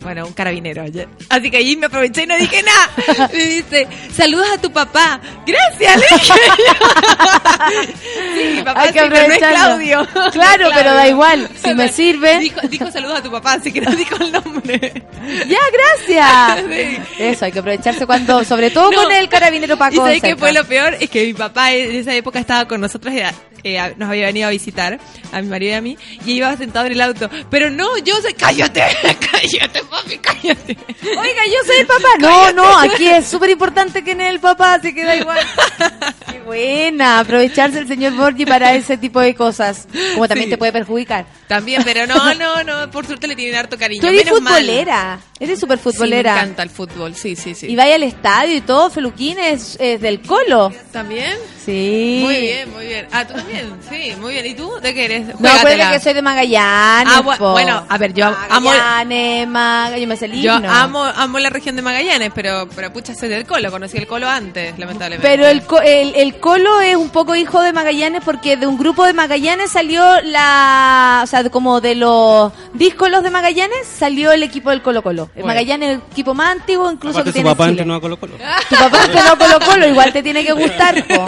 [0.00, 1.08] bueno, un carabinero ayer.
[1.28, 3.28] Así que ahí me aproveché y no dije nada.
[3.32, 5.20] Me dice, saludos a tu papá.
[5.46, 6.34] Gracias, le dije yo.
[8.36, 9.38] Sí, mi papá Hay que sí, pero no es.
[9.38, 10.08] Claudio.
[10.32, 11.48] Claro, pero da igual.
[11.62, 12.38] Si me sirve.
[12.38, 15.04] Dijo, dijo saludos a tu papá, así que no dijo el nombre.
[15.46, 16.64] Ya, gracias.
[16.76, 16.98] Sí.
[17.18, 19.02] Eso, hay que aprovecharse cuando, sobre todo No.
[19.04, 19.94] con el carabinero Paco.
[19.94, 20.96] ¿Y sabes qué fue lo peor?
[21.00, 23.32] Es que mi papá en esa época estaba con nosotros, era-
[23.64, 24.98] eh, nos había venido a visitar,
[25.32, 27.28] a mi marido y a mí, y iba sentado en el auto.
[27.50, 30.76] Pero no, yo sé, cállate, cállate, papi, cállate.
[31.02, 32.05] Oiga, yo soy el papá.
[32.20, 35.38] No, no, aquí es súper importante que en el papá, así que da igual.
[36.30, 39.86] Qué buena, aprovecharse el señor Borgi para ese tipo de cosas.
[40.14, 40.50] Como también Sí.
[40.50, 41.26] te puede perjudicar.
[41.48, 44.00] También, pero no, no, no, por suerte le tienen harto cariño.
[44.00, 44.54] Tú eres menos mal.
[44.54, 46.32] futbolera, eres súper Sí, me futbolera.
[46.34, 47.66] encanta el fútbol, sí, sí, sí.
[47.68, 50.72] y vaya al estadio y todo, Feluquín es, es del Colo.
[50.92, 51.36] ¿También?
[51.64, 52.20] Sí.
[52.22, 53.08] Muy bien, muy bien.
[53.12, 54.46] Ah, tú también, sí, muy bien.
[54.46, 54.70] ¿Y tú?
[54.80, 55.40] ¿De qué eres?
[55.40, 57.12] No, acuérdate que soy de Magallanes.
[57.16, 57.52] Ah, po.
[57.52, 61.50] bueno, a ver, yo amo- Magallanes, Maga, yo me sé el Yo amo, amo la
[61.50, 63.70] región de Magallanes, pero, pero pucha, soy del Colo.
[63.70, 65.26] Conocí el Colo antes, lamentablemente.
[65.28, 69.04] Pero el, el, el Colo es un poco hijo de Magallanes porque de un grupo
[69.04, 71.20] de Magallanes salió la...
[71.24, 75.24] O sea, como de los díscolos de Magallanes salió el equipo del Colo Colo.
[75.34, 75.46] El Bueno.
[75.48, 77.70] Magallanes es el equipo más antiguo incluso Aparte que tiene papá Chile.
[77.72, 78.34] entrenó a Colo Colo.
[78.68, 81.24] Tu papá entrenó Colo Colo, igual te tiene que gustar, po.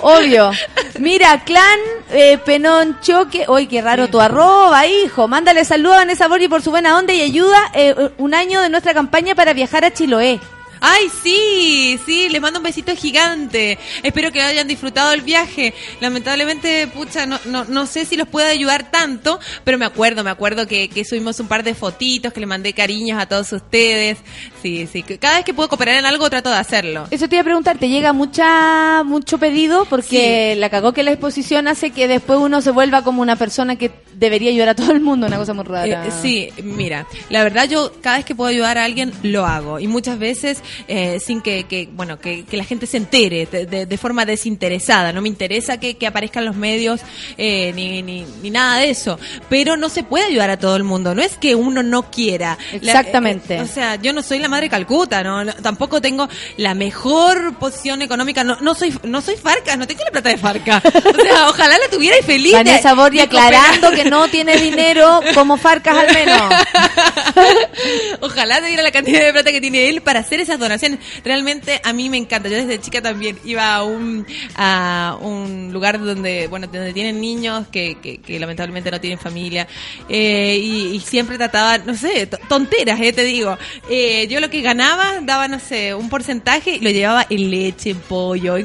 [0.00, 0.50] Obvio.
[0.98, 1.78] Mira, clan
[2.10, 3.46] eh, Penón Choque.
[3.48, 5.28] Uy, qué raro tu arroba, hijo.
[5.28, 8.68] Mándale saludos a Vanessa Borgi por su buena onda y ayuda eh, un año de
[8.68, 10.40] nuestra campaña para viajar a Chiloé.
[10.80, 13.78] Ay, sí, sí, les mando un besito gigante.
[14.02, 15.74] Espero que hayan disfrutado el viaje.
[16.00, 20.30] Lamentablemente, pucha, no, no, no sé si los puedo ayudar tanto, pero me acuerdo, me
[20.30, 24.18] acuerdo que, que subimos un par de fotitos, que le mandé cariños a todos ustedes.
[24.62, 27.06] Sí, sí, que cada vez que puedo cooperar en algo trato de hacerlo.
[27.10, 29.84] Eso te iba a preguntar, ¿te llega mucha mucho pedido?
[29.84, 33.76] Porque la cagó que la exposición hace que después uno se vuelva como una persona
[33.76, 36.06] que debería ayudar a todo el mundo, una cosa muy rara.
[36.06, 39.78] Eh, sí, mira, la verdad yo cada vez que puedo ayudar a alguien lo hago
[39.78, 43.66] y muchas veces eh, sin que, que, bueno que, que la gente se entere de,
[43.66, 45.12] de- de forma desinteresada.
[45.12, 47.00] No me interesa que, que aparezcan los medios
[47.36, 49.18] eh, ni, ni, ni nada de eso,
[49.48, 51.14] pero no se puede ayudar a todo el mundo.
[51.14, 52.58] No es que uno no quiera.
[52.72, 53.56] La- Exactamente.
[53.56, 57.54] eh, o sea, yo no soy la madre Calcuta, no, No, tampoco tengo la mejor
[57.58, 58.44] posición económica.
[58.44, 60.82] No, no soy no soy Farcas, no tengo la plata de Farca.
[60.84, 62.52] O sea, ojalá la tuviera y feliz.
[62.52, 63.26] Vanessa cooperar.
[63.26, 66.42] aclarando que no tiene dinero como Farcas al menos.
[68.20, 70.98] Ojalá tuviera la cantidad de plata que tiene él para hacer esas donaciones.
[71.24, 72.48] Realmente a mí me encanta.
[72.48, 74.26] Yo desde chica también iba a un,
[74.56, 79.66] a un lugar donde, bueno, donde tienen niños que, que, lamentablemente no tienen familia.
[80.08, 83.56] Eh, y, siempre trataba, no sé, to- tonteras, eh, te digo.
[83.88, 87.90] Eh, yo lo que ganaba, daba, no sé, un porcentaje y lo llevaba en leche,
[87.90, 88.56] en pollo,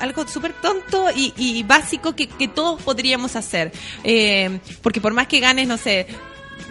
[0.00, 3.70] algo súper tonto y, básico que, que todos podríamos hacer.
[4.02, 6.06] Eh, porque por más que ganes, no sé,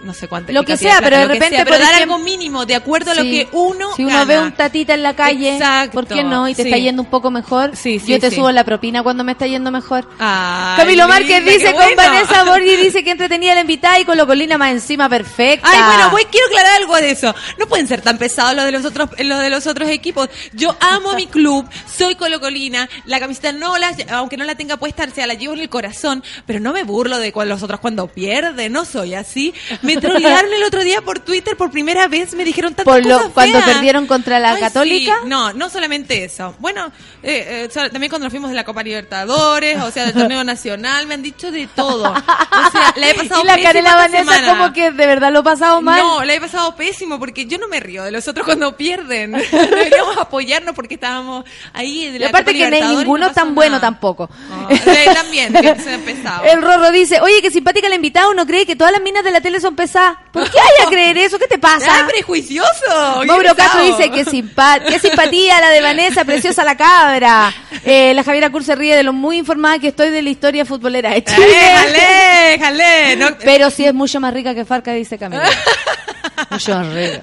[0.04, 0.52] no sé cuánto.
[0.52, 2.76] Lo que sea, plata, pero de repente, sea, pero por dar ejemplo- algo mínimo de
[2.76, 4.26] acuerdo a lo que uno Si uno gana.
[4.26, 6.48] ve un tatita en la calle, Exacto, ¿por qué no?
[6.48, 6.70] Y te sí.
[6.70, 7.76] está yendo un poco mejor.
[7.76, 10.08] Sí, sí, Yo te subo la propina cuando me está yendo mejor.
[10.20, 11.96] Ay, Camilo Márquez dice qué con bueno.
[11.98, 15.68] Vanessa Borgi dice que entretenía la invitada y con Locolina más encima perfecta.
[15.70, 17.34] Ay, bueno, voy, quiero aclarar algo de eso.
[17.58, 20.30] No pueden ser tan pesados los de los otros, los de los otros equipos.
[20.54, 25.06] Yo amo mi club, soy colocolina, la camiseta no la, aunque no la tenga puesta,
[25.10, 28.08] o sea, la llevo en el corazón, pero no me burlo de los otros cuando
[28.08, 29.54] pierden, no soy así.
[29.82, 33.18] Me trolearon el otro día por Twitter por primera vez, me dijeron tantas Por lo-
[33.18, 33.72] cosas cuando feas.
[33.72, 35.20] perdieron contra la Ay, Católica.
[35.24, 35.28] sí.
[35.30, 36.56] No, no solamente eso.
[36.60, 36.92] Bueno,
[37.24, 41.08] eh, eh, también cuando nos fuimos de la Copa Libertadores, o sea, del torneo nacional,
[41.08, 42.12] me han dicho de todo.
[42.12, 44.48] O sea, la he pasado y la Carela Vanessa semana.
[44.58, 46.00] como que de verdad lo he pasado mal.
[46.02, 49.32] No, la he pasado pésimo porque yo no me río de los otros cuando pierden.
[49.52, 52.08] Deberíamos apoyarnos porque estábamos ahí.
[52.10, 53.82] De y la aparte Copa que no hay y ninguno no tan bueno nada.
[53.82, 54.30] tampoco.
[54.70, 56.44] Eh, también, que se pesado.
[56.50, 59.32] El Rorro dice, oye, que simpática la invitada, uno cree que todas las minas de
[59.32, 60.18] la tele son pesadas.
[60.32, 61.38] ¿Por qué hay a creer eso?
[61.40, 61.88] ¿Qué te pasa?
[61.94, 63.24] ¡Ay, prejuicioso!
[63.26, 67.54] Mauro ¡Qué Castro dice que simpa qué simpatía la de Vanessa, preciosa la cabra.
[67.84, 70.66] Eh, la Javiera Cur se ríe de lo muy informada que estoy de la historia
[70.66, 71.48] futbolera de Chile.
[71.48, 73.16] ¡Eh, jale, jale!
[73.16, 75.44] No, Pero sí es mucho más rica que Farca, dice Camila.
[76.52, 77.22] mucho más rica.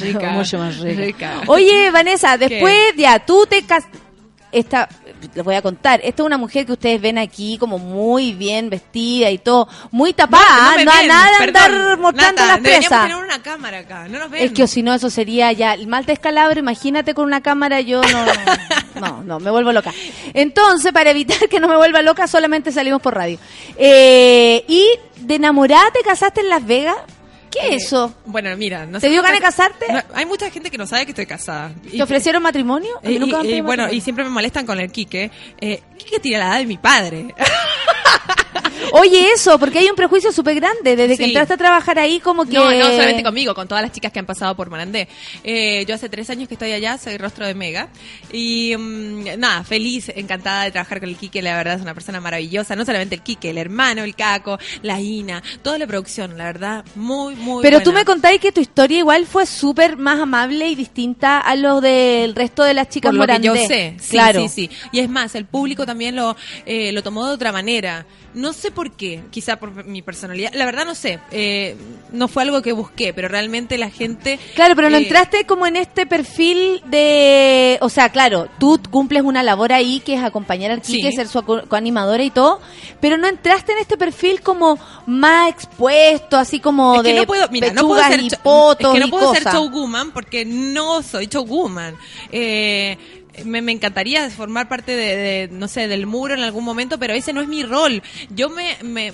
[0.00, 0.30] rica.
[0.30, 1.00] Mucho más rica.
[1.02, 1.32] rica.
[1.46, 3.84] Oye, Vanessa, después ya tú te cas
[4.52, 4.88] esta
[5.34, 8.70] les voy a contar, esta es una mujer que ustedes ven aquí como muy bien
[8.70, 13.02] vestida y todo, muy tapada, no a ven, nada de perdón, andar mostrando las presas.
[13.02, 14.44] tener una cámara acá, no nos ven.
[14.44, 16.58] Es que o si no, eso sería ya el mal descalabro.
[16.58, 18.26] Imagínate con una cámara, yo no,
[19.00, 19.92] no, no, me vuelvo loca.
[20.34, 23.38] Entonces, para evitar que no me vuelva loca, solamente salimos por radio.
[23.76, 24.86] Eh, y
[25.20, 26.96] de enamorada te casaste en Las Vegas.
[27.50, 28.14] ¿Qué Eh, es eso?
[28.26, 29.86] Bueno, mira, no ¿Te sé dio ganas de casarte?
[29.92, 31.72] No, hay mucha gente que no sabe que estoy casada.
[31.90, 33.00] Y- ¿Te ofrecieron matrimonio?
[33.02, 35.30] Y, bueno, y siempre me molestan con el Quique.
[35.60, 37.34] Eh, Quique tiene la edad de mi padre.
[38.92, 40.96] Oye, eso, porque hay un prejuicio súper grande.
[40.96, 41.30] Desde que Sí.
[41.30, 42.52] entraste a trabajar ahí, como que.
[42.52, 45.08] No, no solamente conmigo, con todas las chicas que han pasado por Marandé.
[45.44, 47.88] Eh, yo hace tres años que estoy allá, soy rostro de Mega.
[48.32, 52.20] Y mm, nada, feliz, encantada de trabajar con el Quique, la verdad es una persona
[52.20, 52.76] maravillosa.
[52.76, 56.84] No solamente el Quique, el hermano, el Caco, la Ina, toda la producción, la verdad,
[56.94, 58.00] muy, muy Pero tú buena.
[58.00, 62.34] me contáis que tu historia igual fue súper más amable y distinta a lo del
[62.34, 63.66] resto de las chicas por lo que yo Morandé.
[63.66, 63.94] sé.
[64.00, 64.42] Sí, claro.
[64.42, 64.70] sí, sí.
[64.92, 66.36] Y es más, el público también lo,
[66.66, 68.06] eh, lo tomó de otra manera.
[68.32, 70.52] No sé por qué, quizá por mi personalidad.
[70.54, 71.18] La verdad no sé.
[71.32, 71.76] Eh,
[72.12, 74.38] no fue algo que busqué, pero realmente la gente...
[74.54, 77.78] Claro, pero no eh, entraste como en este perfil de...
[77.80, 81.16] O sea, claro, tú cumples una labor ahí que es acompañar al Quique, Sí.
[81.16, 82.60] ser su co- coanimadora y todo,
[83.00, 87.26] pero no entraste en este perfil como más expuesto, así como Es que de no
[87.26, 89.54] puedo, mira, no puedo ser, y potos es que no y puedo ser cosas.
[89.60, 91.96] showwoman porque no soy showwoman.
[92.30, 92.96] Eh,
[93.44, 97.14] me, me encantaría formar parte de, de, no sé, del muro en algún momento, pero
[97.14, 98.02] ese no es mi rol.
[98.30, 99.12] Yo me, me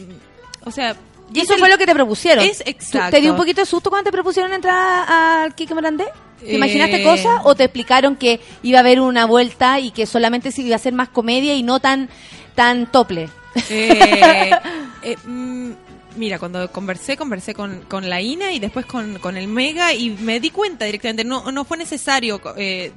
[0.65, 0.97] o sea...
[1.35, 2.45] Y eso fue lo que te propusieron.
[2.45, 3.11] Es ¿Tú- exacto.
[3.17, 6.05] ¿Te dio un poquito de susto cuando te propusieron entrar al Quique Morandé?
[6.39, 7.03] ¿Te imaginaste Eh.
[7.03, 10.77] cosas o te explicaron que iba a haber una vuelta y que solamente se iba
[10.77, 12.09] a ser más comedia y no tan
[12.55, 13.29] tan tople?
[13.71, 14.51] Eh,
[15.03, 15.71] eh, mm,
[16.17, 20.11] mira, cuando conversé, conversé con, con la INA y después con, con el Mega y
[20.11, 22.93] me di cuenta directamente, no, no fue necesario eh,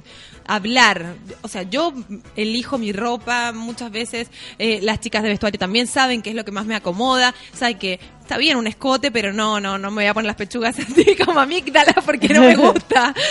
[0.46, 1.14] hablar.
[1.42, 1.92] O sea, yo
[2.36, 6.44] elijo mi ropa muchas veces, eh, las chicas de vestuario también saben qué es lo
[6.44, 10.02] que más me acomoda, saben que está bien un escote, pero no, no, no me
[10.02, 13.12] voy a poner las pechugas así como amígdalas porque no me gusta.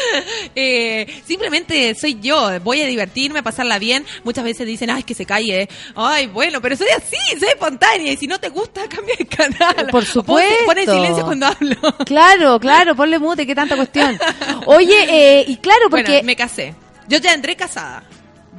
[0.55, 4.05] Eh, simplemente soy yo, voy a divertirme, a pasarla bien.
[4.23, 5.69] Muchas veces dicen, ay, que se calle.
[5.95, 8.11] Ay, bueno, pero soy así, soy espontánea.
[8.11, 9.88] Y si no te gusta, cambia de canal.
[9.91, 10.65] Por supuesto.
[10.65, 11.77] Pon en silencio cuando hablo.
[12.05, 14.19] Claro, claro, ponle mute, qué tanta cuestión.
[14.65, 16.73] Oye, eh, y claro, porque Bueno, me casé.
[17.07, 18.03] Yo ya entré casada.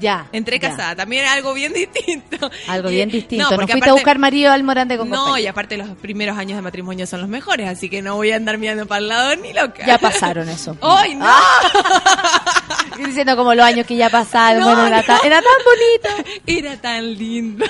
[0.00, 0.70] Ya Entré ya.
[0.70, 0.96] casada.
[0.96, 2.50] También algo bien distinto.
[2.68, 3.50] Algo Y- bien distinto.
[3.50, 5.44] No, porque fuiste a buscar marido al Morandé con No, compañía.
[5.44, 8.36] y aparte los primeros años de matrimonio son los mejores, así que no voy a
[8.36, 9.86] andar mirando para el lado ni loca.
[9.86, 10.76] Ya pasaron eso.
[10.82, 11.26] ¡Ay, no!
[12.90, 14.60] Estoy diciendo como los años que ya pasaron.
[14.60, 15.04] No, bueno, era, no.
[15.06, 16.30] tan, era tan bonito.
[16.46, 17.64] Era tan lindo.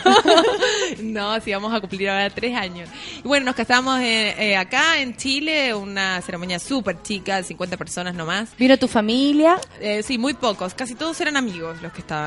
[1.02, 2.88] no, sí, vamos a cumplir ahora tres años.
[3.22, 8.14] Y bueno, nos casamos eh, eh, acá en Chile, una ceremonia súper chica, 50 personas
[8.14, 8.48] nomás.
[8.58, 9.58] Vino tu familia.
[9.80, 12.19] Eh, sí, muy pocos, casi todos eran amigos los que estaban.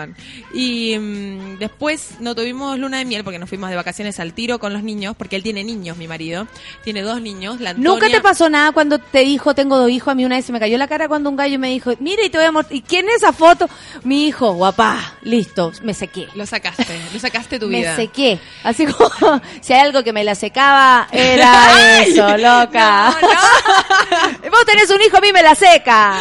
[0.53, 4.59] Y mm, después no tuvimos luna de miel porque nos fuimos de vacaciones al tiro
[4.59, 6.47] con los niños, porque él tiene niños, mi marido.
[6.83, 7.59] Tiene dos niños.
[7.59, 10.11] La ¿Nunca Antonia- te pasó nada cuando te dijo tengo dos hijos?
[10.11, 12.23] A mí una vez se me cayó la cara cuando un gallo me dijo, mira
[12.23, 12.75] y te voy a mostrar.
[12.75, 13.69] ¿Y quién es esa foto?
[14.03, 16.27] Mi hijo, guapá, listo, me sequé.
[16.35, 17.95] Lo sacaste, lo sacaste tu Me vida.
[17.95, 18.39] sequé.
[18.63, 23.15] Así como, si hay algo que me la secaba, era eso, loca.
[23.21, 24.49] No, no.
[24.51, 26.19] Vos tenés un hijo, a mí me la seca.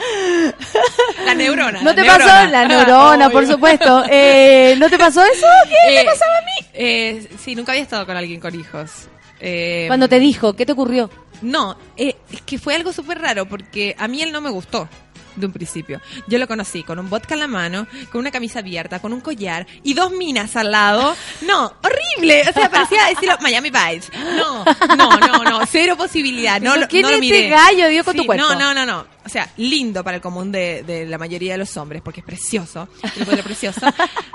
[1.24, 1.82] La neurona.
[1.82, 2.24] ¿No te neurona.
[2.34, 2.50] pasó?
[2.50, 3.54] La neurona, por Obvio.
[3.54, 4.04] supuesto.
[4.10, 5.46] Eh, ¿No te pasó eso?
[5.68, 6.66] ¿Qué Eh, te pasaba a mí?
[6.74, 9.08] eh, sí, nunca había estado con alguien con hijos.
[9.40, 11.10] Eh, Cuando te dijo, ¿qué te ocurrió?
[11.42, 14.88] No, eh, es que fue algo súper raro porque a mí él no me gustó
[15.36, 16.00] de un principio.
[16.26, 19.20] Yo lo conocí con un vodka en la mano, con una camisa abierta, con un
[19.20, 21.14] collar y dos minas al lado.
[21.46, 22.42] No, horrible.
[22.48, 24.10] O sea, parecía decirlo Miami Vice.
[24.36, 24.64] No,
[24.96, 25.66] no, no, no.
[25.66, 26.60] Cero posibilidad.
[26.60, 27.38] No, ¿Pero lo- quién no lo es miré.
[27.44, 28.44] este gallo, dio con tu cuerpo?
[28.44, 29.06] No, no, no, no.
[29.24, 32.26] O sea, lindo para el común de, de la mayoría de los hombres porque es
[32.26, 32.88] precioso.
[33.18, 33.80] Lo precioso.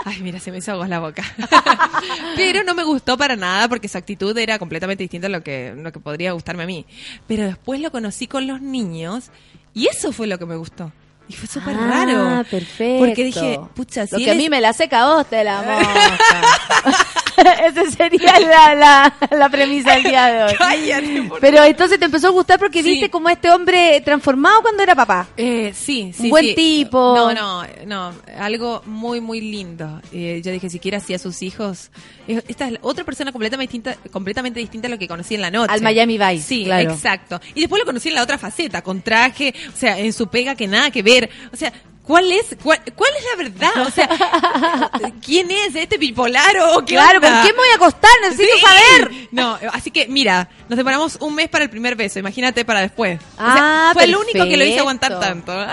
[0.05, 1.23] Ay, mira, se me hizo agua la boca.
[2.35, 5.73] Pero no me gustó para nada porque su actitud era completamente distinta a lo que,
[5.75, 6.85] lo que podría gustarme a mí.
[7.27, 9.31] Pero después lo conocí con los niños
[9.75, 10.91] y eso fue lo que me gustó.
[11.27, 12.43] Y fue súper Ah, raro.
[12.49, 13.03] perfecto.
[13.05, 15.61] Porque dije, pucha, Lo si que a mí me la seca vos te la
[16.83, 17.07] moja.
[17.65, 20.53] Esa sería la, la, la premisa del día de hoy.
[20.57, 22.89] Cállate, Pero entonces te empezó a gustar porque Sí.
[22.89, 25.27] viste como este hombre transformado cuando era papá.
[25.37, 26.23] Eh, sí, sí.
[26.23, 26.55] Un buen sí.
[26.55, 27.15] tipo.
[27.15, 28.13] No, no, no.
[28.39, 30.01] Algo muy, muy lindo.
[30.11, 31.89] Eh, yo dije, siquiera hacía sus hijos.
[32.27, 35.51] eh, Esta es otra persona completamente distinta, completamente distinta a lo que conocí en la
[35.51, 35.73] noche.
[35.73, 36.91] Al Miami Vice, Sí, claro.
[36.91, 37.39] exacto.
[37.53, 40.55] Y después lo conocí en la otra faceta, con traje, o sea, en su pega
[40.55, 41.29] que nada que ver.
[41.53, 41.71] O sea,
[42.05, 43.87] ¿cuál es, cuál, cuál es la verdad?
[43.87, 44.09] O sea,
[45.25, 47.31] ¿quién es este bipolar o qué Claro, onda?
[47.31, 48.11] ¿con quién me voy a acostar?
[48.23, 48.61] Necesito Sí.
[48.65, 49.11] saber.
[49.31, 53.19] No, así que mira, nos demoramos un mes para el primer beso, imagínate para después.
[53.19, 55.53] O sea, Ah, fue el único que lo hice aguantar tanto.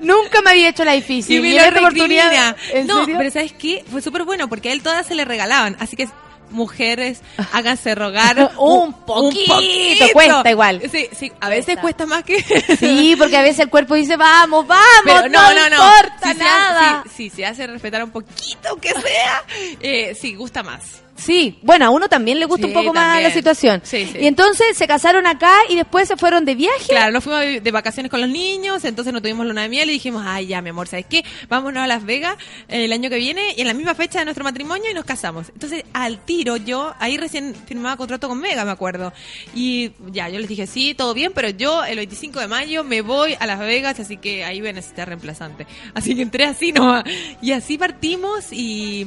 [0.00, 1.36] Nunca me había hecho la difícil.
[1.36, 2.30] Y me Y lo oportunidad.
[2.30, 2.56] recrimina.
[2.72, 3.14] ¿En No, serio?
[3.18, 3.84] pero ¿sabes qué?
[3.90, 5.76] Fue súper bueno porque a él todas se le regalaban.
[5.78, 6.08] Así que
[6.50, 7.20] mujeres,
[7.52, 10.82] háganse rogar Un poquito, cuesta igual.
[10.90, 12.40] Sí, sí, a veces cuesta más que...
[12.78, 15.76] Sí, porque a veces el cuerpo dice, vamos, vamos, Pero no, no, no, no.
[15.76, 17.00] importa Si se nada.
[17.00, 19.44] hace- sí, sí, se hace respetar un poquito, que sea,
[19.80, 21.02] eh, sí, gusta más.
[21.16, 23.80] Sí, bueno, a uno también le gusta Sí, un poco más la situación.
[23.84, 24.18] Sí, sí.
[24.20, 26.88] Y entonces se casaron acá y después se fueron de viaje.
[26.88, 29.94] Claro, nos fuimos de vacaciones con los niños, entonces no tuvimos luna de miel y
[29.94, 31.24] dijimos, ay, ya, mi amor, ¿sabes qué?
[31.48, 32.36] Vámonos a Las Vegas
[32.68, 35.48] el año que viene y en la misma fecha de nuestro matrimonio y nos casamos.
[35.48, 39.12] Entonces, al tiro, yo, ahí recién firmaba contrato con Mega, me acuerdo.
[39.54, 43.00] Y ya, yo les dije, sí, todo bien, pero yo el 25 de mayo me
[43.00, 45.66] voy a Las Vegas, así que ahí voy a necesitar reemplazante.
[45.94, 47.04] Así que entré así nomás.
[47.40, 49.06] Y así partimos y,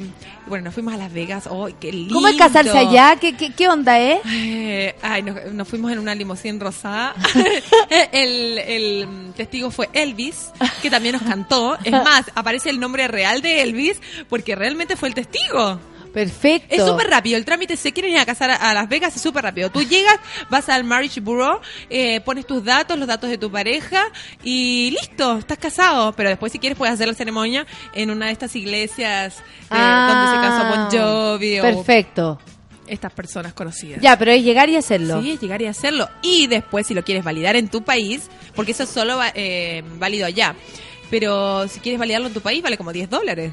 [0.50, 1.48] bueno, nos fuimos a Las Vegas.
[1.50, 2.14] ¡Ay, qué lindo!
[2.14, 3.16] ¿Cómo es casarse allá?
[3.16, 4.20] ¿Qué, qué, qué onda, eh?
[4.26, 7.14] Eh, ay, nos, nos fuimos en una limusín rosada.
[8.12, 10.50] el, el testigo fue Elvis,
[10.82, 11.78] que también nos cantó.
[11.82, 15.80] Es más, aparece el nombre real de Elvis porque realmente fue el testigo.
[16.12, 16.74] Perfecto.
[16.74, 19.22] Es súper rápido, el trámite, si se quieren ir a casar a, Las Vegas, es
[19.22, 19.70] súper rápido.
[19.70, 20.18] Tú llegas,
[20.48, 24.04] vas al Marriage Bureau, eh, pones tus datos, los datos de tu pareja
[24.42, 26.12] y listo, estás casado.
[26.12, 30.30] Pero después si quieres puedes hacer la ceremonia en una de estas iglesias eh, donde
[30.30, 32.38] se casó Bon Jovi o Ah, Perfecto.
[32.88, 34.00] estas personas conocidas.
[34.02, 35.22] Ya, pero es llegar y hacerlo.
[35.22, 36.08] Sí, es llegar y hacerlo.
[36.22, 40.26] Y después, si lo quieres validar en tu país, porque eso es solo eh, válido
[40.26, 40.56] allá.
[41.08, 43.52] Pero si quieres validarlo en tu país, vale como 10 dólares.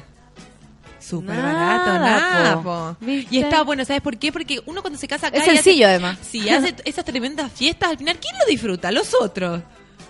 [1.08, 2.96] Súper barato, nada, po.
[3.06, 4.30] Y está bueno, ¿sabes por qué?
[4.32, 5.36] Porque uno cuando se casa acá...
[5.38, 6.18] Es hace- sencillo, además.
[6.22, 8.90] Sí, hace esas tremendas fiestas, al final, ¿quién lo disfruta?
[8.92, 9.62] Los otros.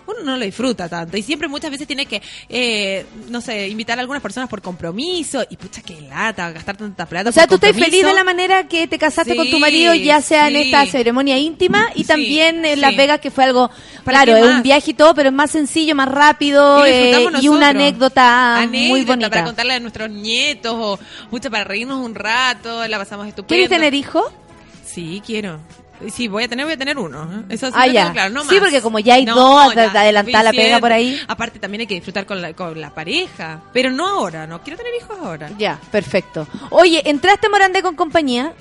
[0.09, 1.17] Uno no lo disfruta tanto.
[1.19, 5.45] Y siempre muchas veces tiene que, eh, no sé, invitar a algunas personas por compromiso.
[5.51, 7.29] Y pucha, qué lata, gastar tanta plata.
[7.29, 9.95] O sea, tú estás feliz de la manera que te casaste Sí, con tu marido,
[9.95, 12.97] ya sea en esta ceremonia íntima y Sí, también en Las.
[12.97, 13.71] Vegas, que fue algo,
[14.03, 17.29] ¿Para claro, es un viaje y todo, pero es más sencillo, más rápido Y eh,
[17.43, 19.29] y una anécdota, muy bonita.
[19.31, 20.99] para contarle a nuestros nietos o
[21.31, 23.49] mucho para reírnos un rato, la pasamos estupendo.
[23.49, 24.25] ¿Quieres tener hijos?
[24.85, 25.61] Sí, quiero.
[26.13, 27.25] Sí, voy a tener, voy a tener uno.
[27.25, 27.45] ¿eh?
[27.51, 28.01] Eso sí Ah, lo ya.
[28.03, 28.61] tengo claro, no Sí, más.
[28.61, 31.21] porque como ya hay No, dos, ya, te adelantá la pega por ahí.
[31.29, 33.61] Aparte también hay que disfrutar con la, con la pareja.
[33.73, 35.51] Pero no ahora, no quiero tener hijos ahora.
[35.59, 36.47] Ya, perfecto.
[36.71, 38.53] Oye, entraste a Morandé con compañía.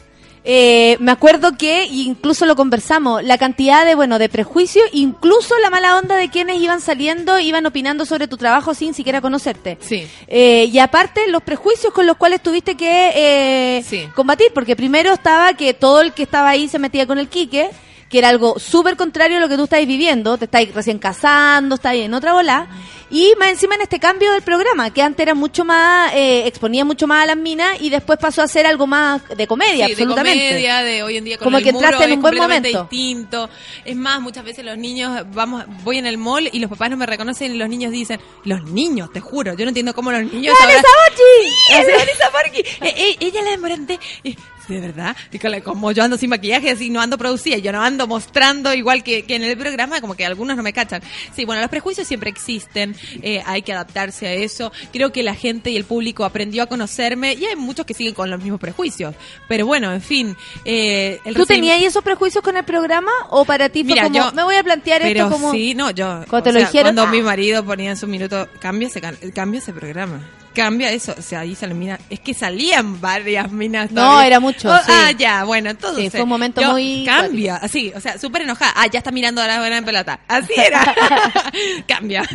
[0.50, 5.70] Eh, me acuerdo que incluso lo conversamos, la cantidad de bueno de prejuicios, incluso la
[5.70, 9.78] mala onda de quienes iban saliendo, iban opinando sobre tu trabajo sin siquiera conocerte.
[9.82, 10.08] Sí.
[10.28, 14.08] Eh, y aparte los prejuicios con los cuales tuviste que eh, Sí.
[14.16, 17.70] combatir, porque primero estaba que todo el que estaba ahí se metía con el Quique,
[18.10, 21.76] que era algo súper contrario a lo que tú estáis viviendo, te estáis recién casando,
[21.76, 22.68] estáis en otra bola,
[23.10, 26.84] y más encima en este cambio del programa, que antes era mucho más, eh, exponía
[26.86, 29.92] mucho más a las minas y después pasó a ser algo más de comedia, Sí,
[29.94, 30.44] absolutamente.
[30.44, 32.68] de comedia, de hoy en día con Como el que entraste en un buen momento.
[32.84, 33.50] distinto.
[33.86, 36.98] Es más, muchas veces los niños, vamos, voy en el mall y los papás no
[36.98, 40.22] me reconocen y los niños dicen, los niños, te juro, yo no entiendo cómo los
[40.24, 41.48] niños ¡Dale, ahora- Sabachi!
[41.68, 42.60] Sí, Porky.
[42.60, 44.00] Eh, eh, ella la de Morandé.
[44.24, 44.36] Eh,
[44.68, 45.16] de verdad.
[45.42, 49.04] La- como yo ando sin maquillaje, así no ando producida, yo no ando mostrando igual
[49.04, 51.02] que, que en el programa, como que algunos no me cachan.
[51.36, 54.72] Sí, bueno, los prejuicios siempre existen, eh, hay que adaptarse a eso.
[54.92, 58.14] Creo que la gente y el público aprendió a conocerme y hay muchos que siguen
[58.14, 59.16] con los mismos prejuicios.
[59.48, 60.36] Pero bueno, en fin.
[60.66, 64.16] Eh, el ¿Tú tenías esos prejuicios con el programa o para ti fue Mira, como,
[64.16, 65.52] yo- me voy a plantear pero esto como...
[65.52, 66.24] sí, no, yo.
[66.30, 67.12] Cuando te lo sea, dijeron, Cuando ah.
[67.12, 69.02] mi marido ponía en su minuto, cambia ese,
[69.34, 70.20] cambia ese programa.
[70.58, 71.14] Cambia eso.
[71.16, 72.00] O sea, ahí sale mina.
[72.10, 73.92] Es que salían varias minas.
[73.92, 74.92] No, era mucho, Oh, sí.
[74.92, 76.06] Ah, ya, bueno, entonces.
[76.06, 78.74] Sí, fue un momento yo, muy Cambia, así, o sea, súper enojada.
[78.76, 80.20] Ah, ya está mirando a la buena en pelota.
[80.28, 80.96] Así era.
[81.88, 82.28] cambia.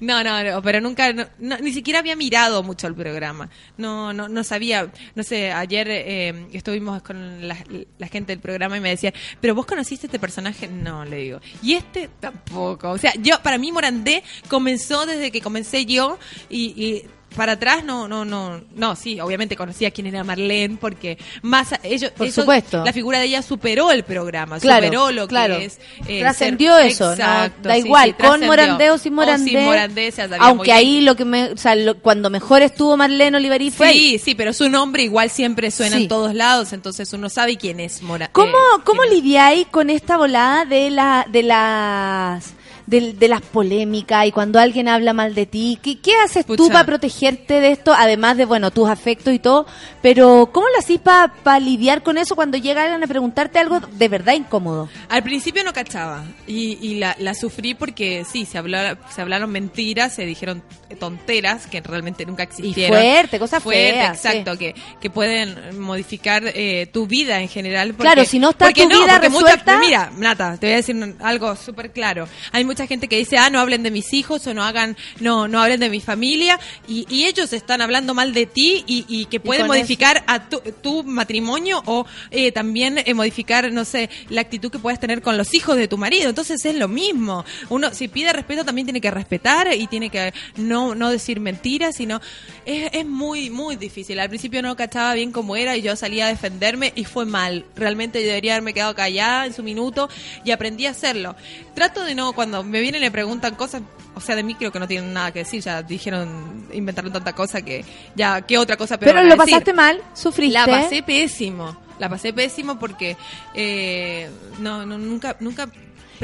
[0.00, 3.50] No, no, no, pero nunca, no, no, ni siquiera había mirado mucho el programa.
[3.76, 4.88] No, no, no sabía.
[5.16, 7.56] No sé, ayer eh, estuvimos con la,
[7.98, 10.68] la gente del programa y me decían, pero vos conociste este personaje.
[10.68, 11.40] No, le digo.
[11.60, 12.90] Y este tampoco.
[12.90, 16.18] O sea, yo, para mí Morandé comenzó desde que comencé yo
[16.48, 17.04] y, y
[17.34, 22.10] para atrás no, no, no, no, sí, obviamente conocía quién era Marlene porque más ellos,
[22.12, 22.84] Por eso- supuesto.
[22.84, 25.58] la figura de ella superó el programa, Claro, superó lo claro.
[25.58, 25.78] que es.
[26.08, 27.12] eh, Trascendió ser- eso, ¿no?
[27.12, 28.46] Exacto, da sí, igual, sí, con trascendió.
[28.48, 29.50] Morandé o sin O Morandé.
[29.50, 33.36] sin Morandé, se aunque ahí lo que me, o sea, lo- cuando mejor estuvo Marlene
[33.36, 33.94] Olivarí fue ahí.
[34.12, 36.02] Sí, sí, pero su nombre igual siempre suena Sí.
[36.04, 38.32] en todos lados, entonces uno sabe quién es Morandé.
[38.32, 42.54] ¿Cómo, cómo lidiáis con esta volada de la de las
[42.86, 45.78] de, de las polémicas y cuando alguien habla mal de ti?
[45.82, 46.72] ¿Qué, qué haces tú Pucha.
[46.72, 47.92] para protegerte de esto?
[47.96, 49.66] Además de, bueno, tus afectos y todo.
[50.02, 54.34] Pero, ¿cómo lo hacís para lidiar con eso cuando llegan a preguntarte algo de verdad
[54.34, 54.88] incómodo?
[55.08, 58.78] Al principio no cachaba y, y la, la sufrí porque sí, se, habló,
[59.10, 60.62] se hablaron mentiras, se dijeron
[60.96, 62.96] tonteras que realmente nunca existieron.
[62.98, 67.94] fuerte, cosas Fuerte, feas, exacto, que, que pueden modificar eh, tu vida en general.
[67.94, 70.76] Claro, si no está porque tu vida porque muchas- resuelta- mira, Nata, te voy a
[70.76, 72.28] decir algo súper claro.
[72.52, 75.48] Hay mucha gente que dice, ah, no hablen de mis hijos o no hagan, no,
[75.48, 76.58] no hablen de mi familia
[76.88, 80.60] y, y ellos están hablando mal de ti y, y que pueden modificar a tu,
[80.82, 85.36] tu matrimonio o eh, también eh, modificar, no sé, la actitud que puedes tener con
[85.38, 86.28] los hijos de tu marido.
[86.28, 87.44] Entonces es lo mismo.
[87.68, 91.96] Uno, si pide respeto, también tiene que respetar y tiene que no, no decir mentiras,
[91.96, 92.20] sino
[92.66, 94.18] es, es muy, muy difícil.
[94.18, 97.64] Al principio no cachaba bien cómo era y yo salía a defenderme y fue mal.
[97.76, 100.08] Realmente yo debería haberme quedado callada en su minuto
[100.44, 101.36] y aprendí a hacerlo.
[101.74, 103.82] Trato de no, cuando me vienen y me preguntan cosas,
[104.14, 107.32] o sea, de mí creo que no tienen nada que decir, ya dijeron, inventaron tanta
[107.32, 107.84] cosa que
[108.14, 109.52] ya, ¿qué otra cosa peor Pero lo decir?
[109.52, 110.58] pasaste mal, sufriste.
[110.58, 111.76] La pasé pésimo.
[111.98, 113.16] La pasé pésimo porque
[113.54, 114.28] eh,
[114.58, 115.68] no, no, nunca, nunca.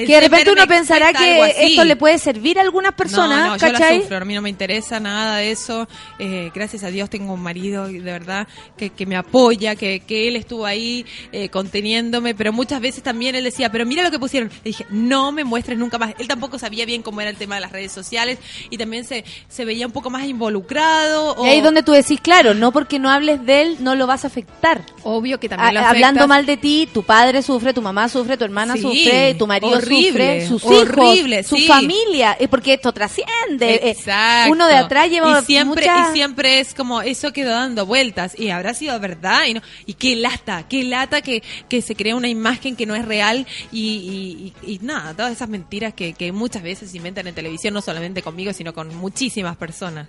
[0.07, 3.57] Que de repente uno pensará que esto le puede servir a algunas personas, no, no,
[3.57, 5.89] yo la sufro, a mí no me interesa nada de eso.
[6.19, 8.47] Eh, gracias a Dios tengo un marido de verdad
[8.77, 13.35] que, que me apoya, que, que él estuvo ahí eh, conteniéndome, pero muchas veces también
[13.35, 14.49] él decía, pero mira lo que pusieron.
[14.49, 16.15] Le dije, no me muestres nunca más.
[16.19, 18.39] Él tampoco sabía bien cómo era el tema de las redes sociales
[18.71, 21.37] y también se, se veía un poco más involucrado.
[21.45, 24.07] Y ahí es donde tú decís, claro, no porque no hables de él, no lo
[24.07, 24.83] vas a afectar.
[25.03, 26.29] Obvio que también lo A- hablando afectas.
[26.29, 29.73] mal de ti, tu padre sufre, tu mamá sufre, tu hermana Sí, sufre, tu marido
[29.73, 31.67] horrible, sufre, sus horrible, hijos, su sí.
[31.67, 33.75] familia, es porque esto trasciende.
[33.75, 34.53] eh, Exacto.
[34.53, 38.51] Uno de atrás lleva y siempre y siempre es como eso quedó dando vueltas y
[38.51, 42.29] habrá sido verdad y no y qué lata qué lata que, que se crea una
[42.29, 46.33] imagen que no es real y, y- y- y nada todas esas mentiras que, que
[46.33, 50.07] muchas veces se inventan en televisión no solamente conmigo sino con muchísimas personas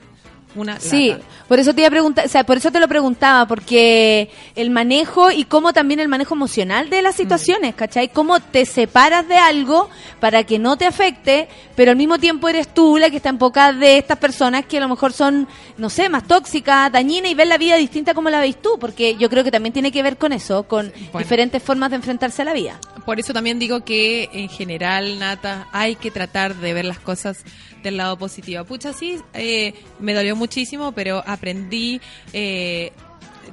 [0.56, 1.23] una Sí, lata.
[1.48, 4.69] por eso te iba a preguntar, o sea, por eso te lo preguntaba, porque el
[4.69, 7.03] manejo y cómo también el manejo emocional de Mm.
[7.03, 8.10] las situaciones, ¿cachai?
[8.10, 12.73] Cómo te separas de algo para que no te afecte, pero al mismo tiempo eres
[12.73, 15.48] tú la que está en boca de estas personas que a lo mejor son,
[15.78, 19.15] no sé, más tóxicas, dañinas y ven la vida distinta como la veis tú, porque
[19.15, 21.19] yo creo que también tiene que ver con eso, con Bueno.
[21.19, 22.80] diferentes formas de enfrentarse a la vida.
[23.06, 27.44] Por eso también digo que en general, Nata, hay que tratar de ver las cosas
[27.83, 28.63] del lado positivo.
[28.65, 31.99] Pucha, sí, eh, me dolió muchísimo, pero aprendí.
[32.33, 32.91] Eh,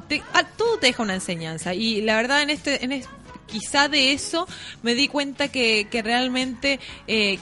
[0.09, 1.75] te- ah, todo te deja una enseñanza.
[1.75, 3.09] Y la verdad, en este, en es-
[3.47, 4.47] quizá de eso
[4.83, 6.79] me di cuenta que, que realmente.
[7.07, 7.39] eh,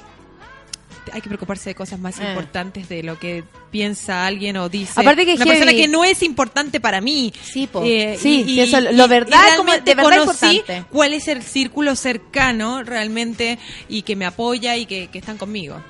[1.12, 2.24] hay que preocuparse de cosas más Eh.
[2.28, 5.58] importantes de lo que piensa alguien o dice Aparte que una heavy.
[5.60, 7.32] persona que no es importante para mí.
[7.44, 7.68] Sí.
[7.84, 10.84] Eh, Sí, sí, eso, lo verdad como- realmente de verdad conocí importante.
[10.90, 13.56] cuál es el círculo cercano realmente
[13.88, 15.80] y que me apoya y que, que están conmigo.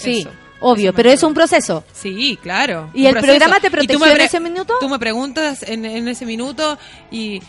[0.00, 0.30] Sí, Eso.
[0.60, 1.84] obvio, pero es un proceso.
[1.92, 2.90] Sí, claro.
[2.94, 3.32] ¿Y el proceso.
[3.32, 4.74] programa te protegió en ese minuto?
[4.80, 6.78] Tú me preguntas en, en ese minuto
[7.10, 7.40] y,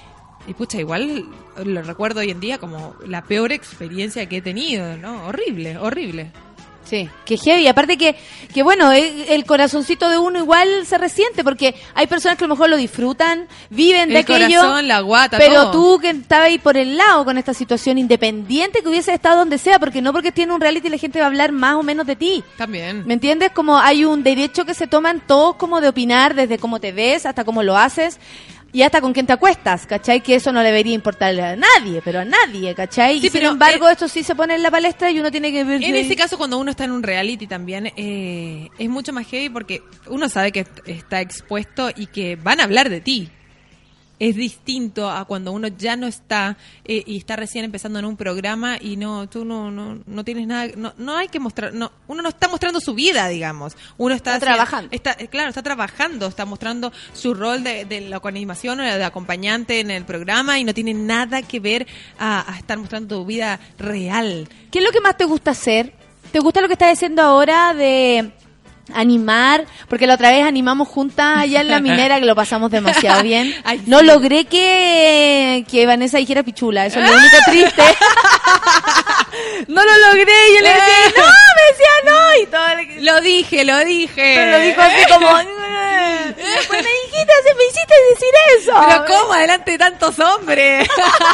[0.47, 1.25] y pucha, igual
[1.63, 5.27] lo recuerdo hoy en día como la peor experiencia que he tenido, ¿no?
[5.27, 6.31] Horrible, horrible.
[6.91, 7.69] Sí, que heavy.
[7.69, 8.18] Aparte que,
[8.53, 12.53] que bueno, el, corazoncito de uno igual se resiente porque hay personas que a lo
[12.53, 14.59] mejor lo disfrutan, viven de El aquello.
[14.59, 15.72] corazón, la guata, pero todo.
[15.72, 19.57] tú que estabas ahí por el lado con esta situación, independiente que hubiese estado donde
[19.57, 22.05] sea, porque no porque tiene un reality la gente va a hablar más o menos
[22.05, 22.43] de ti.
[22.57, 23.07] También.
[23.07, 23.51] ¿Me entiendes?
[23.53, 27.26] Como hay un derecho que se toman todos como de opinar, desde cómo te ves
[27.26, 28.19] hasta cómo lo haces
[28.73, 30.22] y hasta con quién te acuestas, ¿cachai?
[30.22, 33.19] Que eso no debería importarle a nadie, pero a nadie, ¿cachai?
[33.19, 35.31] Sí, y sin pero, embargo, eh, esto sí se pone en la palestra y uno
[35.31, 35.84] tiene que ver...
[35.84, 39.49] En ese caso, cuando uno está en un reality también, eh, es mucho más heavy
[39.49, 43.30] porque uno sabe que está expuesto y que van a hablar de ti.
[44.22, 48.15] Es distinto a cuando uno ya no está eh, y está recién empezando en un
[48.15, 51.91] programa y no, tú no, no, no tienes nada, no, no hay que mostrar, no,
[52.07, 53.76] uno no está mostrando su vida, digamos.
[53.98, 54.89] Uno está, trabajando.
[54.91, 59.03] Está, eh, claro, está trabajando, está mostrando su rol de, de la coanimación o de
[59.03, 61.88] acompañante en el programa y no tiene nada que ver
[62.19, 64.48] a, a estar mostrando tu vida real.
[64.69, 65.95] ¿Qué es lo que más te gusta hacer?
[66.31, 68.31] ¿Te gusta lo que estás haciendo ahora de
[68.95, 69.65] animar?
[69.88, 73.53] Porque la otra vez animamos juntas allá en la minera que lo pasamos demasiado bien.
[73.85, 77.81] No logré que, que Vanessa dijera pichula, eso es lo único triste.
[79.67, 81.23] no lo logré y yo le decía, no,
[81.55, 84.33] me decía no y todo le- Lo dije, lo dije.
[84.35, 85.47] pero lo dijo así como, "Eh".
[86.67, 88.73] pues me dijiste, se me hiciste decir eso.
[88.87, 89.33] Pero ¿cómo?
[89.33, 90.87] Adelante de tantos hombres.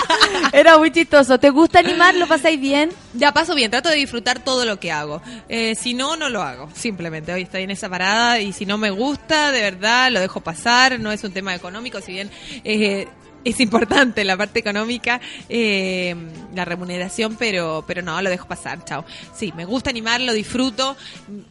[0.54, 1.40] Era muy chistoso.
[1.40, 2.16] ¿Te gusta animar?
[2.16, 2.92] ¿Lo pasáis bien?
[3.14, 5.22] ya paso bien, trato de disfrutar todo lo que hago.
[5.50, 6.70] Eh, si no, no lo hago.
[6.76, 10.42] Simplemente hoy estoy en esa parada y si no me gusta, de verdad, lo dejo
[10.42, 11.00] pasar.
[11.00, 12.30] No es un tema económico, si bien
[12.64, 13.08] eh,
[13.50, 16.16] es importante la parte económica, eh,
[16.54, 18.84] la remuneración, pero, pero no, lo dejo pasar.
[18.84, 19.06] Chao.
[19.34, 20.96] Sí, me gusta animar, lo disfruto.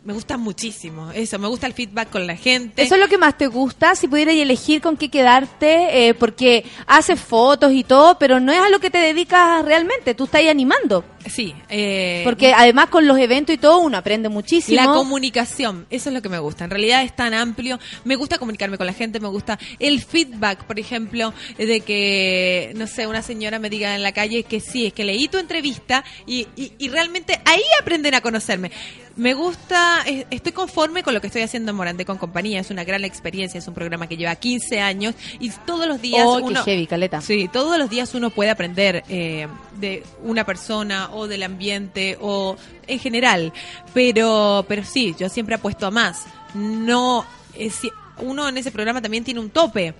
[0.04, 1.10] Me gusta muchísimo.
[1.12, 2.82] Eso, me gusta el feedback con la gente.
[2.82, 6.64] Eso es lo que más te gusta, si pudieras elegir con qué quedarte, eh, porque
[6.86, 10.40] haces fotos y todo, pero no es a lo que te dedicas realmente, tú estás
[10.40, 11.04] ahí animando.
[11.28, 14.80] Sí, eh, Porque además con los eventos y todo uno aprende muchísimo.
[14.80, 16.64] La comunicación, eso es lo que me gusta.
[16.64, 17.78] En realidad es tan amplio.
[18.04, 22.86] Me gusta comunicarme con la gente, me gusta el feedback, por ejemplo, de que, no
[22.86, 26.04] sé, una señora me diga en la calle que sí, es que leí tu entrevista
[26.26, 28.70] y, y, y realmente ahí aprenden a conocerme.
[29.16, 32.60] Me gusta, eh, estoy conforme con lo que estoy haciendo en Morandé con compañía.
[32.60, 36.22] Es una gran experiencia, es un programa que lleva 15 años y todos los días
[36.26, 36.62] Oh, qué uno...
[36.62, 37.22] heavy, caleta.
[37.22, 39.48] Sí, todos los días uno puede aprender eh,
[39.80, 42.56] de una persona o del ambiente o
[42.86, 43.54] en general.
[43.94, 46.26] Pero, pero sí, yo siempre apuesto a más.
[46.54, 47.24] No,
[47.54, 49.94] es si- uno en ese programa también tiene un tope.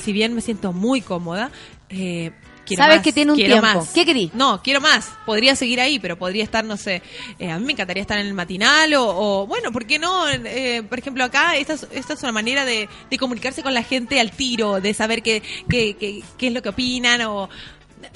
[0.00, 1.50] Si bien me siento muy cómoda,
[1.88, 2.30] eh,
[2.66, 3.60] quiero Sabes más, que tiene un tiempo.
[3.60, 3.88] más.
[3.90, 4.32] ¿Qué querís?
[4.34, 5.10] No, quiero más.
[5.26, 7.02] Podría seguir ahí, pero podría estar, no sé.
[7.38, 9.04] eh, a mí me encantaría estar en el matinal o,
[9.42, 10.28] o, bueno, ¿por qué no?
[10.28, 13.82] Eh, por ejemplo, acá esta es, esta es una manera de, de comunicarse con la
[13.82, 17.48] gente al tiro, de saber qué, qué, qué, qué es lo que opinan o.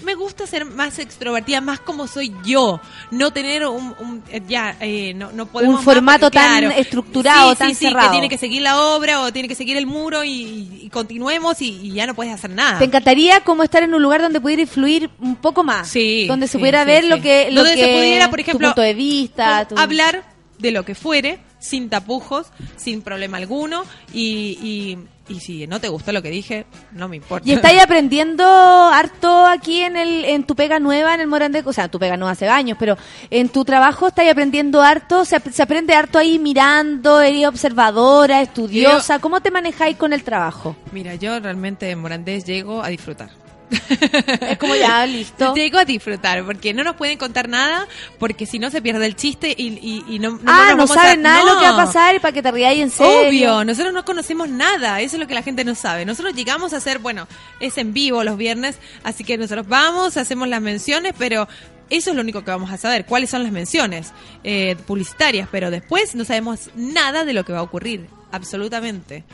[0.05, 2.81] Me gusta ser más extrovertida, más como soy yo,
[3.11, 7.53] no tener un, un- eh, ya eh, no, no podemos Un más formato tan estructurado,
[7.53, 8.09] sí, tan sí, sí, cerrado.
[8.09, 11.61] que tiene que seguir la obra o tiene que seguir el muro y, y continuemos
[11.63, 12.79] y, y ya no puedes hacer nada.
[12.79, 15.89] ¿Te encantaría como estar en un lugar donde pudiera influir un poco más?
[15.89, 17.49] Sí, Donde se pudiera ver lo que...
[17.51, 19.67] Lo Donde que, se pudiera, por tu ejemplo, punto de vista.
[19.69, 20.25] tu- hablar
[20.59, 22.47] de lo que fuere, sin tapujos,
[22.77, 27.17] sin problema alguno, y, y, y si no te gustó lo que dije, no me
[27.17, 27.49] importa.
[27.49, 31.73] Y estáis aprendiendo harto aquí en el en tu pega nueva en el Morandé, o
[31.73, 32.97] sea, tu pega nueva hace años, pero
[33.31, 39.19] en tu trabajo estáis aprendiendo harto, se, se aprende harto ahí mirando, eres observadora, estudiosa,
[39.19, 40.77] ¿cómo te manejáis con el trabajo?
[40.93, 43.46] Mira, yo realmente en Morandés llego a disfrutar.
[44.41, 45.55] Es como ya, listo.
[45.55, 47.87] Llego a disfrutar, porque no nos pueden contar nada,
[48.19, 50.87] porque si no se pierde el chiste y, y, y no, no ah, no a-
[50.87, 53.29] saben nada de lo que va a pasar para que te riáis en serio.
[53.29, 56.05] Obvio, nosotros no conocemos nada, eso es lo que la gente no sabe.
[56.05, 57.27] Nosotros llegamos a hacer, bueno,
[57.61, 61.49] es en vivo los viernes, así que nosotros vamos, hacemos las menciones, pero
[61.91, 64.13] eso es lo único que vamos a saber, cuáles son las menciones
[64.45, 69.25] eh, publicitarias, pero después no sabemos nada de lo que va a ocurrir, absolutamente.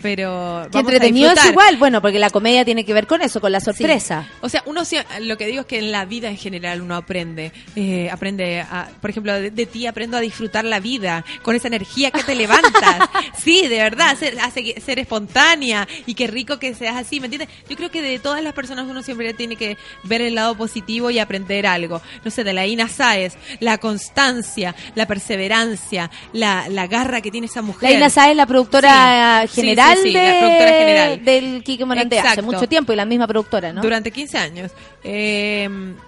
[0.00, 3.40] Pero vamos a entretenido es igual, bueno, porque la comedia tiene que ver con eso,
[3.40, 4.22] con la sorpresa.
[4.22, 4.38] Sí.
[4.42, 4.82] O sea, uno
[5.20, 8.88] lo que digo es que en la vida en general uno aprende, eh, aprende, a,
[9.00, 12.34] por ejemplo, de, de ti aprendo a disfrutar la vida con esa energía que te
[12.36, 13.08] levantas.
[13.36, 17.26] sí, de verdad, ser, a ser, ser espontánea y qué rico que seas así, ¿me
[17.26, 17.48] entiendes?
[17.68, 21.10] Yo creo que de todas las personas uno siempre tiene que ver el lado positivo
[21.10, 22.00] y aprender algo.
[22.24, 27.48] No sé, de la Ina Sáez, la constancia, la perseverancia, la, la garra que tiene
[27.48, 27.90] esa mujer.
[27.90, 31.24] La Ina Sáez, la productora Sí, sí, general, sí, de- la productora general.
[31.24, 33.82] del Quique Morandé hace mucho tiempo y la misma productora, ¿no?
[33.82, 34.70] Durante 15 años.
[35.04, 35.64] Eh,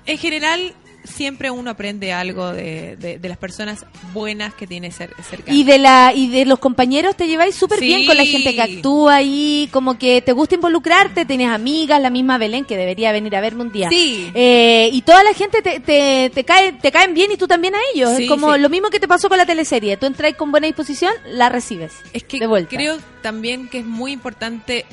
[0.07, 0.73] en general,
[1.11, 5.53] siempre uno aprende algo de, de- de las personas buenas que tiene cer- cerca.
[5.53, 7.87] Y de la y de los compañeros te lleváis súper Sí.
[7.87, 12.11] bien con la gente que actúa ahí, como que te gusta involucrarte, tienes amigas, la
[12.11, 13.89] misma Belén que debería venir a verme un día.
[13.91, 14.31] Sí.
[14.35, 17.75] Eh, y toda la gente te, te, te cae, te caen bien y tú también
[17.75, 18.17] a ellos.
[18.17, 18.61] Sí, es como sí.
[18.61, 19.97] lo mismo que te pasó con la teleserie.
[19.97, 21.93] Tú entras con buena disposición, la recibes.
[22.13, 22.77] es que de vuelta.
[22.77, 24.87] creo también que es muy importante.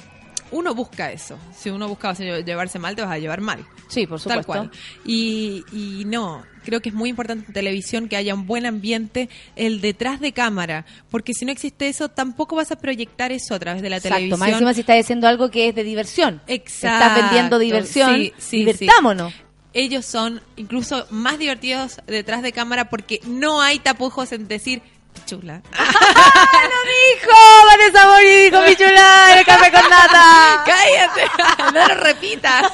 [0.52, 1.38] Uno busca eso.
[1.56, 3.66] Si uno busca llevarse mal, te vas a llevar mal.
[3.88, 4.46] Sí, por Tal supuesto.
[4.46, 4.72] cual.
[5.06, 9.30] Y, y no, creo que es muy importante en televisión que haya un buen ambiente,
[9.56, 13.60] el detrás de cámara, porque si no existe eso, tampoco vas a proyectar eso a
[13.60, 14.40] través de la Exacto, televisión.
[14.40, 16.42] más encima si estás haciendo algo que es de diversión.
[16.48, 17.06] Exacto.
[17.06, 18.16] Estás vendiendo diversión.
[18.16, 19.34] Sí, sí, Divirtámonos.
[19.74, 24.82] ellos son incluso más divertidos detrás de cámara porque no hay tapujos en decir
[25.26, 25.62] chula.
[25.78, 27.32] ¡Hijo!
[27.66, 30.64] Vanessa Mori con mi chula, el café con nata.
[30.66, 31.28] ¡Cállate!
[31.74, 32.72] No lo repita.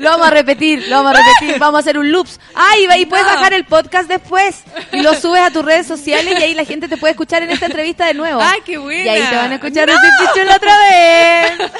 [0.00, 1.58] Lo vamos a repetir, lo vamos a repetir.
[1.58, 2.38] Vamos a hacer un loops.
[2.54, 3.32] Ah, y, puedes No.
[3.34, 4.62] bajar el podcast después.
[4.92, 7.50] Y lo subes a tus redes sociales y ahí la gente te puede escuchar en
[7.50, 8.40] esta entrevista de nuevo.
[8.42, 9.04] ¡Ay, qué buena!
[9.04, 9.94] Y ahí te van a escuchar ¡No!
[9.94, 11.70] decir pichula otra vez.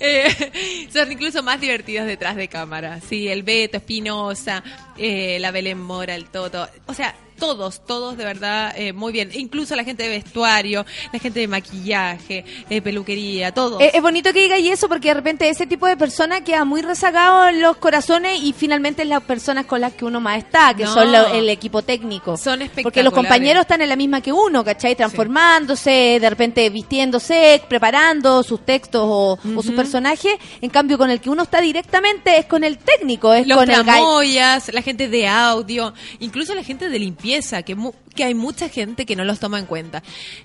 [0.00, 2.98] Eh, son incluso más divertidos detrás de cámara.
[3.08, 4.62] Sí, el Beto, Espinosa,
[4.98, 6.68] eh, la Belén Mora, el Toto.
[6.86, 7.14] O sea,
[7.44, 9.30] todos, todos de verdad eh, muy bien.
[9.34, 13.80] Incluso la gente de vestuario, la gente de maquillaje, eh, peluquería, todos.
[13.82, 16.64] Es, es bonito que diga y eso porque de repente ese tipo de persona queda
[16.64, 20.38] muy rezagado en los corazones y finalmente es las personas con las que uno más
[20.38, 20.94] está, que No.
[20.94, 22.36] son lo- el equipo técnico.
[22.36, 23.12] Son Porque los espectaculares.
[23.12, 24.94] compañeros están en la misma que uno, ¿cachai?
[24.96, 30.34] Transformándose, de repente vistiéndose, preparando sus textos o, o sus personajes.
[30.62, 33.70] En cambio, con el que uno está directamente es con el técnico, es los con
[33.70, 38.34] el tramoyas, la gente de audio, incluso la gente de limpieza, que, mu- que hay
[38.34, 40.02] mucha gente que no los toma en cuenta.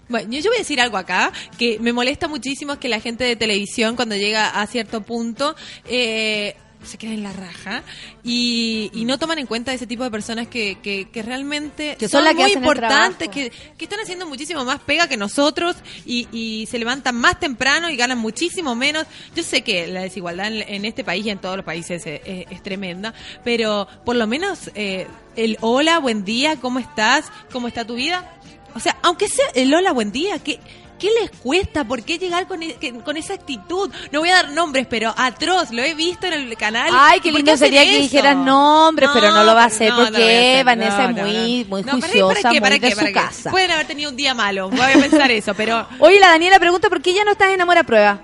[0.08, 3.00] Bueno, yo, yo voy a decir algo acá que me molesta muchísimo es que la
[3.00, 5.56] gente de televisión cuando llega a cierto punto
[5.86, 7.84] eh, se queda en la raja
[8.24, 12.08] y, y no toman en cuenta ese tipo de personas que, que, que realmente Que
[12.08, 15.76] son las que muy importantes, que, que están haciendo muchísimo más pega que nosotros
[16.06, 19.06] y, y se levantan más temprano y ganan muchísimo menos.
[19.36, 22.22] Yo sé que la desigualdad en, en este país y en todos los países es,
[22.26, 27.26] es- es tremenda, pero por lo menos eh, el hola, buen día, ¿cómo estás?
[27.52, 28.36] ¿Cómo está tu vida?
[28.76, 30.60] O sea, aunque sea el hola, buen día, que
[31.00, 31.84] qué les cuesta?
[31.84, 33.90] ¿Por qué llegar con, e- con esa actitud?
[34.12, 36.92] No voy a dar nombres, pero atroz, lo he visto en el canal.
[36.94, 39.96] Ay, qué ¿Por lindo sería que dijeras nombres, pero no lo va a hacer no,
[39.96, 40.66] no a porque hacer.
[40.66, 41.70] Vanessa No, es no, muy, no.
[41.70, 42.62] muy No, ¿para- juiciosa, ¿para qué?
[42.62, 42.90] ¿Para muy qué?
[42.90, 43.50] de ¿Para su casa.
[43.52, 45.88] Pueden haber tenido un día malo, voy a pensar eso, pero...
[46.00, 48.20] Oye, la Daniela pregunta por qué ya no estás en Amor a Prueba.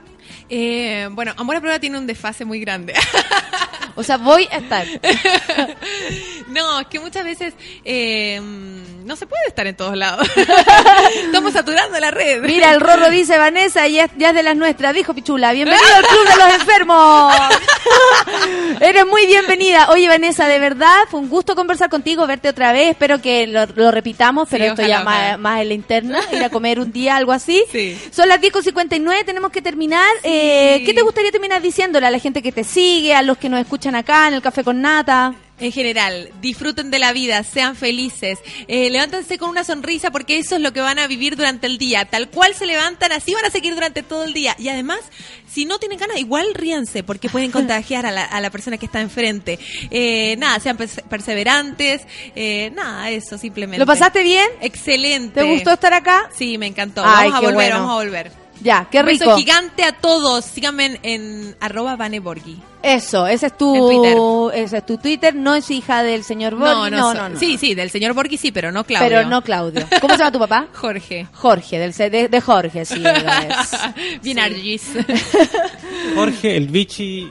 [0.50, 2.94] Eh, bueno, Amor a Prueba tiene un desfase muy grande.
[3.96, 4.86] O sea, voy a estar.
[6.50, 7.54] no, es que muchas veces
[7.84, 8.40] eh,
[9.06, 10.28] no se puede estar en todos lados.
[11.26, 12.42] Estamos saturando la red.
[12.42, 14.94] Mira, el Rorro dice, Vanessa, ya, es- ya es de las nuestras.
[14.94, 17.34] Dijo Pichula, bienvenido al Club de los Enfermos.
[18.82, 19.90] Eres muy bienvenida.
[19.92, 22.90] Oye, Vanessa, de verdad, fue un gusto conversar contigo, verte otra vez.
[22.90, 26.44] Espero que lo, lo repitamos, pero Sí, esto ya más, más en la interna, ir
[26.44, 27.64] a comer un día, algo así.
[27.72, 27.98] Sí.
[28.12, 30.10] Son las 10.59, tenemos que terminar.
[30.24, 33.50] Eh, ¿Qué te gustaría terminar diciéndole a la gente que te sigue, a los que
[33.50, 35.36] nos escuchan acá en el Café con Nata?
[35.58, 40.56] En general, disfruten de la vida, sean felices, eh, levántense con una sonrisa porque eso
[40.58, 42.04] es lo que van a vivir durante el día.
[42.04, 44.54] Tal cual se levantan, así van a seguir durante todo el día.
[44.60, 45.00] Y además,
[45.50, 48.86] si no tienen ganas, igual ríanse porque pueden contagiar a la, a la persona que
[48.86, 49.58] está enfrente.
[49.92, 52.02] Eh, nada, sean perse- perseverantes,
[52.36, 53.80] eh, nada, eso simplemente.
[53.80, 54.48] ¿Lo pasaste bien?
[54.60, 55.40] Excelente.
[55.40, 56.30] ¿Te gustó estar acá?
[56.36, 57.02] Sí, me encantó.
[57.06, 57.76] Ay, vamos a volver, bueno.
[57.78, 58.45] vamos a volver.
[58.62, 59.38] Ya, qué Un beso rico.
[59.38, 60.46] gigante a todos.
[60.46, 62.62] Síganme en, en arroba Vaneborghi.
[62.82, 64.64] Eso, ese es tu Twitter.
[64.64, 67.40] ese es tu Twitter, no es hija del señor Borghi, no, no, no.
[67.40, 69.10] Sí, sí, del señor Borghi sí, pero no Claudio.
[69.10, 69.88] Pero no Claudio.
[70.02, 70.68] ¿Cómo se llama tu papá?
[70.74, 71.26] Jorge.
[71.34, 73.02] Jorge, del, de, de Jorge, sí.
[73.04, 74.22] es.
[74.22, 74.84] Bien Argis.
[76.16, 77.28] Jorge, el bichi.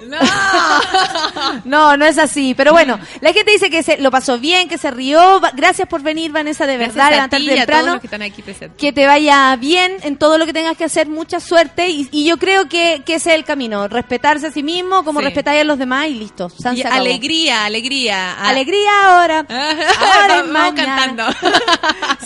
[1.64, 2.54] No, no es así.
[2.56, 5.40] Pero bueno, la gente dice que se lo pasó bien, que se rió.
[5.54, 7.92] Gracias por venir, Vanessa, de Gracias verdad, a levantar ti y a todos temprano.
[7.92, 8.78] los que están aquí presentes.
[8.78, 11.88] Que te vaya bien en todo lo que tengas que hacer, mucha suerte.
[11.88, 15.20] Y, y yo creo que, que ese es el camino, respetarse a sí mismo, como
[15.20, 15.24] Sí.
[15.26, 16.48] respetáis a los demás y listo.
[16.50, 17.00] San Y se acabó.
[17.02, 18.34] alegría, alegría.
[18.38, 19.46] Ah, Alegría ahora.
[19.48, 21.24] ahora es Vamos cantando.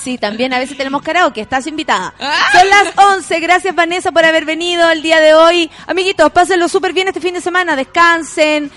[0.03, 2.15] Sí, también a veces tenemos karaoke, estás invitada.
[2.21, 2.35] Ah.
[2.53, 5.71] Son las 11, gracias Vanessa por haber venido el día de hoy.
[5.87, 8.71] Amiguitos, pásenlo súper bien este fin de semana, descansen.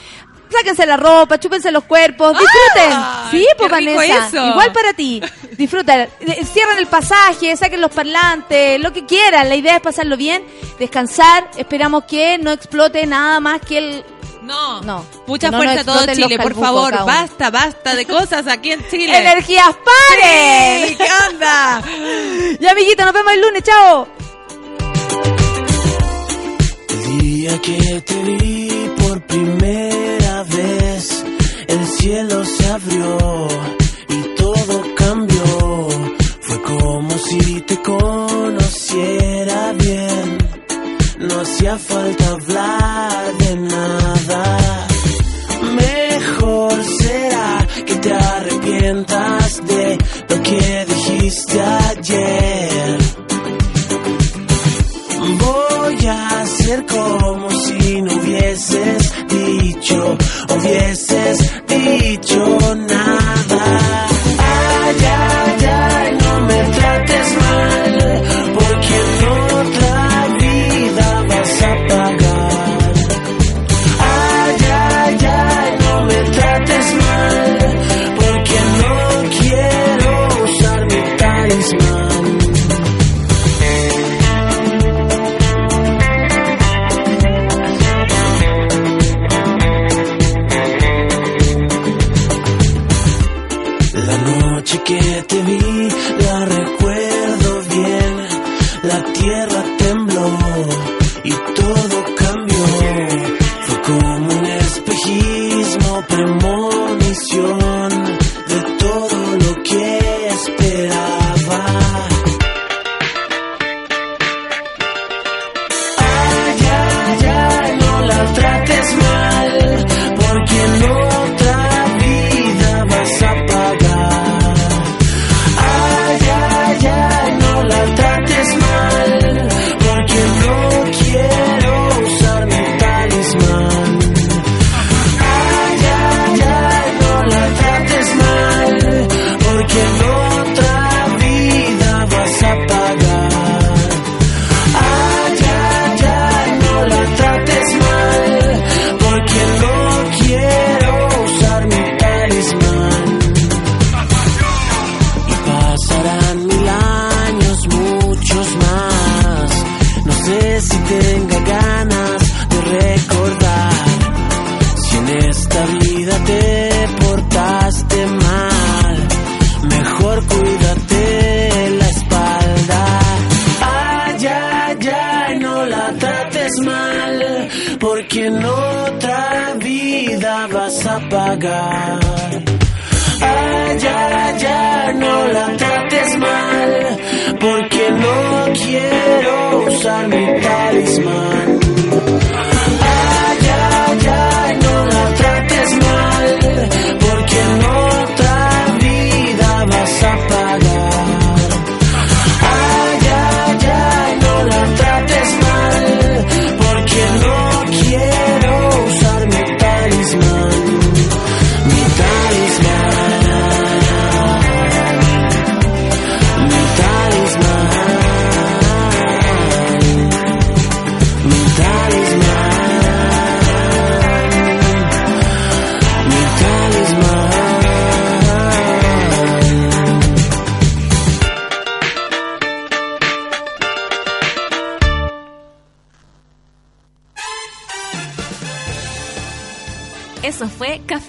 [0.51, 2.91] Sáquense la ropa, chúpense los cuerpos, disfruten.
[2.93, 4.47] Ay, sí, pues Vanessa, eso.
[4.47, 5.21] igual para ti.
[5.57, 6.07] Disfruta,
[6.51, 9.47] cierran el pasaje, saquen los parlantes, lo que quieran.
[9.49, 10.43] La idea es pasarlo bien,
[10.77, 11.49] descansar.
[11.57, 14.05] Esperamos que no explote nada más que el...
[14.41, 17.05] No, No, Mucha no fuerza a todo Chile, por favor.
[17.05, 19.15] Basta, basta de cosas aquí en Chile.
[19.17, 20.87] ¡Energías paren!
[20.89, 21.81] Sí, ¿Qué onda?
[22.59, 24.07] Ya, amiguitos, nos vemos el lunes, chao.
[26.89, 31.23] El día que te vi por primera vez,
[31.67, 33.47] el cielo se abrió
[34.09, 35.87] y todo cambió.
[36.41, 40.37] Fue como si te conociera bien.
[41.19, 44.87] No hacía falta hablar de nada.
[45.75, 49.97] Mejor será que te arrepientas de
[50.29, 52.60] lo que dijiste ayer.
[59.81, 60.17] Dicho,
[60.49, 61.60] hubieses